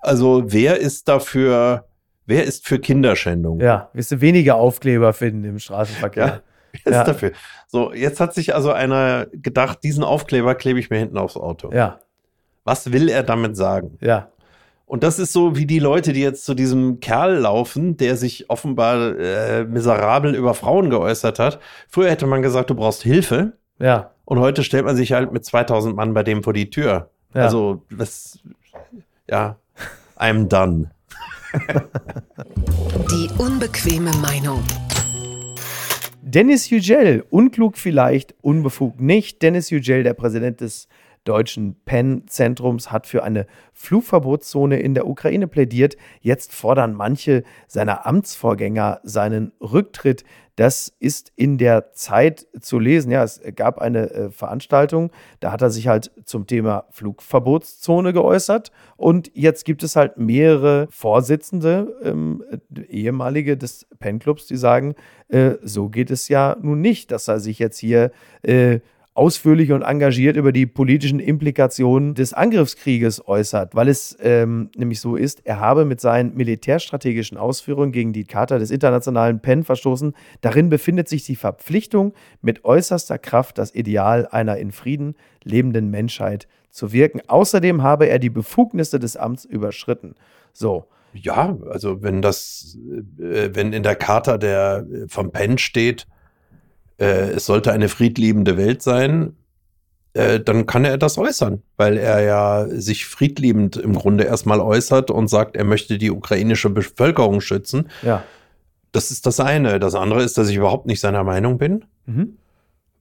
also 0.00 0.42
wer 0.48 0.78
ist 0.78 1.08
dafür, 1.08 1.86
wer 2.26 2.44
ist 2.44 2.66
für 2.66 2.78
Kinderschändung? 2.78 3.60
Ja, 3.60 3.88
wirst 3.94 4.12
du 4.12 4.20
weniger 4.20 4.56
Aufkleber 4.56 5.14
finden 5.14 5.44
im 5.44 5.58
Straßenverkehr. 5.58 6.42
Wer 6.72 6.92
ist 6.92 6.98
Ja. 6.98 7.04
dafür? 7.04 7.32
So, 7.68 7.94
jetzt 7.94 8.20
hat 8.20 8.34
sich 8.34 8.54
also 8.54 8.70
einer 8.70 9.26
gedacht, 9.32 9.78
diesen 9.82 10.04
Aufkleber 10.04 10.54
klebe 10.56 10.78
ich 10.78 10.90
mir 10.90 10.98
hinten 10.98 11.16
aufs 11.16 11.38
Auto. 11.38 11.72
Ja, 11.72 12.00
Was 12.68 12.92
will 12.92 13.08
er 13.08 13.22
damit 13.22 13.56
sagen? 13.56 13.96
ja, 14.02 14.28
Und 14.84 15.02
das 15.02 15.18
ist 15.18 15.32
so 15.32 15.56
wie 15.56 15.64
die 15.64 15.78
Leute, 15.78 16.12
die 16.12 16.20
jetzt 16.20 16.44
zu 16.44 16.52
diesem 16.52 17.00
Kerl 17.00 17.38
laufen, 17.38 17.96
der 17.96 18.14
sich 18.18 18.50
offenbar 18.50 19.18
äh, 19.18 19.64
miserabel 19.64 20.34
über 20.34 20.52
Frauen 20.52 20.90
geäußert 20.90 21.38
hat. 21.38 21.60
Früher 21.88 22.10
hätte 22.10 22.26
man 22.26 22.42
gesagt, 22.42 22.68
du 22.68 22.74
brauchst 22.74 23.02
Hilfe. 23.02 23.54
ja. 23.78 24.10
Und 24.26 24.40
heute 24.40 24.62
stellt 24.62 24.84
man 24.84 24.94
sich 24.94 25.12
halt 25.12 25.32
mit 25.32 25.46
2000 25.46 25.96
Mann 25.96 26.12
bei 26.12 26.22
dem 26.22 26.42
vor 26.42 26.52
die 26.52 26.68
Tür. 26.68 27.08
Ja. 27.34 27.44
Also, 27.44 27.84
was, 27.88 28.38
ja, 29.26 29.56
I'm 30.18 30.48
done. 30.48 30.90
Die 33.10 33.30
unbequeme 33.38 34.10
Meinung. 34.20 34.62
Dennis 36.20 36.68
Yücel, 36.68 37.24
unklug 37.30 37.78
vielleicht, 37.78 38.34
unbefugt 38.42 39.00
nicht. 39.00 39.40
Dennis 39.40 39.70
Yücel, 39.70 40.02
der 40.02 40.12
Präsident 40.12 40.60
des 40.60 40.88
deutschen 41.28 41.76
PEN-Zentrums, 41.84 42.90
hat 42.90 43.06
für 43.06 43.22
eine 43.22 43.46
Flugverbotszone 43.72 44.78
in 44.80 44.94
der 44.94 45.06
Ukraine 45.06 45.46
plädiert. 45.46 45.96
Jetzt 46.20 46.54
fordern 46.54 46.94
manche 46.94 47.44
seiner 47.66 48.06
Amtsvorgänger 48.06 49.00
seinen 49.02 49.52
Rücktritt. 49.60 50.24
Das 50.58 50.92
ist 50.98 51.30
in 51.36 51.56
der 51.56 51.92
Zeit 51.92 52.48
zu 52.60 52.80
lesen. 52.80 53.12
Ja, 53.12 53.22
es 53.22 53.40
gab 53.54 53.78
eine 53.78 54.10
äh, 54.10 54.30
Veranstaltung, 54.32 55.12
da 55.38 55.52
hat 55.52 55.62
er 55.62 55.70
sich 55.70 55.86
halt 55.86 56.10
zum 56.24 56.48
Thema 56.48 56.86
Flugverbotszone 56.90 58.12
geäußert. 58.12 58.72
Und 58.96 59.30
jetzt 59.34 59.64
gibt 59.64 59.84
es 59.84 59.94
halt 59.94 60.18
mehrere 60.18 60.88
Vorsitzende, 60.90 61.94
ähm, 62.02 62.42
äh, 62.50 62.80
ehemalige 62.86 63.56
des 63.56 63.86
PEN-Clubs, 64.00 64.46
die 64.46 64.56
sagen, 64.56 64.96
äh, 65.28 65.52
so 65.62 65.90
geht 65.90 66.10
es 66.10 66.26
ja 66.26 66.56
nun 66.60 66.80
nicht, 66.80 67.12
dass 67.12 67.28
er 67.28 67.38
sich 67.38 67.60
jetzt 67.60 67.78
hier 67.78 68.10
äh, 68.42 68.80
ausführlich 69.18 69.72
und 69.72 69.82
engagiert 69.82 70.36
über 70.36 70.52
die 70.52 70.64
politischen 70.64 71.18
Implikationen 71.18 72.14
des 72.14 72.32
Angriffskrieges 72.32 73.26
äußert, 73.26 73.74
weil 73.74 73.88
es 73.88 74.16
ähm, 74.20 74.70
nämlich 74.76 75.00
so 75.00 75.16
ist, 75.16 75.44
er 75.44 75.58
habe 75.58 75.84
mit 75.84 76.00
seinen 76.00 76.36
militärstrategischen 76.36 77.36
Ausführungen 77.36 77.90
gegen 77.90 78.12
die 78.12 78.24
Charta 78.24 78.58
des 78.58 78.70
internationalen 78.70 79.40
PEN 79.40 79.64
verstoßen. 79.64 80.14
Darin 80.40 80.68
befindet 80.68 81.08
sich 81.08 81.24
die 81.24 81.34
Verpflichtung, 81.34 82.14
mit 82.42 82.64
äußerster 82.64 83.18
Kraft 83.18 83.58
das 83.58 83.74
Ideal 83.74 84.28
einer 84.28 84.56
in 84.56 84.70
Frieden 84.70 85.16
lebenden 85.42 85.90
Menschheit 85.90 86.46
zu 86.70 86.92
wirken. 86.92 87.20
Außerdem 87.26 87.82
habe 87.82 88.08
er 88.08 88.20
die 88.20 88.30
Befugnisse 88.30 89.00
des 89.00 89.16
Amts 89.16 89.44
überschritten. 89.44 90.14
So, 90.52 90.84
Ja, 91.12 91.56
also 91.68 92.02
wenn 92.02 92.22
das, 92.22 92.78
äh, 93.18 93.50
wenn 93.52 93.72
in 93.72 93.82
der 93.82 93.96
Charta 93.96 94.38
der 94.38 94.86
äh, 94.88 95.08
vom 95.08 95.32
PEN 95.32 95.58
steht, 95.58 96.06
äh, 96.98 97.30
es 97.32 97.46
sollte 97.46 97.72
eine 97.72 97.88
friedliebende 97.88 98.56
Welt 98.56 98.82
sein, 98.82 99.36
äh, 100.14 100.40
dann 100.40 100.66
kann 100.66 100.84
er 100.84 100.98
das 100.98 101.18
äußern, 101.18 101.62
weil 101.76 101.96
er 101.96 102.20
ja 102.20 102.66
sich 102.68 103.06
friedliebend 103.06 103.76
im 103.76 103.94
Grunde 103.94 104.24
erstmal 104.24 104.60
äußert 104.60 105.10
und 105.10 105.28
sagt, 105.28 105.54
er 105.56 105.64
möchte 105.64 105.98
die 105.98 106.10
ukrainische 106.10 106.70
Bevölkerung 106.70 107.40
schützen. 107.40 107.88
ja. 108.02 108.22
Das 108.92 109.10
ist 109.10 109.26
das 109.26 109.38
eine. 109.38 109.78
Das 109.80 109.94
andere 109.94 110.22
ist, 110.22 110.38
dass 110.38 110.48
ich 110.48 110.56
überhaupt 110.56 110.86
nicht 110.86 111.00
seiner 111.00 111.22
Meinung 111.22 111.58
bin, 111.58 111.84
Mhm. 112.06 112.38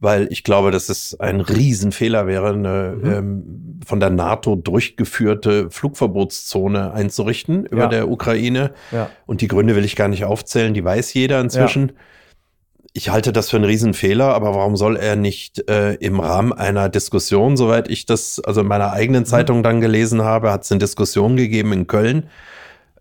weil 0.02 0.28
ich 0.32 0.44
glaube, 0.44 0.70
dass 0.70 0.90
es 0.90 1.18
ein 1.18 1.40
Riesenfehler 1.40 2.28
wäre, 2.28 2.50
eine 2.50 2.94
Mhm. 3.02 3.10
ähm, 3.14 3.80
von 3.86 4.02
der 4.02 4.10
NATO 4.10 4.58
durchgeführte 4.58 5.72
Flugverbotszone 5.72 6.92
einzurichten 6.92 7.66
über 7.66 7.84
Ja. 7.84 7.88
der 7.88 8.10
Ukraine. 8.10 8.72
Ja. 8.92 9.10
Und 9.26 9.40
die 9.40 9.48
Gründe 9.48 9.78
will 9.78 9.86
ich 9.86 9.96
gar 9.96 10.10
nicht 10.10 10.26
aufzählen, 10.26 10.74
die 10.74 10.84
weiß 10.84 11.14
jeder 11.14 11.40
inzwischen. 11.40 11.94
Ich 12.98 13.12
halte 13.12 13.32
das 13.32 13.52
für 13.52 13.58
einen 13.58 13.66
Riesenfehler, 13.66 14.34
aber 14.34 14.56
warum 14.56 14.76
soll 14.76 14.96
er 14.98 15.16
nicht 15.16 15.70
äh, 15.70 15.94
im 15.96 16.20
Rahmen 16.20 16.52
einer 16.52 16.90
Diskussion, 16.90 17.56
soweit 17.56 17.90
ich 17.90 18.08
das 18.08 18.42
also 18.44 18.62
in 18.62 18.68
meiner 18.68 18.92
eigenen 18.92 19.22
Mhm. 19.22 19.26
Zeitung 19.28 19.62
dann 19.62 19.82
gelesen 19.82 20.24
habe, 20.24 20.52
hat 20.52 20.64
es 20.64 20.72
eine 20.72 20.80
Diskussion 20.80 21.38
gegeben 21.38 21.74
in 21.74 21.86
Köln 21.86 22.28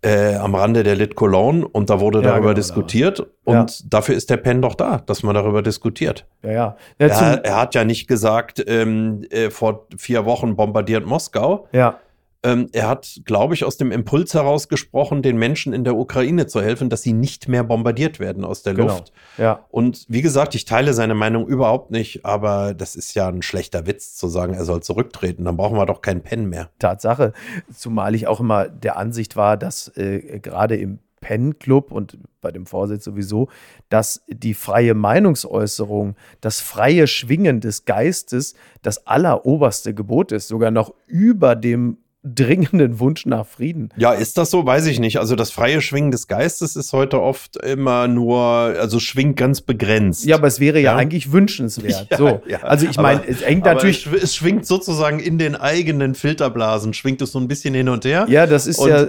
äh, 0.02 0.34
am 0.34 0.54
Rande 0.54 0.82
der 0.82 0.96
Lit 0.96 1.14
Cologne 1.14 1.66
und 1.66 1.88
da 1.88 1.98
wurde 1.98 2.18
Ja, 2.18 2.24
darüber 2.24 2.48
genau, 2.48 2.56
diskutiert 2.56 3.26
und 3.44 3.90
dafür 3.90 4.14
ist 4.16 4.28
der 4.28 4.36
PEN 4.36 4.60
doch 4.60 4.74
da, 4.74 4.98
dass 5.06 5.22
man 5.22 5.34
darüber 5.34 5.62
diskutiert. 5.62 6.26
Ja, 6.42 6.50
ja. 6.50 6.76
ja, 6.98 7.06
Er, 7.06 7.44
er 7.46 7.56
hat 7.56 7.74
ja 7.74 7.84
nicht 7.84 8.06
gesagt, 8.06 8.62
ähm, 8.68 9.24
äh, 9.30 9.48
vor 9.48 9.86
vier 9.96 10.26
Wochen 10.26 10.56
bombardiert 10.56 11.06
Moskau, 11.06 11.68
ja. 11.72 11.98
Ähm, 12.46 12.68
er 12.72 12.88
hat, 12.88 13.20
glaube 13.24 13.54
ich, 13.54 13.64
aus 13.64 13.76
dem 13.76 13.90
Impuls 13.90 14.32
heraus 14.34 14.68
gesprochen, 14.68 15.20
den 15.22 15.36
Menschen 15.36 15.72
in 15.72 15.82
der 15.82 15.96
Ukraine 15.96 16.46
zu 16.46 16.62
helfen, 16.62 16.88
dass 16.88 17.02
sie 17.02 17.12
nicht 17.12 17.48
mehr 17.48 17.64
bombardiert 17.64 18.20
werden 18.20 18.44
aus 18.44 18.62
der 18.62 18.74
Genau. 18.74 18.88
Luft. 18.94 19.12
ja. 19.36 19.64
Und 19.70 20.04
wie 20.08 20.22
gesagt, 20.22 20.54
ich 20.54 20.64
teile 20.64 20.94
seine 20.94 21.14
Meinung 21.14 21.48
überhaupt 21.48 21.90
nicht, 21.90 22.24
aber 22.24 22.72
das 22.72 22.94
ist 22.94 23.14
ja 23.14 23.26
ein 23.28 23.42
schlechter 23.42 23.86
Witz 23.86 24.14
zu 24.16 24.28
sagen, 24.28 24.54
er 24.54 24.64
soll 24.64 24.82
zurücktreten. 24.82 25.44
Dann 25.44 25.56
brauchen 25.56 25.76
wir 25.76 25.86
doch 25.86 26.00
keinen 26.02 26.22
Pen 26.22 26.48
mehr. 26.48 26.70
Tatsache. 26.78 27.32
Zumal 27.74 28.14
ich 28.14 28.28
auch 28.28 28.38
immer 28.38 28.68
der 28.68 28.96
Ansicht 28.96 29.34
war, 29.34 29.56
dass 29.56 29.88
äh, 29.96 30.38
gerade 30.40 30.76
im 30.76 31.00
Pen-Club 31.20 31.90
und 31.90 32.18
bei 32.40 32.52
dem 32.52 32.66
Vorsitz 32.66 33.02
sowieso, 33.02 33.48
dass 33.88 34.22
die 34.28 34.54
freie 34.54 34.94
Meinungsäußerung, 34.94 36.14
das 36.40 36.60
freie 36.60 37.08
Schwingen 37.08 37.60
des 37.60 37.84
Geistes 37.84 38.54
das 38.82 39.06
alleroberste 39.06 39.94
Gebot 39.94 40.30
ist, 40.30 40.46
sogar 40.46 40.70
noch 40.70 40.94
über 41.08 41.56
dem 41.56 41.98
dringenden 42.34 42.98
Wunsch 42.98 43.26
nach 43.26 43.46
Frieden. 43.46 43.90
Ja, 43.96 44.12
ist 44.12 44.36
das 44.38 44.50
so? 44.50 44.66
Weiß 44.66 44.86
ich 44.86 44.98
nicht. 44.98 45.18
Also 45.18 45.36
das 45.36 45.50
freie 45.50 45.80
Schwingen 45.80 46.10
des 46.10 46.26
Geistes 46.26 46.76
ist 46.76 46.92
heute 46.92 47.22
oft 47.22 47.56
immer 47.56 48.08
nur, 48.08 48.40
also 48.40 48.98
schwingt 48.98 49.36
ganz 49.36 49.60
begrenzt. 49.60 50.24
Ja, 50.24 50.36
aber 50.36 50.48
es 50.48 50.60
wäre 50.60 50.78
ja, 50.78 50.92
ja 50.92 50.96
eigentlich 50.96 51.32
wünschenswert. 51.32 51.86
Ja, 52.10 52.18
so. 52.18 52.42
Ja. 52.46 52.62
Also 52.62 52.86
ich 52.86 52.96
meine, 52.98 53.26
es 53.26 53.44
hängt 53.44 53.64
natürlich. 53.64 54.06
Es, 54.06 54.34
schwingt 54.34 54.66
sozusagen 54.66 55.18
in 55.18 55.38
den 55.38 55.54
eigenen 55.56 56.14
Filterblasen, 56.14 56.94
schwingt 56.94 57.22
es 57.22 57.32
so 57.32 57.38
ein 57.38 57.48
bisschen 57.48 57.74
hin 57.74 57.88
und 57.88 58.04
her. 58.04 58.26
Ja, 58.28 58.46
das 58.46 58.66
ist 58.66 58.78
und, 58.78 58.88
ja. 58.88 59.06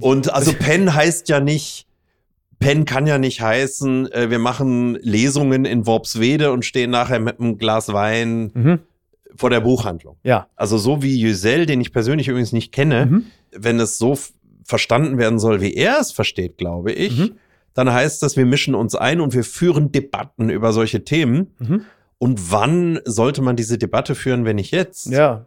Und 0.00 0.32
also 0.32 0.52
Pen 0.52 0.94
heißt 0.94 1.28
ja 1.28 1.40
nicht. 1.40 1.86
Pen 2.58 2.84
kann 2.84 3.06
ja 3.06 3.18
nicht 3.18 3.40
heißen, 3.40 4.12
äh, 4.12 4.30
wir 4.30 4.38
machen 4.38 4.98
Lesungen 5.00 5.64
in 5.64 5.86
Worpswede 5.86 6.52
und 6.52 6.64
stehen 6.64 6.90
nachher 6.90 7.18
mit 7.18 7.40
einem 7.40 7.56
Glas 7.56 7.92
Wein 7.92 8.50
mhm 8.52 8.78
vor 9.36 9.50
der 9.50 9.60
Buchhandlung. 9.60 10.16
Ja. 10.22 10.48
Also 10.56 10.78
so 10.78 11.02
wie 11.02 11.20
Giselle, 11.20 11.66
den 11.66 11.80
ich 11.80 11.92
persönlich 11.92 12.28
übrigens 12.28 12.52
nicht 12.52 12.72
kenne, 12.72 13.06
mhm. 13.06 13.24
wenn 13.52 13.78
es 13.80 13.98
so 13.98 14.16
verstanden 14.64 15.18
werden 15.18 15.38
soll, 15.38 15.60
wie 15.60 15.74
er 15.74 15.98
es 16.00 16.12
versteht, 16.12 16.58
glaube 16.58 16.92
ich, 16.92 17.18
mhm. 17.18 17.32
dann 17.74 17.92
heißt 17.92 18.22
das, 18.22 18.36
wir 18.36 18.46
mischen 18.46 18.74
uns 18.74 18.94
ein 18.94 19.20
und 19.20 19.34
wir 19.34 19.44
führen 19.44 19.92
Debatten 19.92 20.50
über 20.50 20.72
solche 20.72 21.04
Themen. 21.04 21.54
Mhm. 21.58 21.84
Und 22.18 22.52
wann 22.52 23.00
sollte 23.04 23.42
man 23.42 23.56
diese 23.56 23.78
Debatte 23.78 24.14
führen, 24.14 24.44
wenn 24.44 24.56
nicht 24.56 24.72
jetzt? 24.72 25.06
Ja. 25.06 25.46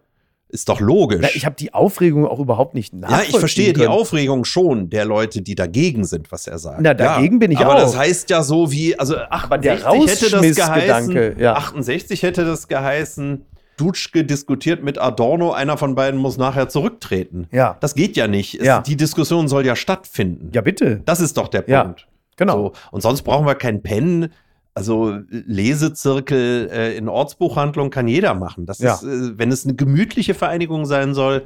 Ist 0.53 0.69
doch 0.69 0.79
logisch. 0.79 1.23
Ja, 1.23 1.29
ich 1.33 1.47
habe 1.47 1.55
die 1.55 1.73
Aufregung 1.73 2.27
auch 2.27 2.39
überhaupt 2.39 2.75
nicht 2.75 2.93
nachvollziehen 2.93 3.25
Ja, 3.25 3.29
ich 3.29 3.39
verstehe 3.39 3.73
können. 3.73 3.81
die 3.81 3.87
Aufregung 3.87 4.45
schon 4.45 4.91
der 4.91 5.03
Leute, 5.03 5.41
die 5.41 5.55
dagegen 5.55 6.05
sind, 6.05 6.31
was 6.31 6.45
er 6.45 6.59
sagt. 6.59 6.79
Na, 6.81 6.93
dagegen 6.93 7.35
ja, 7.35 7.39
bin 7.39 7.51
ich 7.51 7.57
aber 7.57 7.69
auch. 7.69 7.71
Aber 7.73 7.81
das 7.81 7.97
heißt 7.97 8.29
ja 8.29 8.43
so 8.43 8.71
wie, 8.71 8.97
also 8.99 9.17
68 9.17 10.21
hätte 10.21 10.29
das 10.29 10.55
geheißen, 10.55 11.39
ja. 11.39 11.55
68 11.55 12.21
hätte 12.21 12.45
das 12.45 12.67
geheißen, 12.67 13.45
Dutschke 13.77 14.23
diskutiert 14.23 14.83
mit 14.83 14.99
Adorno, 14.99 15.51
einer 15.51 15.77
von 15.77 15.95
beiden 15.95 16.19
muss 16.19 16.37
nachher 16.37 16.69
zurücktreten. 16.69 17.47
Ja. 17.51 17.77
Das 17.79 17.95
geht 17.95 18.15
ja 18.15 18.27
nicht. 18.27 18.55
Es, 18.59 18.65
ja. 18.65 18.81
Die 18.81 18.95
Diskussion 18.95 19.47
soll 19.47 19.65
ja 19.65 19.75
stattfinden. 19.75 20.51
Ja, 20.53 20.61
bitte. 20.61 21.01
Das 21.05 21.19
ist 21.19 21.37
doch 21.37 21.47
der 21.47 21.61
Punkt. 21.61 22.01
Ja, 22.01 22.07
genau. 22.35 22.57
So. 22.57 22.73
Und 22.91 23.01
sonst 23.01 23.23
brauchen 23.23 23.45
wir 23.45 23.55
kein 23.55 23.81
Pen. 23.81 24.29
Also 24.75 25.19
Lesezirkel 25.29 26.69
äh, 26.71 26.97
in 26.97 27.07
Ortsbuchhandlung 27.07 27.89
kann 27.89 28.07
jeder 28.07 28.33
machen. 28.33 28.65
Das 28.65 28.79
ja. 28.79 28.95
ist, 28.95 29.03
äh, 29.03 29.37
wenn 29.37 29.51
es 29.51 29.65
eine 29.65 29.75
gemütliche 29.75 30.33
Vereinigung 30.33 30.85
sein 30.85 31.13
soll, 31.13 31.43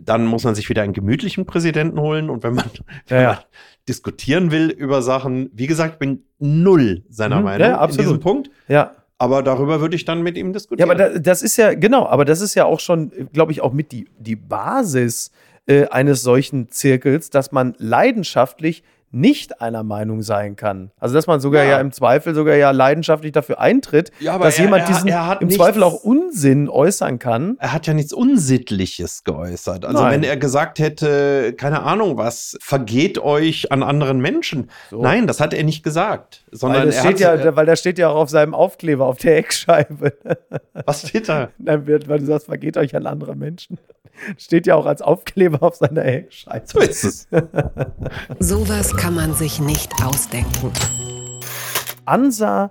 dann 0.00 0.26
muss 0.26 0.44
man 0.44 0.54
sich 0.54 0.68
wieder 0.68 0.82
einen 0.82 0.92
gemütlichen 0.92 1.44
Präsidenten 1.44 2.00
holen. 2.00 2.30
Und 2.30 2.42
wenn 2.42 2.54
man, 2.54 2.70
wenn 3.08 3.24
man 3.24 3.38
diskutieren 3.88 4.50
will 4.50 4.70
über 4.70 5.02
Sachen, 5.02 5.50
wie 5.52 5.66
gesagt, 5.66 5.94
ich 5.94 5.98
bin 5.98 6.24
null 6.38 7.04
seiner 7.08 7.38
mhm, 7.38 7.44
Meinung 7.44 7.68
ja, 7.68 7.84
in 7.84 7.96
diesem 7.96 8.20
Punkt. 8.20 8.50
Ja. 8.68 8.92
Aber 9.18 9.42
darüber 9.42 9.80
würde 9.80 9.96
ich 9.96 10.04
dann 10.04 10.22
mit 10.22 10.36
ihm 10.36 10.52
diskutieren. 10.52 10.88
Ja, 10.88 10.94
aber 10.94 11.18
das 11.18 11.42
ist 11.42 11.56
ja, 11.56 11.74
genau, 11.74 12.06
aber 12.06 12.24
das 12.24 12.40
ist 12.40 12.54
ja 12.54 12.64
auch 12.64 12.78
schon, 12.78 13.10
glaube 13.32 13.50
ich, 13.50 13.60
auch 13.60 13.72
mit 13.72 13.90
die, 13.90 14.06
die 14.18 14.36
Basis 14.36 15.32
äh, 15.66 15.86
eines 15.88 16.22
solchen 16.22 16.70
Zirkels, 16.70 17.28
dass 17.28 17.50
man 17.50 17.74
leidenschaftlich 17.78 18.84
nicht 19.10 19.60
einer 19.60 19.82
Meinung 19.82 20.22
sein 20.22 20.56
kann. 20.56 20.90
Also 20.98 21.14
dass 21.14 21.26
man 21.26 21.40
sogar 21.40 21.64
ja, 21.64 21.70
ja 21.70 21.80
im 21.80 21.92
Zweifel 21.92 22.34
sogar 22.34 22.56
ja 22.56 22.70
leidenschaftlich 22.70 23.32
dafür 23.32 23.58
eintritt, 23.58 24.12
ja, 24.20 24.38
dass 24.38 24.58
er, 24.58 24.64
jemand 24.64 24.82
er, 24.82 24.88
diesen 24.88 25.08
er 25.08 25.38
im 25.40 25.48
nichts, 25.48 25.62
Zweifel 25.62 25.82
auch 25.82 26.02
Unsinn 26.04 26.68
äußern 26.68 27.18
kann. 27.18 27.56
Er 27.58 27.72
hat 27.72 27.86
ja 27.86 27.94
nichts 27.94 28.12
Unsittliches 28.12 29.24
geäußert. 29.24 29.84
Also 29.84 30.02
Nein. 30.02 30.12
wenn 30.12 30.22
er 30.24 30.36
gesagt 30.36 30.78
hätte, 30.78 31.54
keine 31.54 31.82
Ahnung 31.82 32.16
was, 32.16 32.56
vergeht 32.60 33.18
euch 33.18 33.72
an 33.72 33.82
anderen 33.82 34.20
Menschen. 34.20 34.70
So. 34.90 35.00
Nein, 35.00 35.26
das 35.26 35.40
hat 35.40 35.54
er 35.54 35.64
nicht 35.64 35.82
gesagt. 35.82 36.44
Sondern 36.50 36.82
weil, 36.82 36.92
er 36.92 37.00
steht 37.00 37.24
hat, 37.24 37.44
ja, 37.44 37.56
weil 37.56 37.66
da 37.66 37.76
steht 37.76 37.98
ja 37.98 38.08
auch 38.10 38.16
auf 38.16 38.30
seinem 38.30 38.54
Aufkleber 38.54 39.06
auf 39.06 39.18
der 39.18 39.38
Eckscheibe. 39.38 40.12
Was 40.84 41.08
steht 41.08 41.28
da? 41.28 41.48
Nein, 41.58 41.86
weil 41.86 42.18
du 42.18 42.26
sagst, 42.26 42.46
vergeht 42.46 42.76
euch 42.76 42.94
an 42.94 43.06
andere 43.06 43.36
Menschen. 43.36 43.78
Steht 44.36 44.66
ja 44.66 44.74
auch 44.74 44.86
als 44.86 45.02
Aufkleber 45.02 45.62
auf 45.62 45.76
seiner 45.76 46.04
Eckscheibe. 46.04 46.66
So 46.66 46.80
ist 46.80 47.04
es. 47.04 47.28
Sowas 48.38 48.96
kann 48.96 49.14
man 49.14 49.34
sich 49.34 49.60
nicht 49.60 49.92
ausdenken. 50.04 50.72
Ansa 52.04 52.70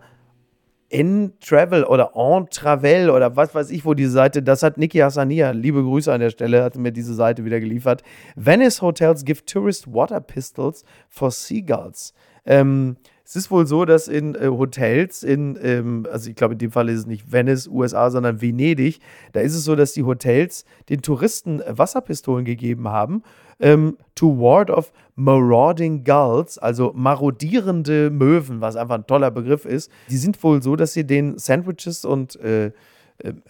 in 0.90 1.34
Travel 1.42 1.84
oder 1.84 2.12
En 2.16 2.48
Travel 2.50 3.10
oder 3.10 3.36
was 3.36 3.54
weiß 3.54 3.72
ich, 3.72 3.86
wo 3.86 3.94
diese 3.94 4.12
Seite, 4.12 4.42
das 4.42 4.64
hat 4.64 4.78
Niki 4.78 5.00
Hassania, 5.00 5.52
liebe 5.52 5.84
Grüße 5.84 6.12
an 6.12 6.22
der 6.22 6.30
Stelle, 6.30 6.64
hat 6.64 6.78
mir 6.78 6.92
diese 6.92 7.14
Seite 7.14 7.44
wieder 7.44 7.60
geliefert. 7.60 8.04
Venice 8.36 8.82
Hotels 8.82 9.26
give 9.26 9.44
tourist 9.46 9.92
water 9.94 10.22
pistols 10.22 10.86
for 11.10 11.30
seagulls. 11.30 12.14
Ähm, 12.46 12.96
es 13.28 13.36
ist 13.36 13.52
wohl 13.52 13.68
so, 13.68 13.84
dass 13.84 14.08
in 14.08 14.36
äh, 14.36 14.48
Hotels 14.48 15.22
in, 15.22 15.60
ähm, 15.62 16.08
also 16.10 16.30
ich 16.30 16.36
glaube 16.38 16.54
in 16.54 16.60
dem 16.60 16.72
Fall 16.72 16.88
ist 16.88 17.00
es 17.00 17.06
nicht 17.08 17.30
Venice, 17.30 17.68
USA, 17.68 18.10
sondern 18.10 18.42
Venedig, 18.42 19.02
da 19.34 19.42
ist 19.42 19.54
es 19.54 19.66
so, 19.66 19.76
dass 19.76 19.92
die 19.92 20.04
Hotels 20.04 20.64
den 20.88 21.02
Touristen 21.02 21.60
äh, 21.60 21.78
Wasserpistolen 21.78 22.46
gegeben 22.46 22.88
haben, 22.88 23.24
ähm, 23.60 23.98
to 24.16 24.40
ward 24.40 24.70
of 24.70 24.94
marauding 25.16 26.06
gulls, 26.06 26.58
also 26.58 26.94
marodierende 26.96 28.12
Möwen, 28.12 28.62
was 28.62 28.78
einfach 28.78 28.96
ein 28.96 29.08
toller 29.08 29.30
Begriff 29.30 29.66
ist. 29.66 29.92
Die 30.10 30.18
sind 30.18 30.42
wohl 30.42 30.64
so, 30.64 30.78
dass 30.78 30.94
sie 30.94 31.06
den 31.06 31.38
Sandwiches 31.38 32.06
und 32.06 32.40
äh, 32.40 32.68
äh, 32.68 32.72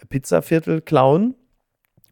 Pizzaviertel 0.09 0.82
klauen. 0.82 1.36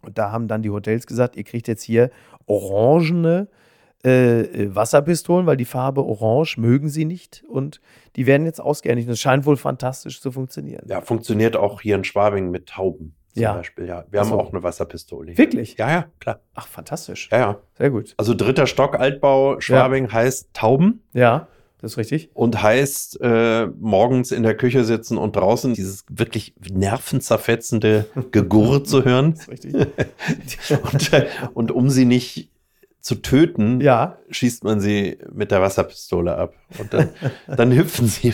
Und 0.03 0.19
da 0.19 0.31
haben 0.31 0.47
dann 0.47 0.61
die 0.61 0.69
Hotels 0.69 1.07
gesagt, 1.07 1.35
ihr 1.35 1.43
kriegt 1.43 1.67
jetzt 1.67 1.81
hier 1.81 2.11
orangene 2.45 3.47
äh, 3.49 3.64
Wasserpistolen, 4.05 5.45
weil 5.45 5.57
die 5.57 5.65
Farbe 5.65 6.03
Orange 6.03 6.57
mögen 6.59 6.89
sie 6.89 7.05
nicht 7.05 7.43
und 7.47 7.81
die 8.15 8.25
werden 8.25 8.45
jetzt 8.45 8.61
ausgehändigt. 8.61 9.09
Das 9.09 9.19
scheint 9.19 9.45
wohl 9.45 9.57
fantastisch 9.57 10.21
zu 10.21 10.31
funktionieren. 10.31 10.85
Ja, 10.87 11.01
funktioniert 11.01 11.55
auch 11.55 11.81
hier 11.81 11.95
in 11.95 12.03
Schwabing 12.03 12.51
mit 12.51 12.67
Tauben 12.67 13.15
zum 13.33 13.41
Ja. 13.43 13.53
Beispiel. 13.53 13.85
Ja, 13.87 14.05
wir 14.11 14.21
Ach 14.21 14.25
so. 14.25 14.31
haben 14.31 14.39
auch 14.39 14.53
eine 14.53 14.63
Wasserpistole. 14.63 15.29
hier. 15.31 15.37
Wirklich? 15.37 15.75
Ja, 15.77 15.89
ja, 15.89 16.05
klar. 16.19 16.39
Ach, 16.53 16.67
fantastisch. 16.67 17.29
Ja, 17.31 17.37
ja. 17.39 17.57
Sehr 17.77 17.89
gut. 17.89 18.13
Also 18.17 18.33
dritter 18.33 18.67
Stock 18.67 18.99
Altbau 18.99 19.59
Schwabing 19.59 20.11
heißt 20.11 20.53
Tauben 20.53 21.01
Ja, 21.13 21.47
das 21.81 21.91
ist 21.93 21.97
richtig. 21.97 22.29
und 22.33 22.61
heißt 22.63 23.19
äh, 23.21 23.67
morgens 23.79 24.31
in 24.31 24.43
der 24.43 24.55
Küche 24.55 24.85
sitzen 24.85 25.17
und 25.17 25.35
draußen 25.35 25.73
dieses 25.73 26.05
wirklich 26.09 26.53
nervenzerfetzende 26.71 28.05
Gegurre 28.31 28.83
zu 28.83 29.03
hören. 29.03 29.31
Das 29.31 29.41
ist 29.41 29.49
richtig. 29.49 29.73
Und, 30.93 31.13
äh, 31.13 31.25
und 31.53 31.71
um 31.71 31.89
sie 31.89 32.05
nicht 32.05 32.49
zu 33.05 33.13
töten, 33.21 33.81
Ja. 33.81 34.17
schießt 34.31 34.63
man 34.63 34.79
sie 34.79 35.19
mit 35.31 35.51
der 35.51 35.61
Wasserpistole 35.61 36.35
ab. 36.35 36.55
Und 36.79 36.91
dann, 36.91 37.09
dann 37.55 37.71
hüpfen 37.71 38.07
sie 38.07 38.33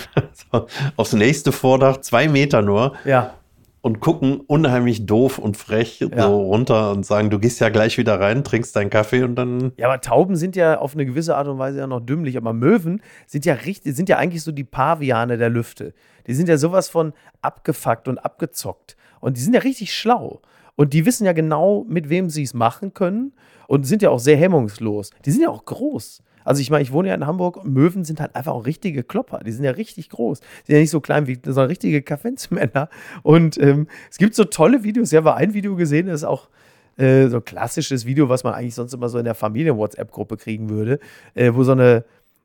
aufs 0.96 1.12
nächste 1.12 1.52
Vordach, 1.52 1.98
zwei 1.98 2.30
Meter 2.30 2.62
nur, 2.62 2.94
Ja. 3.04 3.34
und 3.82 4.00
gucken 4.00 4.40
unheimlich 4.40 5.06
doof 5.06 5.40
und 5.40 5.58
frech 5.58 6.00
Ja. 6.00 6.24
so 6.24 6.40
runter 6.44 6.92
und 6.92 7.06
sagen, 7.06 7.30
du 7.30 7.38
gehst 7.38 7.60
ja 7.60 7.68
gleich 7.68 7.98
wieder 7.98 8.18
rein, 8.22 8.46
trinkst 8.46 8.74
deinen 8.74 8.90
Kaffee 8.90 9.24
und 9.24 9.36
dann. 9.36 9.74
Ja, 9.76 9.88
aber 9.90 10.00
Tauben 10.00 10.38
sind 10.38 10.56
ja 10.56 10.78
auf 10.80 10.94
eine 10.94 11.06
gewisse 11.06 11.36
Art 11.36 11.50
und 11.50 11.60
Weise 11.60 11.80
ja 11.80 11.88
noch 11.88 12.00
dümmlich, 12.00 12.38
aber 12.38 12.54
Möwen 12.54 13.02
sind 13.28 13.44
ja 13.46 13.56
richtig, 13.56 13.94
sind 13.98 14.08
ja 14.08 14.20
eigentlich 14.20 14.42
so 14.44 14.54
die 14.54 14.64
Paviane 14.64 15.38
der 15.38 15.50
Lüfte. 15.50 15.94
Die 16.28 16.34
sind 16.34 16.48
ja 16.48 16.56
sowas 16.58 16.88
von 16.88 17.12
abgefuckt 17.42 18.08
und 18.08 18.20
abgezockt. 18.20 18.96
Und 19.20 19.36
die 19.36 19.42
sind 19.42 19.54
ja 19.54 19.60
richtig 19.60 19.94
schlau. 19.94 20.40
Und 20.78 20.94
die 20.94 21.06
wissen 21.06 21.26
ja 21.26 21.34
genau, 21.34 21.86
mit 21.90 22.08
wem 22.10 22.30
sie 22.30 22.44
es 22.44 22.54
machen 22.54 22.94
können 22.94 23.34
und 23.72 23.86
sind 23.86 24.02
ja 24.02 24.10
auch 24.10 24.20
sehr 24.20 24.36
hemmungslos. 24.36 25.12
Die 25.24 25.32
sind 25.32 25.44
ja 25.44 25.50
auch 25.50 25.64
groß. 25.64 26.24
Also 26.44 26.62
ich 26.62 26.70
meine, 26.70 26.84
ich 26.84 26.92
wohne 26.92 27.08
ja 27.08 27.16
in 27.16 27.26
Hamburg, 27.26 27.64
Möwen 27.64 28.04
sind 28.04 28.20
halt 28.20 28.36
einfach 28.36 28.52
auch 28.52 28.66
richtige 28.66 29.02
Klopper. 29.02 29.40
Die 29.46 29.54
sind 29.54 29.64
ja 29.64 29.72
richtig 29.72 30.10
groß. 30.10 30.42
Die 30.42 30.46
sind 30.66 30.76
ja 30.76 30.82
nicht 30.82 30.90
so 30.90 31.00
klein 31.00 31.26
wie 31.26 31.40
so 31.42 31.62
richtige 31.64 32.02
Kaffensmänner. 32.02 32.90
Und 33.24 33.58
ähm, 33.60 33.88
es 34.10 34.18
gibt 34.18 34.36
so 34.36 34.44
tolle 34.44 34.84
Videos. 34.84 35.14
Ich 35.14 35.16
habe 35.16 35.36
ein 35.36 35.54
Video 35.54 35.78
gesehen, 35.78 36.08
das 36.08 36.16
ist 36.18 36.24
auch 36.26 36.50
äh, 36.98 37.30
so 37.30 37.38
ein 37.38 37.46
klassisches 37.46 38.06
Video, 38.06 38.28
was 38.28 38.44
man 38.44 38.56
eigentlich 38.56 38.76
sonst 38.76 38.94
immer 38.94 39.08
so 39.08 39.18
in 39.20 39.24
der 39.24 39.36
Familien-WhatsApp-Gruppe 39.36 40.36
kriegen 40.36 40.70
würde, 40.70 41.00
äh, 41.34 41.54
wo 41.54 41.64
so 41.64 41.72
eine, 41.72 42.04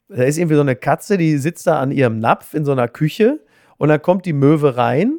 da 0.09 0.23
ist 0.23 0.39
irgendwie 0.39 0.55
so 0.55 0.61
eine 0.61 0.77
Katze, 0.77 1.19
die 1.19 1.39
sitzt 1.39 1.67
da 1.67 1.81
an 1.81 1.91
ihrem 1.91 2.21
Napf 2.21 2.55
in 2.55 2.65
so 2.65 2.71
einer 2.71 2.87
Küche 2.87 3.41
und 3.79 3.89
dann 3.89 4.01
kommt 4.01 4.27
die 4.27 4.33
Möwe 4.33 4.77
rein, 4.77 5.19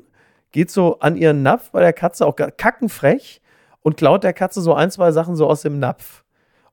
geht 0.54 0.72
so 0.72 1.00
an 1.00 1.18
ihren 1.18 1.44
Napf 1.44 1.72
bei 1.72 1.82
der 1.82 1.92
Katze, 1.92 2.26
auch 2.26 2.38
kackenfrech 2.38 3.42
und 3.82 3.98
klaut 3.98 4.24
der 4.24 4.34
Katze 4.34 4.62
so 4.62 4.74
ein, 4.74 4.92
zwei 4.92 5.12
Sachen 5.12 5.36
so 5.36 5.48
aus 5.48 5.62
dem 5.62 5.80
Napf. 5.80 6.24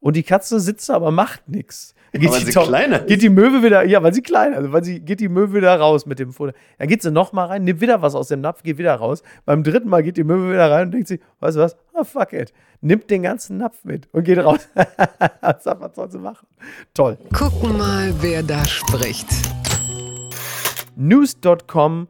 Und 0.01 0.17
die 0.17 0.23
Katze 0.23 0.61
sitzt 0.61 0.89
da, 0.89 0.95
aber 0.95 1.11
macht 1.11 1.49
nichts. 1.49 1.95
Geht, 2.13 2.31
weil 2.31 2.41
die 2.41 2.47
sie 2.47 2.53
kleiner 2.53 3.01
ist. 3.01 3.09
geht 3.09 3.23
die 3.23 3.29
Möwe 3.29 3.63
wieder, 3.65 3.85
ja, 3.85 4.01
weil 4.03 4.15
sie 4.15 4.23
kleiner 4.23 4.59
ist, 4.59 4.71
weil 4.71 4.85
sie 4.85 5.01
geht 5.01 5.19
die 5.19 5.29
Möwe 5.29 5.55
wieder 5.55 5.75
raus 5.81 6.07
mit 6.07 6.21
dem 6.21 6.33
Futter. 6.33 6.53
Dann 6.79 6.87
geht 6.87 7.03
sie 7.03 7.11
nochmal 7.11 7.49
rein, 7.49 7.65
nimmt 7.65 7.81
wieder 7.81 8.03
was 8.03 8.15
aus 8.15 8.29
dem 8.29 8.41
Napf, 8.41 8.63
geht 8.63 8.79
wieder 8.79 8.95
raus. 8.95 9.23
Beim 9.47 9.65
dritten 9.65 9.89
Mal 9.89 10.05
geht 10.05 10.17
die 10.17 10.23
Möwe 10.23 10.53
wieder 10.53 10.71
rein 10.71 10.87
und 10.87 10.91
denkt 10.93 11.09
sie, 11.09 11.19
weißt 11.41 11.57
du 11.57 11.61
was? 11.63 11.77
Oh, 11.93 12.05
fuck 12.05 12.33
it. 12.35 12.53
Nimmt 12.83 13.11
den 13.11 13.23
ganzen 13.23 13.57
Napf 13.57 13.83
mit 13.83 14.09
und 14.13 14.23
geht 14.23 14.39
raus. 14.39 14.69
was 15.41 15.95
soll 15.97 16.11
sie 16.11 16.19
machen? 16.19 16.47
Toll. 16.93 17.19
Gucken 17.33 17.79
mal, 17.79 18.15
wer 18.21 18.45
da 18.45 18.65
spricht. 18.65 19.27
News.com 20.95 22.09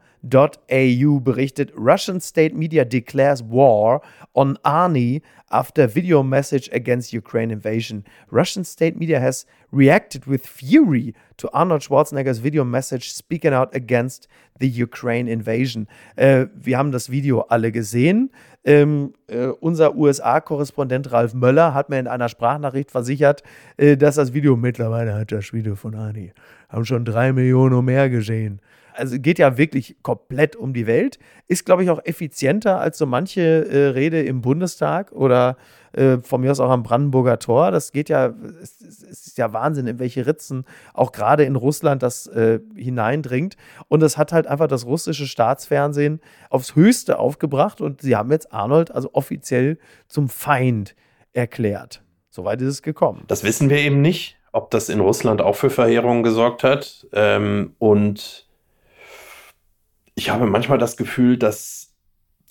berichtet, 1.21 1.73
Russian 1.77 2.21
state 2.21 2.55
media 2.55 2.85
declares 2.85 3.43
war 3.43 4.01
on 4.35 4.57
Arnie 4.65 5.23
after 5.51 5.87
video 5.87 6.23
message 6.23 6.69
against 6.73 7.13
Ukraine 7.13 7.53
invasion. 7.53 8.05
Russian 8.31 8.65
state 8.65 8.97
media 8.97 9.21
has 9.21 9.47
reacted 9.71 10.27
with 10.27 10.47
fury 10.47 11.15
to 11.37 11.49
Arnold 11.53 11.83
Schwarzenegger's 11.83 12.39
video 12.39 12.65
message 12.65 13.13
speaking 13.13 13.53
out 13.53 13.75
against 13.75 14.27
the 14.59 14.69
Ukraine 14.69 15.29
invasion. 15.29 15.87
Äh, 16.17 16.47
wir 16.55 16.79
haben 16.79 16.91
das 16.91 17.11
Video 17.11 17.43
alle 17.43 17.71
gesehen. 17.71 18.31
Ähm, 18.65 19.13
äh, 19.27 19.47
unser 19.47 19.95
USA-Korrespondent 19.95 21.13
Ralf 21.13 21.35
Möller 21.35 21.75
hat 21.75 21.91
mir 21.91 21.99
in 21.99 22.09
einer 22.09 22.29
Sprachnachricht 22.29 22.91
versichert, 22.91 23.43
äh, 23.77 23.97
dass 23.97 24.15
das 24.15 24.33
Video 24.33 24.57
mittlerweile 24.57 25.15
hat 25.15 25.33
das 25.33 25.53
Video 25.53 25.75
von 25.75 25.95
Arnie. 25.95 26.33
Haben 26.71 26.85
schon 26.87 27.05
drei 27.05 27.33
Millionen 27.33 27.85
mehr 27.85 28.09
gesehen 28.09 28.61
also 28.95 29.19
geht 29.19 29.39
ja 29.39 29.59
wirklich 29.59 29.97
komplett 30.03 30.57
um 30.57 30.73
die 30.73 30.87
Welt, 30.87 31.19
ist, 31.47 31.67
glaube 31.67 31.83
ich, 31.83 31.91
auch 31.91 32.01
effizienter 32.05 32.81
als 32.81 32.99
so 32.99 33.07
manche 33.07 33.41
äh, 33.41 33.89
Rede 33.89 34.23
im 34.23 34.41
Bundestag 34.41 35.13
oder 35.13 35.57
äh, 35.93 36.19
von 36.23 36.41
mir 36.41 36.51
aus 36.51 36.61
auch 36.61 36.71
am 36.71 36.83
Brandenburger 36.83 37.39
Tor. 37.39 37.71
Das 37.71 37.93
geht 37.93 38.09
ja, 38.09 38.35
es, 38.63 38.81
es 38.81 39.27
ist 39.27 39.39
ja 39.39 39.53
Wahnsinn, 39.53 39.87
in 39.87 39.99
welche 39.99 40.27
Ritzen 40.27 40.65
auch 40.93 41.13
gerade 41.13 41.45
in 41.45 41.57
Russland 41.57 42.03
das 42.03 42.27
äh, 42.27 42.61
hineindringt. 42.77 43.57
Und 43.89 44.03
es 44.03 44.17
hat 44.17 44.33
halt 44.33 44.47
einfach 44.47 44.69
das 44.69 44.87
russische 44.87 45.27
Staatsfernsehen 45.27 46.21
aufs 46.51 46.75
Höchste 46.75 47.19
aufgebracht 47.19 47.81
und 47.81 48.01
sie 48.01 48.17
haben 48.17 48.31
jetzt 48.31 48.53
Arnold 48.53 48.91
also 48.91 49.11
offiziell 49.13 49.79
zum 50.09 50.29
Feind 50.29 50.95
erklärt. 51.33 52.03
Soweit 52.31 52.61
ist 52.61 52.69
es 52.69 52.83
gekommen. 52.83 53.25
Das 53.29 53.45
wissen 53.45 53.71
wir 53.71 53.79
eben 53.79 54.01
nicht, 54.01 54.37
ob 54.51 54.71
das 54.71 54.89
in 54.89 55.01
Russland 55.01 55.41
auch 55.41 55.55
für 55.57 55.71
Verheerungen 55.71 56.23
gesorgt 56.23 56.65
hat. 56.65 57.07
Ähm, 57.13 57.75
und 57.79 58.44
ich 60.15 60.31
habe 60.31 60.47
manchmal 60.47 60.79
das 60.79 60.97
Gefühl, 60.97 61.37
dass, 61.37 61.93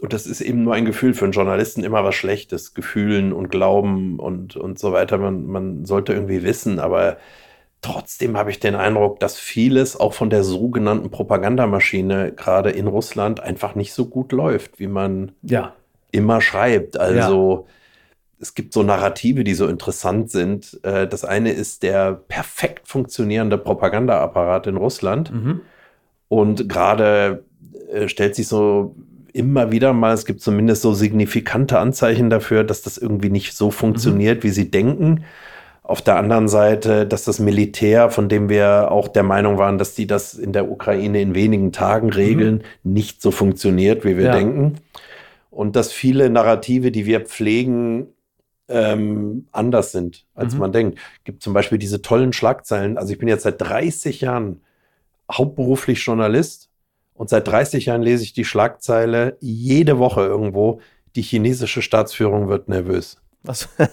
und 0.01 0.13
das 0.13 0.27
ist 0.27 0.41
eben 0.41 0.63
nur 0.63 0.73
ein 0.73 0.85
Gefühl 0.85 1.13
für 1.13 1.25
einen 1.25 1.33
Journalisten 1.33 1.83
immer 1.83 2.03
was 2.03 2.15
Schlechtes, 2.15 2.73
Gefühlen 2.73 3.31
und 3.31 3.49
Glauben 3.49 4.19
und, 4.19 4.55
und 4.55 4.79
so 4.79 4.91
weiter. 4.91 5.17
Man, 5.17 5.45
man 5.45 5.85
sollte 5.85 6.13
irgendwie 6.13 6.43
wissen, 6.43 6.79
aber 6.79 7.17
trotzdem 7.81 8.37
habe 8.37 8.49
ich 8.49 8.59
den 8.59 8.75
Eindruck, 8.75 9.19
dass 9.19 9.37
vieles 9.37 9.99
auch 9.99 10.13
von 10.13 10.29
der 10.29 10.43
sogenannten 10.43 11.09
Propagandamaschine 11.09 12.33
gerade 12.33 12.71
in 12.71 12.87
Russland 12.87 13.39
einfach 13.39 13.75
nicht 13.75 13.93
so 13.93 14.07
gut 14.07 14.31
läuft, 14.31 14.79
wie 14.79 14.87
man 14.87 15.33
ja. 15.41 15.73
immer 16.11 16.41
schreibt. 16.41 16.99
Also 16.99 17.65
ja. 17.67 17.73
es 18.41 18.55
gibt 18.55 18.73
so 18.73 18.83
Narrative, 18.83 19.43
die 19.43 19.53
so 19.53 19.67
interessant 19.67 20.31
sind. 20.31 20.79
Äh, 20.83 21.07
das 21.07 21.23
eine 21.23 21.51
ist 21.51 21.83
der 21.83 22.13
perfekt 22.13 22.87
funktionierende 22.87 23.57
Propagandaapparat 23.57 24.67
in 24.67 24.77
Russland. 24.77 25.31
Mhm. 25.31 25.61
Und 26.29 26.67
gerade 26.67 27.45
äh, 27.91 28.07
stellt 28.07 28.35
sich 28.35 28.47
so 28.47 28.95
immer 29.33 29.71
wieder 29.71 29.93
mal, 29.93 30.13
es 30.13 30.25
gibt 30.25 30.41
zumindest 30.41 30.83
so 30.83 30.93
signifikante 30.93 31.79
Anzeichen 31.79 32.29
dafür, 32.29 32.63
dass 32.63 32.83
das 32.83 32.97
irgendwie 32.97 33.31
nicht 33.31 33.55
so 33.55 33.71
funktioniert, 33.71 34.39
mhm. 34.39 34.43
wie 34.43 34.51
sie 34.51 34.71
denken. 34.71 35.25
Auf 35.81 36.01
der 36.01 36.15
anderen 36.15 36.47
Seite, 36.47 37.05
dass 37.05 37.25
das 37.25 37.39
Militär, 37.39 38.09
von 38.09 38.29
dem 38.29 38.47
wir 38.47 38.91
auch 38.91 39.09
der 39.09 39.23
Meinung 39.23 39.57
waren, 39.57 39.77
dass 39.77 39.95
die 39.95 40.07
das 40.07 40.35
in 40.35 40.53
der 40.53 40.71
Ukraine 40.71 41.21
in 41.21 41.35
wenigen 41.35 41.71
Tagen 41.71 42.07
mhm. 42.07 42.13
regeln, 42.13 42.63
mhm. 42.83 42.93
nicht 42.93 43.21
so 43.21 43.31
funktioniert, 43.31 44.05
wie 44.05 44.17
wir 44.17 44.25
ja. 44.25 44.33
denken. 44.33 44.75
Und 45.49 45.75
dass 45.75 45.91
viele 45.91 46.29
Narrative, 46.29 46.91
die 46.91 47.05
wir 47.05 47.21
pflegen, 47.21 48.07
ähm, 48.69 49.47
anders 49.51 49.91
sind, 49.91 50.25
als 50.35 50.53
mhm. 50.53 50.59
man 50.59 50.71
denkt. 50.71 50.99
Gibt 51.25 51.43
zum 51.43 51.53
Beispiel 51.53 51.77
diese 51.77 52.01
tollen 52.01 52.33
Schlagzeilen. 52.33 52.97
Also 52.97 53.11
ich 53.11 53.19
bin 53.19 53.27
jetzt 53.27 53.43
seit 53.43 53.61
30 53.61 54.21
Jahren 54.21 54.61
hauptberuflich 55.29 56.03
Journalist 56.05 56.69
und 57.23 57.29
seit 57.29 57.47
30 57.47 57.85
Jahren 57.85 58.01
lese 58.01 58.25
ich 58.25 58.33
die 58.33 58.43
Schlagzeile 58.43 59.37
jede 59.39 59.97
Woche 59.97 60.25
irgendwo, 60.25 60.81
die 61.15 61.21
chinesische 61.21 61.81
Staatsführung 61.81 62.49
wird 62.49 62.67
nervös. 62.67 63.15
Was? 63.43 63.69
okay. 63.77 63.87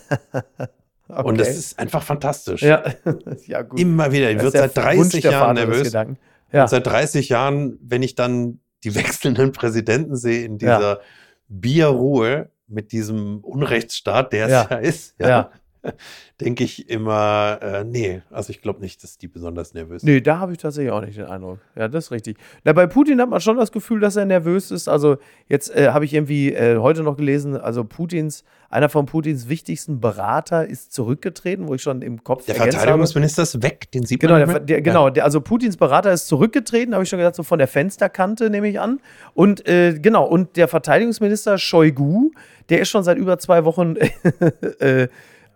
Und 1.23 1.39
das 1.39 1.51
ist 1.51 1.79
einfach 1.79 2.03
fantastisch. 2.03 2.61
Ja, 2.61 2.83
ja 3.47 3.63
gut. 3.63 3.79
Immer 3.79 4.11
wieder. 4.11 4.35
Die 4.35 4.41
wird 4.41 4.55
seit 4.55 4.77
30 4.77 5.23
Jahren 5.23 5.55
nervös. 5.55 5.93
Ja. 5.93 6.63
Und 6.63 6.71
seit 6.71 6.85
30 6.85 7.29
Jahren, 7.29 7.79
wenn 7.81 8.03
ich 8.03 8.17
dann 8.17 8.59
die 8.83 8.93
wechselnden 8.97 9.53
Präsidenten 9.53 10.17
sehe 10.17 10.45
in 10.45 10.59
dieser 10.59 10.81
ja. 10.81 11.01
Bierruhe 11.47 12.51
mit 12.67 12.91
diesem 12.91 13.45
Unrechtsstaat, 13.45 14.33
der 14.33 14.47
es 14.47 14.51
ja, 14.51 14.67
ja 14.71 14.77
ist, 14.79 15.15
ja, 15.21 15.53
denke 16.41 16.65
ich 16.65 16.89
immer, 16.89 17.59
äh, 17.63 17.85
nee, 17.85 18.23
also 18.31 18.51
ich 18.51 18.63
glaube 18.63 18.81
nicht, 18.81 19.03
dass 19.03 19.19
die 19.19 19.29
besonders 19.29 19.75
nervös 19.75 20.03
sind. 20.03 20.11
Nee, 20.11 20.21
da 20.21 20.39
habe 20.39 20.53
ich 20.53 20.59
tatsächlich 20.59 20.93
auch 20.93 21.01
nicht 21.01 21.19
den 21.19 21.27
Eindruck. 21.27 21.59
Ja, 21.77 21.89
das 21.89 22.07
ist 22.07 22.11
richtig. 22.11 22.39
Na, 22.65 22.73
bei 22.73 22.87
Putin 22.87 23.21
hat 23.21 23.29
man 23.29 23.41
schon 23.41 23.57
das 23.57 23.73
Gefühl, 23.73 24.01
dass 24.01 24.17
er 24.17 24.25
nervös 24.25 24.71
ist. 24.71 24.89
Also 24.89 25.19
jetzt 25.49 25.75
äh, 25.75 25.91
habe 25.91 26.05
ich 26.05 26.15
irgendwie 26.15 26.53
äh, 26.53 26.79
heute 26.79 27.03
noch 27.03 27.17
gelesen, 27.17 27.57
also 27.57 27.85
Putins, 27.85 28.45
einer 28.69 28.89
von 28.89 29.07
Putins 29.07 29.49
wichtigsten 29.49 30.01
Berater 30.01 30.67
ist 30.67 30.93
zurückgetreten, 30.93 31.67
wo 31.67 31.75
ich 31.75 31.83
schon 31.83 32.03
im 32.03 32.23
Kopf 32.23 32.47
Der 32.47 32.55
Verteidigungsminister 32.55 33.43
ist 33.43 33.63
weg, 33.63 33.91
den 33.93 34.05
sieht 34.05 34.21
genau, 34.21 34.39
man 34.39 34.47
der, 34.47 34.61
der, 34.61 34.83
Genau, 34.83 35.11
der, 35.11 35.25
also 35.25 35.41
Putins 35.41 35.77
Berater 35.77 36.13
ist 36.13 36.29
zurückgetreten, 36.29 36.95
habe 36.95 37.03
ich 37.03 37.11
schon 37.11 37.19
gesagt, 37.19 37.37
so 37.37 37.43
von 37.43 37.59
der 37.59 37.69
Fensterkante 37.69 38.49
nehme 38.49 38.69
ich 38.69 38.79
an. 38.79 39.01
Und 39.35 39.67
äh, 39.67 39.99
genau, 39.99 40.25
und 40.25 40.57
der 40.57 40.69
Verteidigungsminister 40.69 41.59
Shoigu, 41.59 42.31
der 42.69 42.81
ist 42.81 42.89
schon 42.89 43.03
seit 43.03 43.19
über 43.19 43.39
zwei 43.39 43.65
Wochen 43.65 43.97
äh, 44.79 45.09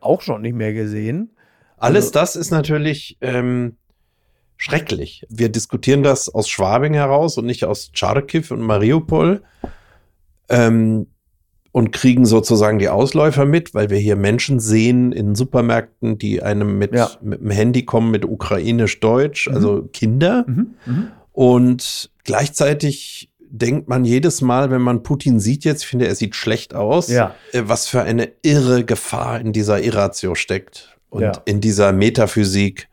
auch 0.05 0.23
schon 0.23 0.43
nicht 0.43 0.55
mehr 0.55 0.73
gesehen. 0.73 1.33
Alles 1.77 2.07
also, 2.07 2.13
das 2.13 2.37
ist 2.37 2.51
natürlich 2.51 3.19
ähm, 3.21 3.77
schrecklich. 4.57 5.27
Wir 5.29 5.49
diskutieren 5.49 6.03
das 6.03 6.29
aus 6.29 6.49
Schwabing 6.49 6.95
heraus 6.95 7.37
und 7.39 7.47
nicht 7.47 7.65
aus 7.65 7.91
Charkiw 7.93 8.53
und 8.55 8.61
Mariupol. 8.61 9.43
Ähm, 10.49 11.07
und 11.75 11.91
kriegen 11.91 12.25
sozusagen 12.25 12.79
die 12.79 12.89
Ausläufer 12.89 13.47
mit, 13.47 13.75
weil 13.75 13.91
wir 13.91 13.99
hier 13.99 14.15
Menschen 14.15 14.61
sehen 14.61 15.11
in 15.11 15.35
Supermärkten, 15.35 16.19
die 16.19 16.41
einem 16.41 16.79
mit, 16.79 16.95
ja. 16.95 17.11
mit 17.21 17.41
dem 17.41 17.51
Handy 17.51 17.85
kommen 17.85 18.13
mit 18.13 18.25
ukrainisch-deutsch, 18.25 19.49
mhm. 19.49 19.55
also 19.57 19.83
Kinder. 19.93 20.45
Mhm. 20.47 20.75
Mhm. 20.87 21.09
Und 21.33 22.13
gleichzeitig 22.23 23.29
denkt 23.59 23.89
man 23.89 24.05
jedes 24.05 24.41
Mal, 24.41 24.71
wenn 24.71 24.83
man 24.83 25.03
Putin 25.05 25.39
sieht 25.39 25.65
jetzt, 25.65 25.83
ich 25.83 25.89
finde, 25.89 26.09
er 26.09 26.15
sieht 26.17 26.35
schlecht 26.35 26.75
aus, 26.75 27.09
ja. 27.09 27.35
Äh, 27.53 27.63
was 27.67 27.87
für 27.87 28.03
eine 28.03 28.33
irre 28.43 28.85
Gefahr 28.85 29.41
in 29.41 29.53
dieser 29.53 29.81
Irratio 29.81 30.35
steckt 30.35 30.97
und 31.09 31.23
ja. 31.23 31.33
in 31.45 31.61
dieser 31.61 31.93
Metaphysik, 31.93 32.89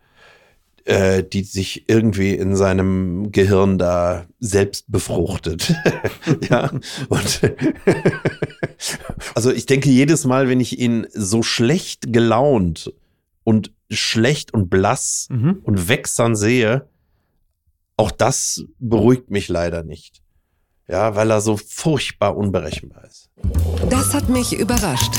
äh, 0.86 1.24
die 1.24 1.44
sich 1.44 1.90
irgendwie 1.90 2.36
in 2.36 2.56
seinem 2.56 3.32
Gehirn 3.32 3.80
da 3.80 4.28
selbst 4.40 4.86
befruchtet. 4.92 5.74
ja, 6.50 6.72
und 7.10 7.42
also 9.36 9.52
ich 9.52 9.66
denke 9.66 9.90
jedes 9.90 10.26
Mal, 10.26 10.48
wenn 10.48 10.60
ich 10.60 10.78
ihn 10.78 11.08
so 11.12 11.42
schlecht 11.42 12.14
gelaunt 12.14 12.94
und 13.44 13.72
schlecht 13.90 14.54
und 14.54 14.70
blass 14.70 15.28
mhm. 15.32 15.60
und 15.64 15.90
wächsern 15.90 16.36
sehe, 16.36 16.88
auch 17.98 18.12
das 18.12 18.64
beruhigt 18.78 19.32
mich 19.32 19.50
leider 19.50 19.84
nicht. 19.84 20.22
Ja, 20.92 21.16
weil 21.16 21.32
er 21.32 21.40
so 21.40 21.56
furchtbar 21.56 22.36
unberechenbar 22.36 23.06
ist. 23.06 23.30
Das 23.90 24.14
hat 24.14 24.28
mich 24.28 24.52
überrascht. 24.52 25.14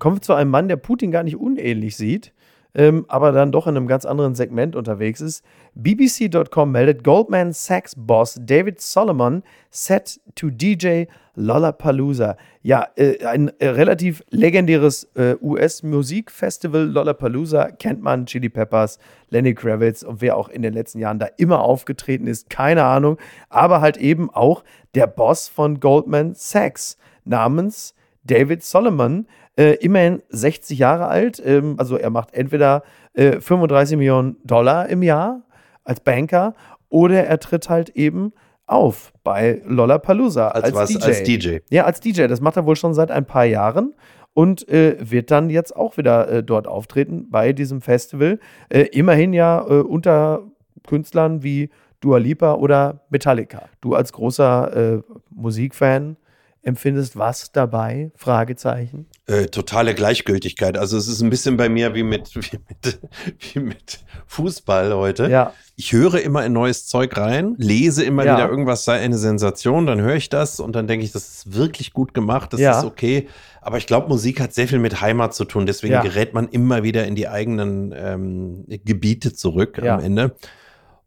Kommen 0.00 0.16
wir 0.16 0.20
zu 0.20 0.34
einem 0.34 0.50
Mann, 0.50 0.66
der 0.66 0.74
Putin 0.74 1.12
gar 1.12 1.22
nicht 1.22 1.36
unähnlich 1.36 1.96
sieht, 1.96 2.32
ähm, 2.78 3.06
aber 3.08 3.32
dann 3.32 3.50
doch 3.50 3.66
in 3.66 3.76
einem 3.76 3.88
ganz 3.88 4.06
anderen 4.06 4.36
Segment 4.36 4.76
unterwegs 4.76 5.20
ist. 5.20 5.44
BBC.com 5.74 6.70
meldet, 6.70 7.02
Goldman 7.02 7.52
Sachs 7.52 7.94
Boss 7.96 8.38
David 8.40 8.80
Solomon 8.80 9.42
set 9.70 10.20
to 10.36 10.48
DJ 10.48 11.06
Lollapalooza. 11.34 12.36
Ja, 12.62 12.86
äh, 12.94 13.24
ein 13.26 13.50
äh, 13.58 13.68
relativ 13.68 14.22
legendäres 14.30 15.10
äh, 15.16 15.34
US-Musikfestival. 15.42 16.84
Lollapalooza 16.84 17.72
kennt 17.72 18.00
man, 18.00 18.26
Chili 18.26 18.48
Peppers, 18.48 19.00
Lenny 19.28 19.54
Kravitz 19.54 20.04
und 20.04 20.20
wer 20.20 20.36
auch 20.36 20.48
in 20.48 20.62
den 20.62 20.72
letzten 20.72 21.00
Jahren 21.00 21.18
da 21.18 21.26
immer 21.36 21.62
aufgetreten 21.62 22.28
ist, 22.28 22.48
keine 22.48 22.84
Ahnung. 22.84 23.18
Aber 23.48 23.80
halt 23.80 23.96
eben 23.96 24.30
auch 24.30 24.62
der 24.94 25.08
Boss 25.08 25.48
von 25.48 25.80
Goldman 25.80 26.34
Sachs 26.34 26.96
namens 27.24 27.96
David 28.22 28.62
Solomon, 28.62 29.26
äh, 29.58 29.74
immerhin 29.80 30.22
60 30.28 30.78
Jahre 30.78 31.08
alt. 31.08 31.42
Ähm, 31.44 31.74
also 31.78 31.96
er 31.96 32.10
macht 32.10 32.32
entweder 32.32 32.84
äh, 33.12 33.40
35 33.40 33.98
Millionen 33.98 34.36
Dollar 34.44 34.88
im 34.88 35.02
Jahr 35.02 35.42
als 35.84 36.00
Banker 36.00 36.54
oder 36.88 37.24
er 37.24 37.40
tritt 37.40 37.68
halt 37.68 37.90
eben 37.90 38.32
auf 38.66 39.12
bei 39.24 39.62
Lollapalooza 39.66 40.48
als, 40.48 40.74
als, 40.74 40.90
DJ. 40.90 41.04
als 41.04 41.22
DJ. 41.22 41.56
Ja, 41.70 41.84
als 41.84 42.00
DJ. 42.00 42.26
Das 42.26 42.40
macht 42.40 42.56
er 42.56 42.66
wohl 42.66 42.76
schon 42.76 42.94
seit 42.94 43.10
ein 43.10 43.24
paar 43.24 43.46
Jahren 43.46 43.94
und 44.34 44.68
äh, 44.68 44.96
wird 45.00 45.30
dann 45.30 45.50
jetzt 45.50 45.74
auch 45.74 45.96
wieder 45.96 46.28
äh, 46.28 46.44
dort 46.44 46.68
auftreten 46.68 47.28
bei 47.30 47.52
diesem 47.52 47.80
Festival. 47.80 48.38
Äh, 48.68 48.82
immerhin 48.92 49.32
ja 49.32 49.64
äh, 49.68 49.80
unter 49.80 50.42
Künstlern 50.86 51.42
wie 51.42 51.70
Dua 52.00 52.18
Lipa 52.18 52.54
oder 52.54 53.00
Metallica. 53.10 53.62
Du 53.80 53.94
als 53.94 54.12
großer 54.12 54.76
äh, 54.76 55.02
Musikfan 55.30 56.16
empfindest 56.62 57.16
was 57.16 57.52
dabei? 57.52 58.10
Fragezeichen. 58.16 59.06
Äh, 59.26 59.46
totale 59.46 59.94
Gleichgültigkeit. 59.94 60.76
Also 60.76 60.96
es 60.96 61.06
ist 61.08 61.20
ein 61.20 61.30
bisschen 61.30 61.56
bei 61.56 61.68
mir 61.68 61.94
wie 61.94 62.02
mit, 62.02 62.34
wie 62.34 62.58
mit, 62.68 62.98
wie 63.38 63.58
mit 63.60 64.00
Fußball 64.26 64.92
heute. 64.94 65.28
Ja. 65.28 65.52
Ich 65.76 65.92
höre 65.92 66.20
immer 66.20 66.44
in 66.44 66.52
neues 66.52 66.86
Zeug 66.86 67.16
rein, 67.16 67.54
lese 67.58 68.04
immer 68.04 68.24
Ja. 68.24 68.36
wieder 68.36 68.48
irgendwas 68.50 68.84
sei 68.84 68.98
eine 69.00 69.16
Sensation, 69.18 69.86
dann 69.86 70.00
höre 70.00 70.16
ich 70.16 70.28
das 70.28 70.60
und 70.60 70.74
dann 70.74 70.86
denke 70.86 71.04
ich, 71.04 71.12
das 71.12 71.28
ist 71.28 71.54
wirklich 71.54 71.92
gut 71.92 72.14
gemacht, 72.14 72.52
das 72.52 72.60
Ja. 72.60 72.78
ist 72.78 72.84
okay. 72.84 73.28
Aber 73.60 73.78
ich 73.78 73.86
glaube, 73.86 74.08
Musik 74.08 74.40
hat 74.40 74.54
sehr 74.54 74.66
viel 74.68 74.78
mit 74.78 75.00
Heimat 75.00 75.34
zu 75.34 75.44
tun. 75.44 75.66
Deswegen 75.66 76.00
gerät 76.02 76.32
man 76.34 76.48
immer 76.48 76.82
wieder 76.82 77.06
in 77.06 77.14
die 77.14 77.28
eigenen 77.28 77.94
ähm, 77.96 78.64
Gebiete 78.84 79.32
zurück 79.34 79.78
am 79.78 80.00
Ende. 80.00 80.34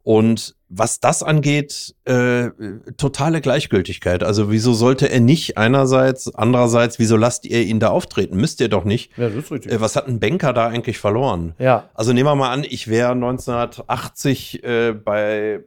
Und 0.04 0.56
was 0.68 1.00
das 1.00 1.22
angeht, 1.22 1.94
äh, 2.06 2.48
totale 2.96 3.40
Gleichgültigkeit. 3.40 4.22
Also 4.24 4.50
wieso 4.50 4.72
sollte 4.72 5.10
er 5.10 5.20
nicht 5.20 5.58
einerseits, 5.58 6.34
andererseits, 6.34 6.98
wieso 6.98 7.16
lasst 7.16 7.44
ihr 7.44 7.62
ihn 7.62 7.78
da 7.78 7.90
auftreten? 7.90 8.36
Müsst 8.36 8.60
ihr 8.60 8.68
doch 8.68 8.84
nicht. 8.84 9.16
Ja, 9.16 9.28
das 9.28 9.36
ist 9.36 9.52
richtig. 9.52 9.72
Äh, 9.72 9.80
was 9.80 9.94
hat 9.94 10.08
ein 10.08 10.18
Banker 10.18 10.52
da 10.52 10.66
eigentlich 10.66 10.98
verloren? 10.98 11.54
Ja. 11.58 11.90
Also 11.94 12.12
nehmen 12.12 12.26
wir 12.26 12.34
mal 12.34 12.52
an, 12.52 12.64
ich 12.64 12.88
wäre 12.88 13.12
1980 13.12 14.64
äh, 14.64 14.92
bei, 14.92 15.60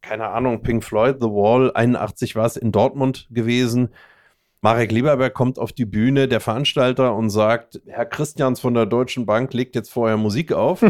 keine 0.00 0.28
Ahnung, 0.28 0.62
Pink 0.62 0.84
Floyd, 0.84 1.16
The 1.20 1.26
Wall, 1.26 1.72
81 1.74 2.36
war 2.36 2.46
es 2.46 2.56
in 2.56 2.72
Dortmund 2.72 3.26
gewesen. 3.30 3.90
Marek 4.64 4.92
Lieberberg 4.92 5.34
kommt 5.34 5.58
auf 5.58 5.72
die 5.72 5.84
Bühne, 5.84 6.28
der 6.28 6.38
Veranstalter, 6.40 7.16
und 7.16 7.30
sagt, 7.30 7.80
Herr 7.88 8.06
Christians 8.06 8.60
von 8.60 8.74
der 8.74 8.86
Deutschen 8.86 9.26
Bank 9.26 9.52
legt 9.54 9.74
jetzt 9.74 9.90
vorher 9.90 10.16
Musik 10.16 10.52
auf. 10.52 10.84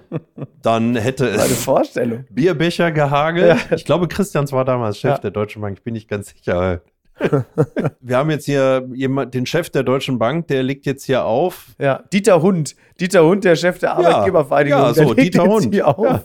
Dann 0.62 0.96
hätte 0.96 1.26
Eine 1.28 1.36
es 1.36 1.64
Vorstellung. 1.64 2.24
Bierbecher 2.30 2.90
gehagelt. 2.90 3.58
Ich 3.76 3.84
glaube, 3.84 4.08
Christians 4.08 4.50
war 4.50 4.64
damals 4.64 4.98
Chef 4.98 5.12
Ja. 5.12 5.18
der 5.18 5.30
Deutschen 5.30 5.62
Bank, 5.62 5.78
ich 5.78 5.84
bin 5.84 5.94
nicht 5.94 6.08
ganz 6.08 6.30
sicher. 6.30 6.80
Wir 8.00 8.16
haben 8.16 8.30
jetzt 8.30 8.46
hier 8.46 8.88
jemand, 8.92 9.34
den 9.34 9.46
Chef 9.46 9.70
der 9.70 9.84
Deutschen 9.84 10.18
Bank, 10.18 10.48
der 10.48 10.64
legt 10.64 10.84
jetzt 10.86 11.04
hier 11.04 11.24
auf. 11.24 11.66
Ja, 11.78 12.02
Dieter 12.12 12.42
Hund. 12.42 12.74
Dieter 12.98 13.24
Hund, 13.24 13.44
der 13.44 13.54
Chef 13.54 13.78
der 13.78 13.92
Arbeitgebervereinigung. 13.98 14.80
ja, 14.80 14.94
so, 14.94 15.14
Dieter 15.14 15.44
Hund. 15.44 15.72
hier 15.72 15.86
auf. 15.86 16.22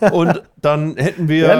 Ja. 0.00 0.10
Und 0.12 0.42
dann 0.60 0.96
hätten 0.96 1.28
wir 1.28 1.50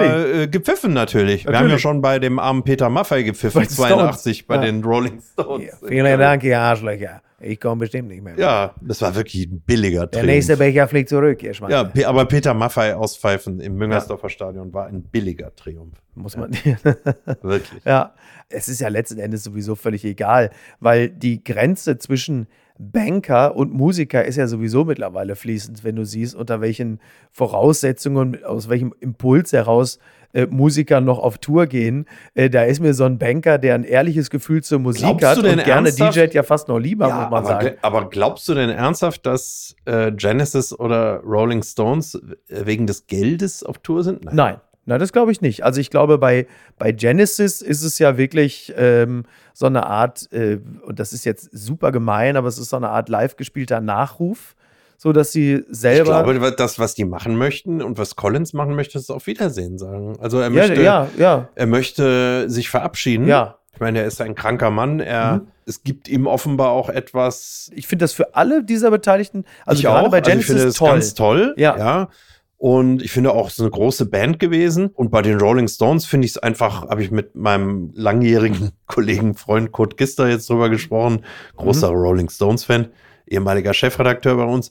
äh, 0.43 0.49
gepfiffen 0.49 0.93
natürlich. 0.93 1.45
Wir 1.45 1.49
haben 1.49 1.55
ja 1.55 1.61
Natürlich. 1.63 1.83
schon 1.83 2.03
bei 2.03 2.19
dem 2.19 2.39
armen 2.39 2.63
Peter 2.63 2.89
Maffei 2.91 3.23
gepfiffen, 3.23 3.61
Bei 3.61 3.67
den 3.67 3.73
Stones. 3.73 3.89
82 3.93 4.47
bei 4.47 4.57
Ja. 4.57 4.61
den 4.63 4.85
Rolling 4.85 5.21
Stones. 5.21 5.67
Ja, 5.81 5.89
vielen 5.89 6.19
Dank, 6.19 6.45
ihr 6.45 6.59
Arschlöcher. 6.61 7.23
Ich 7.45 7.59
komme 7.59 7.81
bestimmt 7.81 8.09
nicht 8.09 8.23
mehr. 8.23 8.35
Ja, 8.39 8.75
das 8.81 9.03
war 9.03 9.15
wirklich 9.17 9.47
ein 9.47 9.61
billiger 9.67 10.03
Der 10.07 10.11
Triumph. 10.21 10.27
nächste 10.27 10.57
Becher 10.59 10.87
fliegt 10.87 11.09
zurück, 11.09 11.43
ihr 11.43 11.55
Schweine. 11.55 11.91
ja, 11.95 12.09
aber 12.09 12.25
Peter 12.27 12.55
Maffei 12.55 12.95
auspfeifen 12.95 13.59
im 13.59 13.75
Müngersdorfer 13.75 14.29
Stadion 14.29 14.73
war 14.73 14.87
ein 14.87 15.03
billiger 15.03 15.53
Triumph. 15.57 15.97
Muss 16.15 16.37
man. 16.37 16.53
Wirklich. 17.43 17.83
Ja, 17.85 18.15
es 18.49 18.69
ist 18.69 18.81
ja 18.81 18.89
letzten 18.89 19.19
Endes 19.19 19.43
sowieso 19.43 19.75
völlig 19.75 20.05
egal, 20.05 20.51
weil 20.79 21.09
die 21.09 21.43
Grenze 21.43 21.99
zwischen 21.99 22.47
Banker 22.91 23.55
und 23.55 23.73
Musiker 23.73 24.25
ist 24.25 24.37
ja 24.37 24.47
sowieso 24.47 24.85
mittlerweile 24.85 25.37
fließend, 25.37 25.85
wenn 25.85 25.97
du 25.97 26.05
siehst, 26.05 26.35
unter 26.35 26.61
welchen 26.61 26.99
Voraussetzungen, 27.31 28.43
aus 28.45 28.69
welchem 28.69 28.93
Impuls 29.01 29.53
heraus 29.53 29.99
äh, 30.33 30.47
Musiker 30.47 31.01
noch 31.01 31.19
auf 31.19 31.39
Tour 31.39 31.67
gehen. 31.67 32.07
Äh, 32.35 32.49
da 32.51 32.63
ist 32.65 32.81
mir 32.81 32.95
so 32.95 33.05
ein 33.05 33.19
Banker, 33.19 33.59
der 33.59 33.75
ein 33.75 33.85
ehrliches 33.85 34.31
Gefühl 34.31 34.63
zur 34.63 34.79
Musik 34.79 35.03
Glaubst 35.03 35.27
hat 35.27 35.37
du 35.37 35.43
denn 35.43 35.59
und 35.59 35.65
gerne 35.65 35.89
ernsthaft? 35.89 36.17
DJt 36.17 36.35
ja 36.35 36.43
fast 36.43 36.69
noch 36.69 36.79
lieber, 36.79 37.07
muss 37.07 37.15
man 37.15 37.25
aber, 37.35 37.47
sagen. 37.47 37.67
gl- 37.69 37.77
aber 37.83 38.09
glaubst 38.09 38.49
du 38.49 38.55
denn 38.55 38.71
ernsthaft, 38.71 39.27
dass 39.27 39.77
äh, 39.85 40.11
Genesis 40.13 40.73
oder 40.79 41.21
Rolling 41.21 41.63
Stones 41.63 42.15
äh, 42.49 42.67
wegen 42.67 42.87
des 42.87 43.07
Geldes 43.07 43.63
auf 43.63 43.79
Tour 43.79 44.03
sind? 44.03 44.25
Nein. 44.25 44.35
Nein, 44.35 44.57
das 44.87 45.13
glaube 45.13 45.33
ich 45.33 45.41
nicht. 45.41 45.65
Also 45.65 45.81
ich 45.81 45.91
glaube, 45.91 46.19
bei, 46.19 46.47
bei 46.79 46.93
Genesis 46.93 47.61
ist 47.63 47.83
es 47.85 47.99
ja 47.99 48.17
wirklich 48.17 48.73
ähm, 48.77 49.25
so 49.55 49.67
eine 49.67 49.87
Art, 49.87 50.31
äh, 50.33 50.59
und 50.85 50.99
das 50.99 51.13
ist 51.13 51.25
jetzt 51.25 51.49
super 51.53 51.93
gemein, 51.93 52.37
aber 52.37 52.49
es 52.49 52.59
ist 52.59 52.71
so 52.71 52.77
eine 52.77 52.89
Art 52.91 53.09
live 53.09 53.37
gespielter 53.37 53.81
Nachruf, 53.81 54.57
so 54.97 55.13
dass 55.13 55.33
sie 55.33 55.55
Ich 55.55 55.65
selber. 55.71 56.23
glaube, 56.25 56.53
das, 56.57 56.79
was 56.79 56.95
die 56.95 57.05
machen 57.05 57.37
möchten 57.37 57.81
und 57.83 57.99
was 57.99 58.17
Collins 58.17 58.53
machen 58.53 58.75
möchte, 58.75 58.99
ist 58.99 59.11
auf 59.11 59.27
Wiedersehen 59.27 59.79
sagen. 59.79 60.17
Also 60.21 60.39
er 60.39 60.45
ja, 60.45 60.51
möchte, 60.51 60.83
ja, 60.83 61.09
ja, 61.17 61.49
er 61.55 61.67
möchte 61.67 62.49
sich 62.51 62.69
verabschieden. 62.71 63.27
ja. 63.27 63.59
Ich 63.75 63.81
meine, 63.81 64.01
er 64.01 64.07
ist 64.07 64.21
ein 64.21 64.35
kranker 64.35 64.71
Mann. 64.71 65.01
Er, 65.01 65.37
Mhm. 65.37 65.47
Es 65.65 65.83
gibt 65.83 66.09
ihm 66.09 66.27
offenbar 66.27 66.71
auch 66.71 66.89
etwas. 66.91 67.71
Ich 67.75 67.87
finde 67.87 68.03
das 68.03 68.13
für 68.13 68.35
alle 68.35 68.63
dieser 68.65 68.91
Beteiligten, 68.91 69.45
also 69.65 69.79
ich 69.79 69.85
gerade 69.87 70.07
auch. 70.07 70.11
bei 70.11 70.19
also 70.19 70.29
ich 70.31 70.35
Genesis 70.35 70.47
finde 70.51 70.65
das 70.67 70.75
toll. 70.75 70.91
ganz 70.91 71.15
toll. 71.15 71.55
Ja. 71.57 71.79
ja. 71.79 72.09
Und 72.63 73.03
ich 73.03 73.11
finde 73.11 73.33
auch, 73.33 73.49
es 73.49 73.55
ist 73.55 73.61
eine 73.63 73.71
große 73.71 74.07
Band 74.07 74.39
gewesen. 74.39 74.87
Und 74.95 75.11
bei 75.11 75.21
den 75.21 75.41
Rolling 75.41 75.67
Stones 75.67 76.07
finde 76.07 76.27
ich 76.27 76.31
es 76.31 76.39
einfach, 76.39 76.83
habe 76.89 77.03
ich 77.03 77.11
mit 77.11 77.35
meinem 77.35 77.91
langjährigen 77.93 78.71
Kollegen, 78.87 79.35
Freund 79.35 79.73
Kurt 79.73 79.97
Gister 79.97 80.29
jetzt 80.29 80.49
drüber 80.49 80.71
gesprochen, 80.71 81.25
großer 81.57 81.91
Mhm. 81.91 81.97
Rolling 81.97 82.29
Stones-Fan, 82.31 82.87
ehemaliger 83.27 83.75
Chefredakteur 83.75 84.37
bei 84.37 84.45
uns. 84.45 84.71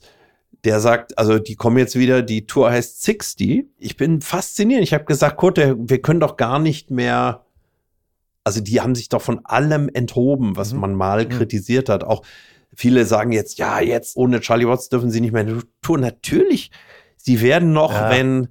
Der 0.64 0.80
sagt, 0.80 1.18
also 1.18 1.38
die 1.38 1.56
kommen 1.56 1.78
jetzt 1.80 2.00
wieder, 2.00 2.22
die 2.22 2.46
Tour 2.48 2.72
heißt 2.72 3.04
60. 3.04 3.66
Ich 3.78 3.98
bin 3.98 4.22
fasziniert. 4.22 4.84
Ich 4.84 4.94
habe 4.94 5.04
gesagt, 5.04 5.36
Kurt, 5.36 5.58
wir 5.58 6.02
können 6.02 6.22
doch 6.22 6.38
gar 6.38 6.60
nicht 6.60 6.92
mehr, 6.92 7.46
also 8.46 8.62
die 8.62 8.80
haben 8.80 8.96
sich 8.96 9.10
doch 9.10 9.22
von 9.22 9.42
allem 9.44 9.90
enthoben, 9.94 10.56
was 10.56 10.72
Mhm. 10.72 10.80
man 10.80 10.96
mal 10.96 11.26
Mhm. 11.26 11.30
kritisiert 11.32 11.90
hat. 11.90 12.06
Auch 12.06 12.22
viele 12.74 13.04
sagen 13.06 13.34
jetzt, 13.34 13.58
ja, 13.60 13.82
jetzt 13.82 14.16
ohne 14.16 14.40
Charlie 14.40 14.66
Watts 14.66 14.88
dürfen 14.88 15.12
sie 15.12 15.20
nicht 15.20 15.34
mehr 15.34 15.42
in 15.42 15.60
die 15.60 15.66
Tour. 15.82 15.98
Natürlich, 15.98 16.72
sie 17.24 17.42
werden 17.42 17.74
noch, 17.74 17.94
Ja. 17.94 18.10
wenn, 18.10 18.48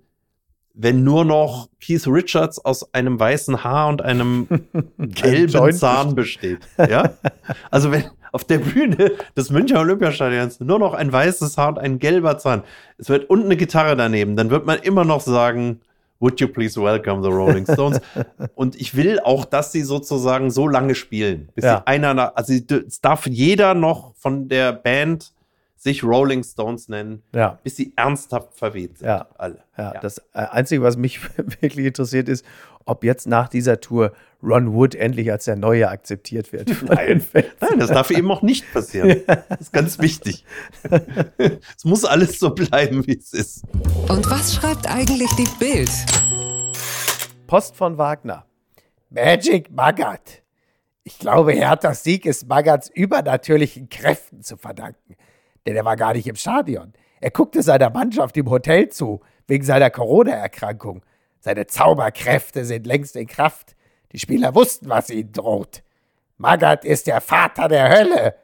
wenn 0.75 1.03
nur 1.05 1.25
noch 1.25 1.68
Keith 1.81 2.07
Richards 2.07 2.59
aus 2.64 2.95
einem 2.95 3.18
weißen 3.18 3.64
Haar 3.64 3.89
und 3.89 4.03
einem 4.03 4.47
gelben 4.99 5.53
Joint 5.53 5.79
Zahn 5.79 6.14
besteht. 6.14 6.61
Ja? 6.79 7.11
Also 7.71 7.91
wenn 7.93 8.05
auf 8.33 8.45
der 8.45 8.59
Bühne 8.59 9.12
des 9.37 9.51
Münchner 9.51 9.81
Olympiastadions 9.81 10.61
nur 10.61 10.79
noch 10.79 10.95
ein 10.95 11.11
weißes 11.12 11.59
Haar 11.59 11.68
und 11.71 11.79
ein 11.81 11.99
gelber 11.99 12.39
Zahn, 12.39 12.62
es 12.97 13.09
wird 13.09 13.29
und 13.29 13.45
eine 13.45 13.57
Gitarre 13.57 13.97
daneben, 13.97 14.37
dann 14.37 14.51
wird 14.51 14.66
man 14.66 14.79
immer 14.79 15.05
noch 15.05 15.21
sagen, 15.21 15.81
Would 16.23 16.39
you 16.39 16.49
please 16.49 16.79
welcome 16.81 17.23
the 17.23 17.31
Rolling 17.35 17.64
Stones? 17.64 17.99
und 18.55 18.77
ich 18.79 18.95
will 18.95 19.21
auch, 19.21 19.47
dass 19.47 19.73
sie 19.73 19.81
sozusagen 19.83 20.51
so 20.51 20.68
lange 20.68 20.95
spielen, 20.95 21.49
bis 21.55 21.64
Ja. 21.64 21.79
sie 21.79 21.87
einer, 21.87 22.37
also 22.37 22.53
es 22.53 23.01
darf 23.01 23.27
jeder 23.27 23.73
noch 23.75 24.14
von 24.16 24.47
der 24.49 24.75
Band 24.75 25.33
sich 25.81 26.05
Rolling 26.05 26.45
Stones 26.45 26.89
nennen, 26.89 27.22
Ja. 27.35 27.59
bis 27.62 27.76
sie 27.76 27.95
ernsthaft 27.97 28.53
verweht 28.53 28.99
sind. 28.99 29.09
Ja. 29.09 29.28
Alle. 29.39 29.64
Ja, 29.78 29.93
das 30.01 30.18
äh, 30.35 30.41
Einzige, 30.51 30.83
was 30.83 30.99
mich 30.99 31.20
wirklich 31.62 31.87
interessiert, 31.87 32.28
ist, 32.28 32.45
ob 32.85 33.03
jetzt 33.03 33.26
nach 33.26 33.49
dieser 33.49 33.81
Tour 33.81 34.12
Ron 34.43 34.74
Wood 34.74 34.95
endlich 34.95 35.33
als 35.33 35.47
der 35.47 35.57
Neue 35.57 35.89
akzeptiert 35.89 36.53
wird. 36.53 36.68
Fans. 36.70 37.28
Nein, 37.33 37.78
das 37.78 37.89
darf 37.89 38.11
eben 38.11 38.31
auch 38.31 38.43
nicht 38.43 38.70
passieren. 38.72 39.22
Das 39.49 39.61
ist 39.61 39.72
ganz 39.72 39.99
wichtig. 39.99 40.45
es 41.39 41.85
muss 41.85 42.05
alles 42.05 42.39
so 42.39 42.51
bleiben, 42.51 43.07
wie 43.07 43.16
es 43.16 43.33
ist. 43.33 43.64
Und 44.09 44.31
was 44.31 44.55
schreibt 44.55 44.87
eigentlich 44.87 45.31
die 45.37 45.49
Bild? 45.59 45.91
Post 47.47 47.74
von 47.76 47.97
Wagner. 47.97 48.45
Magic 49.09 49.70
Magath. 49.70 50.43
Ich 51.05 51.18
glaube, 51.18 51.53
Herthas 51.53 52.05
Sieg 52.05 52.26
ist 52.26 52.47
Magaths 52.49 52.91
übernatürlichen 52.91 53.89
Kräften 53.89 54.43
zu 54.43 54.57
verdanken. 54.59 55.16
Denn 55.66 55.76
er 55.76 55.84
war 55.84 55.96
gar 55.96 56.14
nicht 56.14 56.26
im 56.26 56.36
Stadion. 56.36 56.92
Er 57.20 57.30
guckte 57.30 57.62
seiner 57.62 57.90
Mannschaft 57.90 58.36
im 58.36 58.48
Hotel 58.48 58.88
zu, 58.88 59.20
wegen 59.46 59.64
seiner 59.64 59.90
Corona-Erkrankung. 59.90 61.02
Seine 61.40 61.66
Zauberkräfte 61.66 62.64
sind 62.64 62.86
längst 62.86 63.16
in 63.16 63.26
Kraft. 63.26 63.76
Die 64.12 64.18
Spieler 64.18 64.54
wussten, 64.54 64.88
was 64.88 65.11
ihnen 65.11 65.32
droht. 65.32 65.82
Magath 66.38 66.84
ist 66.84 67.06
der 67.06 67.20
Vater 67.20 67.68
der 67.68 67.90
Hölle. 67.90 68.34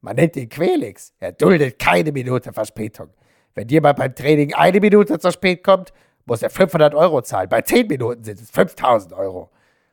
Man 0.00 0.16
nennt 0.16 0.36
ihn 0.36 0.48
Quelix. 0.48 1.12
Er 1.20 1.32
duldet 1.32 1.78
keine 1.78 2.12
Minute 2.12 2.52
Verspätung. 2.52 3.10
Wenn 3.54 3.68
jemand 3.68 3.98
beim 3.98 4.14
Training 4.14 4.52
eine 4.54 4.80
Minute 4.80 5.18
zu 5.18 5.30
spät 5.30 5.62
kommt, 5.62 5.92
muss 6.26 6.42
er 6.42 6.50
500 6.50 6.94
Euro 6.94 7.22
zahlen. 7.22 7.48
Bei 7.48 7.62
10 7.62 7.86
Minuten 7.86 8.24
sind 8.24 8.40
es 8.40 8.50
5000 8.50 9.12
Euro. 9.12 9.50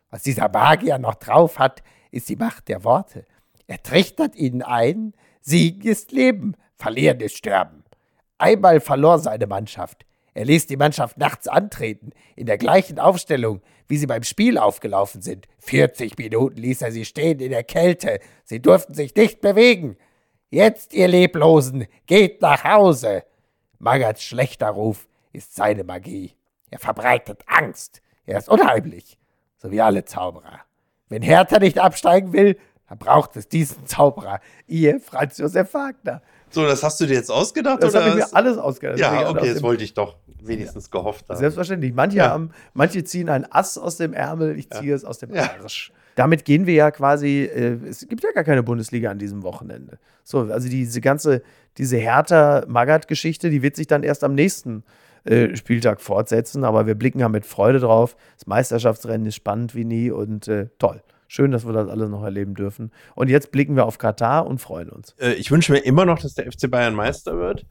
Was 0.10 0.24
dieser 0.24 0.50
Magier 0.50 0.98
noch 0.98 1.16
drauf 1.16 1.60
hat, 1.60 1.84
ist 2.10 2.28
die 2.30 2.36
Macht 2.36 2.68
der 2.68 2.84
Worte. 2.84 3.26
Er 3.68 3.82
trichtert 3.82 4.36
ihnen 4.36 4.62
ein, 4.62 5.14
Siegen 5.42 5.90
ist 5.90 6.12
Leben, 6.12 6.56
Verlieren 6.82 7.20
ist 7.20 7.38
Sterben. 7.38 7.84
Einmal 8.40 8.80
verlor 8.80 9.20
seine 9.20 9.46
Mannschaft. 9.46 10.04
Er 10.34 10.46
ließ 10.46 10.66
die 10.66 10.78
Mannschaft 10.78 11.16
nachts 11.16 11.48
antreten, 11.48 12.10
in 12.36 12.48
der 12.48 12.58
gleichen 12.58 12.98
Aufstellung, 12.98 13.62
wie 13.88 13.98
sie 13.98 14.08
beim 14.08 14.24
Spiel 14.24 14.58
aufgelaufen 14.58 15.22
sind. 15.22 15.48
40 15.60 16.18
Minuten 16.18 16.58
ließ 16.58 16.82
er 16.82 16.92
sie 16.92 17.06
stehen 17.06 17.40
in 17.40 17.52
der 17.52 17.64
Kälte. 17.64 18.20
Sie 18.46 18.64
durften 18.64 18.96
sich 18.96 19.14
nicht 19.14 19.42
bewegen. 19.42 19.96
Jetzt, 20.50 20.96
ihr 20.96 21.08
Leblosen, 21.08 21.86
geht 22.08 22.42
nach 22.42 22.64
Hause. 22.64 23.26
Magats 23.78 24.24
schlechter 24.24 24.70
Ruf 24.70 25.08
ist 25.34 25.54
seine 25.56 25.84
Magie. 25.84 26.34
Er 26.72 26.80
verbreitet 26.80 27.44
Angst. 27.46 28.02
Er 28.26 28.40
ist 28.40 28.50
unheimlich, 28.50 29.20
so 29.58 29.70
wie 29.70 29.82
alle 29.82 30.04
Zauberer. 30.04 30.62
Wenn 31.10 31.22
Hertha 31.22 31.60
nicht 31.60 31.78
absteigen 31.78 32.34
will, 32.34 32.58
dann 32.92 32.98
braucht 32.98 33.38
es 33.38 33.48
diesen 33.48 33.88
Zauberer. 33.88 34.42
Ihr 34.68 35.00
Franz 35.00 35.38
Josef 35.38 35.74
Wagner. 35.74 36.22
So, 36.50 36.66
das 36.66 36.84
hast 36.84 37.00
du 37.00 37.06
dir 37.06 37.14
jetzt 37.14 37.32
ausgedacht? 37.32 37.82
Das 37.82 37.94
oder 37.96 38.04
habe 38.04 38.20
ich 38.20 38.26
mir 38.26 38.36
alles 38.36 38.58
ausgedacht. 38.58 39.00
Ja, 39.00 39.30
okay, 39.30 39.54
das 39.54 39.64
wollte 39.64 39.86
ich 39.86 39.94
doch. 39.94 40.18
wenigstens 40.44 40.92
gehofft 40.92 41.30
haben. 41.30 41.38
Selbstverständlich. 41.40 41.94
Manche, 41.94 42.18
Ja. 42.18 42.32
haben, 42.32 42.50
manche 42.74 43.06
ziehen 43.06 43.30
ein 43.30 43.50
Ass 43.50 43.78
aus 43.78 43.96
dem 43.96 44.12
Ärmel, 44.12 44.58
ich 44.60 44.70
ziehe 44.70 44.94
es 44.94 45.06
aus 45.06 45.20
dem 45.20 45.34
Ja. 45.34 45.44
Arsch. 45.62 45.94
Damit 46.16 46.44
gehen 46.44 46.66
wir 46.66 46.74
ja 46.74 46.92
quasi, 46.92 47.44
äh, 47.44 47.78
es 47.88 48.06
gibt 48.10 48.24
ja 48.26 48.32
gar 48.34 48.44
keine 48.44 48.62
Bundesliga 48.64 49.10
an 49.10 49.20
diesem 49.20 49.44
Wochenende. 49.44 49.98
So, 50.26 50.40
also 50.52 50.68
diese 50.68 51.00
ganze, 51.00 51.44
diese 51.78 51.96
Hertha-Magath-Geschichte, 51.96 53.50
die 53.50 53.62
wird 53.62 53.78
sich 53.78 53.88
dann 53.88 54.04
erst 54.04 54.26
am 54.26 54.34
nächsten 54.36 54.84
äh, 55.24 55.56
Spieltag 55.56 56.02
fortsetzen, 56.02 56.66
aber 56.66 56.88
wir 56.88 56.96
blicken 56.96 57.20
ja 57.20 57.30
mit 57.30 57.46
Freude 57.46 57.80
drauf. 57.80 58.18
Das 58.38 58.48
Meisterschaftsrennen 58.48 59.28
ist 59.28 59.36
spannend 59.36 59.76
wie 59.76 59.86
nie 59.86 60.12
und 60.12 60.48
äh, 60.50 60.68
toll. 60.80 61.02
Schön, 61.34 61.52
dass 61.52 61.66
wir 61.66 61.72
das 61.72 61.88
alles 61.88 62.10
noch 62.10 62.26
erleben 62.26 62.56
dürfen. 62.56 62.92
Und 63.16 63.30
jetzt 63.30 63.54
blicken 63.54 63.78
wir 63.78 63.86
auf 63.86 63.98
Katar 63.98 64.46
und 64.46 64.60
freuen 64.60 64.90
uns. 64.90 65.16
Äh, 65.18 65.32
ich 65.36 65.50
wünsche 65.50 65.72
mir 65.72 65.78
immer 65.80 66.04
noch, 66.04 66.20
dass 66.20 66.34
der 66.34 66.52
FC 66.52 66.70
Bayern 66.70 66.94
Meister 66.94 67.38
wird. 67.38 67.66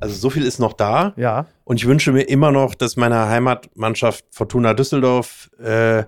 Also 0.00 0.14
so 0.14 0.30
viel 0.30 0.46
ist 0.46 0.58
noch 0.58 0.72
da. 0.72 1.12
Ja, 1.16 1.44
Und 1.64 1.76
ich 1.76 1.86
wünsche 1.86 2.12
mir 2.12 2.22
immer 2.22 2.50
noch, 2.50 2.74
dass 2.74 2.96
meine 2.96 3.28
Heimatmannschaft 3.28 4.24
Fortuna 4.30 4.72
Düsseldorf 4.72 5.50
äh, 5.62 6.04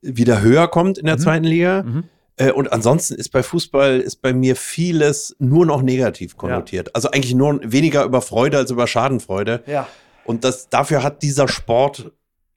wieder 0.00 0.40
höher 0.40 0.66
kommt 0.68 0.96
in 0.96 1.04
der 1.04 1.18
zweiten 1.18 1.44
Liga. 1.44 1.84
Äh, 2.38 2.52
und 2.52 2.72
ansonsten 2.72 3.16
ist 3.16 3.28
bei 3.28 3.42
Fußball 3.42 4.00
ist 4.00 4.22
bei 4.22 4.32
mir 4.32 4.56
vieles 4.56 5.36
nur 5.38 5.66
noch 5.66 5.82
negativ 5.82 6.38
konnotiert. 6.38 6.94
Also 6.96 7.10
eigentlich 7.10 7.34
nur 7.34 7.60
weniger 7.62 8.02
über 8.02 8.22
Freude 8.22 8.56
als 8.56 8.70
über 8.70 8.86
Schadenfreude. 8.86 9.62
ja. 9.66 9.86
Und 10.24 10.42
das, 10.42 10.70
dafür 10.70 11.02
hat 11.02 11.20
dieser 11.22 11.48
Sport 11.48 12.10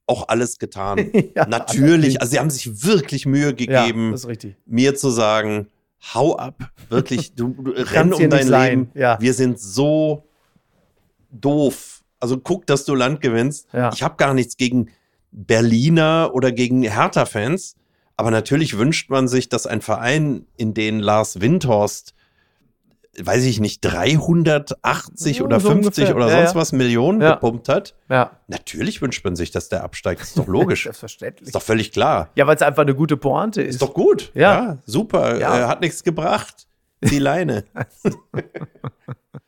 auch 0.07 0.27
alles 0.29 0.57
getan. 0.57 1.11
Ja, 1.35 1.45
Natürlich, 1.45 2.21
also 2.21 2.31
sie 2.31 2.39
haben 2.39 2.49
sich 2.49 2.83
wirklich 2.83 3.25
Mühe 3.25 3.47
ja, 3.47 3.51
gegeben, 3.51 4.13
richtig. 4.13 4.55
mir 4.65 4.95
zu 4.95 5.09
sagen, 5.09 5.67
hau 6.13 6.35
ab, 6.35 6.71
wirklich, 6.89 7.35
du, 7.35 7.49
du 7.49 7.71
renn 7.75 8.13
um 8.13 8.29
dein 8.29 8.47
Leben. 8.47 8.91
ja. 8.95 9.19
Wir 9.19 9.33
sind 9.33 9.59
so 9.59 10.23
doof. 11.31 12.03
Also 12.19 12.39
guck, 12.39 12.65
dass 12.65 12.85
du 12.85 12.95
Land 12.95 13.21
gewinnst. 13.21 13.67
Ja. 13.73 13.91
Ich 13.93 14.01
habe 14.01 14.15
gar 14.15 14.33
nichts 14.33 14.57
gegen 14.57 14.89
Berliner 15.31 16.31
oder 16.33 16.51
gegen 16.51 16.81
Hertha-Fans, 16.81 17.75
aber 18.15 18.31
natürlich 18.31 18.77
wünscht 18.77 19.09
man 19.11 19.27
sich, 19.27 19.49
dass 19.49 19.67
ein 19.67 19.81
Verein, 19.81 20.47
in 20.55 20.73
den 20.73 20.99
Lars 20.99 21.41
Windhorst 21.41 22.15
weiß 23.21 23.43
ich 23.45 23.59
nicht, 23.59 23.81
380 23.81 25.37
Ja, 25.39 25.43
oder 25.43 25.59
so 25.59 25.69
50 25.69 26.03
ungefähr. 26.03 26.15
oder 26.15 26.27
Ja, 26.29 26.37
sonst 26.39 26.53
ja. 26.53 26.59
was 26.61 26.71
Millionen 26.71 27.21
Ja. 27.21 27.33
gepumpt 27.33 27.69
hat. 27.69 27.95
Ja, 28.09 28.31
Natürlich 28.47 29.01
wünscht 29.01 29.23
man 29.25 29.35
sich, 29.35 29.51
dass 29.51 29.69
der 29.69 29.83
absteigt. 29.83 30.21
Ist 30.21 30.37
doch 30.37 30.47
logisch. 30.47 30.83
selbstverständlich. 30.85 31.47
Ist 31.47 31.55
doch 31.55 31.61
völlig 31.61 31.91
klar. 31.91 32.29
Ja, 32.35 32.47
weil 32.47 32.55
es 32.55 32.61
einfach 32.61 32.83
eine 32.83 32.95
gute 32.95 33.17
Pointe 33.17 33.61
ist. 33.61 33.75
Ist 33.75 33.81
doch 33.81 33.93
gut. 33.93 34.31
Ja. 34.33 34.77
super. 34.85 35.39
Äh, 35.39 35.43
hat 35.65 35.81
nichts 35.81 36.03
gebracht. 36.03 36.67
Die 37.01 37.19
Leine. 37.19 37.63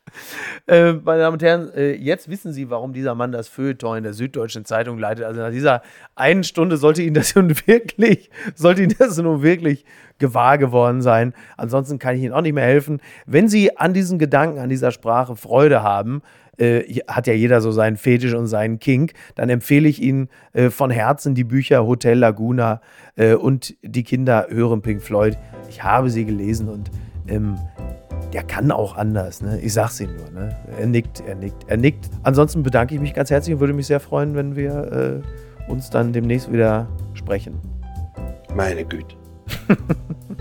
Äh, 0.68 0.94
meine 0.94 1.22
Damen 1.22 1.34
und 1.34 1.44
Herren, 1.44 1.74
äh, 1.74 1.94
jetzt 1.94 2.30
wissen 2.30 2.54
Sie, 2.54 2.70
warum 2.70 2.94
dieser 2.94 3.16
Mann 3.16 3.32
das 3.32 3.48
Feuilleton 3.48 3.98
in 3.98 4.04
der 4.04 4.14
Süddeutschen 4.14 4.66
Zeitung 4.66 5.00
leitet. 5.00 5.26
Also 5.26 5.42
nach 5.42 5.52
dieser 5.52 5.82
einen 6.16 6.44
Stunde 6.44 6.78
sollte 6.78 7.02
Ihnen 7.02 7.16
das 7.16 7.36
nun 7.36 7.50
wirklich, 7.66 8.30
sollte 8.56 8.84
Ihnen 8.84 8.96
das 8.98 9.18
nun 9.18 9.42
wirklich 9.42 9.86
gewahr 10.20 10.58
geworden 10.58 11.02
sein. 11.02 11.34
Ansonsten 11.58 11.98
kann 11.98 12.16
ich 12.16 12.24
Ihnen 12.24 12.34
auch 12.34 12.42
nicht 12.42 12.54
mehr 12.54 12.66
helfen. 12.66 13.02
Wenn 13.26 13.48
Sie 13.48 13.78
an 13.78 13.94
diesen 13.94 14.20
Gedanken, 14.20 14.60
an 14.60 14.70
dieser 14.70 14.92
Sprache 14.92 15.36
Freude 15.36 15.82
haben, 15.82 16.22
äh, 16.58 17.00
hat 17.08 17.26
ja 17.26 17.34
jeder 17.34 17.62
so 17.62 17.72
seinen 17.72 17.98
Fetisch 17.98 18.34
und 18.34 18.48
seinen 18.48 18.80
Kink, 18.80 19.14
dann 19.36 19.50
empfehle 19.50 19.88
ich 19.88 20.02
Ihnen 20.02 20.30
von 20.70 20.92
Herzen 20.92 21.36
die 21.36 21.46
Bücher 21.46 21.86
Hotel 21.86 22.18
Laguna 22.18 22.82
und 23.40 23.76
die 23.82 24.04
Kinder 24.04 24.48
hören 24.50 24.82
Pink 24.82 25.02
Floyd. 25.02 25.38
Ich 25.70 25.84
habe 25.84 26.10
sie 26.10 26.26
gelesen 26.26 26.68
und 26.68 26.92
ähm, 27.30 27.58
der 28.34 28.44
kann 28.44 28.72
auch 28.72 28.96
anders, 28.96 29.42
ne? 29.42 29.60
Ich 29.62 29.74
sag's 29.74 30.00
Ihnen 30.00 30.16
nur, 30.16 30.30
ne? 30.32 30.56
Er 30.80 30.86
nickt, 30.86 31.24
er 31.28 31.36
nickt, 31.36 31.66
er 31.68 31.78
nickt. 31.78 32.10
Ansonsten 32.24 32.64
bedanke 32.64 32.96
ich 32.96 33.02
mich 33.02 33.14
ganz 33.14 33.30
herzlich 33.30 33.56
und 33.56 33.60
würde 33.60 33.74
mich 33.74 33.88
sehr 33.88 34.00
freuen, 34.00 34.36
wenn 34.36 34.56
wir 34.56 35.24
äh, 35.68 35.72
uns 35.72 35.90
dann 35.90 36.14
demnächst 36.14 36.52
wieder 36.52 36.88
sprechen. 37.14 37.60
Meine 38.56 38.86
Güte. 38.86 39.16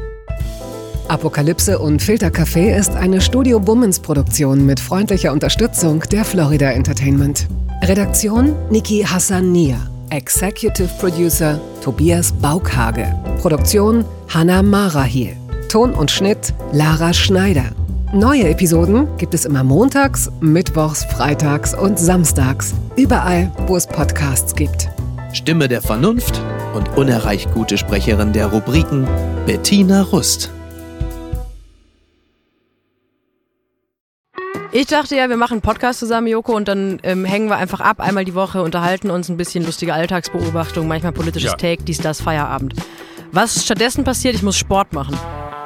Apokalypse 1.08 1.78
und 1.78 2.02
Filtercafé 2.02 2.76
ist 2.76 2.94
eine 2.94 3.22
Studio 3.22 3.58
Bummens 3.58 3.98
Produktion 3.98 4.66
mit 4.66 4.78
freundlicher 4.78 5.32
Unterstützung 5.32 6.00
der 6.12 6.22
Florida 6.24 6.70
Entertainment. 6.70 7.48
Redaktion 7.82 8.54
Niki 8.70 9.02
Hassania. 9.02 9.78
Executive 10.10 10.90
Producer 11.00 11.58
Tobias 11.82 12.32
Baukhage. 12.32 13.06
Produktion 13.40 14.04
Hanna 14.28 14.62
Marahiel. 14.62 15.36
Ton 15.68 15.92
und 15.92 16.10
Schnitt 16.10 16.54
Lara 16.72 17.12
Schneider. 17.12 17.66
Neue 18.12 18.48
Episoden 18.48 19.06
gibt 19.18 19.34
es 19.34 19.44
immer 19.44 19.62
montags, 19.62 20.30
mittwochs, 20.40 21.04
freitags 21.04 21.74
und 21.74 21.98
samstags. 21.98 22.74
Überall, 22.96 23.52
wo 23.66 23.76
es 23.76 23.86
Podcasts 23.86 24.54
gibt. 24.54 24.88
Stimme 25.34 25.68
der 25.68 25.82
Vernunft 25.82 26.40
und 26.74 26.96
unerreicht 26.96 27.52
gute 27.52 27.76
Sprecherin 27.76 28.32
der 28.32 28.46
Rubriken 28.46 29.06
Bettina 29.44 30.02
Rust. 30.02 30.50
Ich 34.72 34.86
dachte 34.86 35.16
ja, 35.16 35.28
wir 35.28 35.36
machen 35.36 35.54
einen 35.54 35.62
Podcast 35.62 35.98
zusammen, 35.98 36.28
Joko, 36.28 36.54
und 36.54 36.68
dann 36.68 37.00
ähm, 37.02 37.24
hängen 37.24 37.48
wir 37.48 37.56
einfach 37.56 37.80
ab, 37.80 38.00
einmal 38.00 38.24
die 38.24 38.34
Woche, 38.34 38.62
unterhalten 38.62 39.10
uns 39.10 39.28
ein 39.28 39.36
bisschen 39.36 39.64
lustige 39.64 39.92
Alltagsbeobachtung, 39.92 40.88
manchmal 40.88 41.12
politisches 41.12 41.52
Ja. 41.52 41.56
Take, 41.56 41.84
dies, 41.84 41.98
das, 41.98 42.20
Feierabend. 42.20 42.74
Was 43.32 43.64
stattdessen 43.64 44.04
passiert, 44.04 44.34
ich 44.34 44.42
muss 44.42 44.56
Sport 44.56 44.92
machen. 44.92 45.18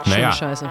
Schöne 0.05 0.16
Naja. 0.16 0.32
Scheiße. 0.32 0.70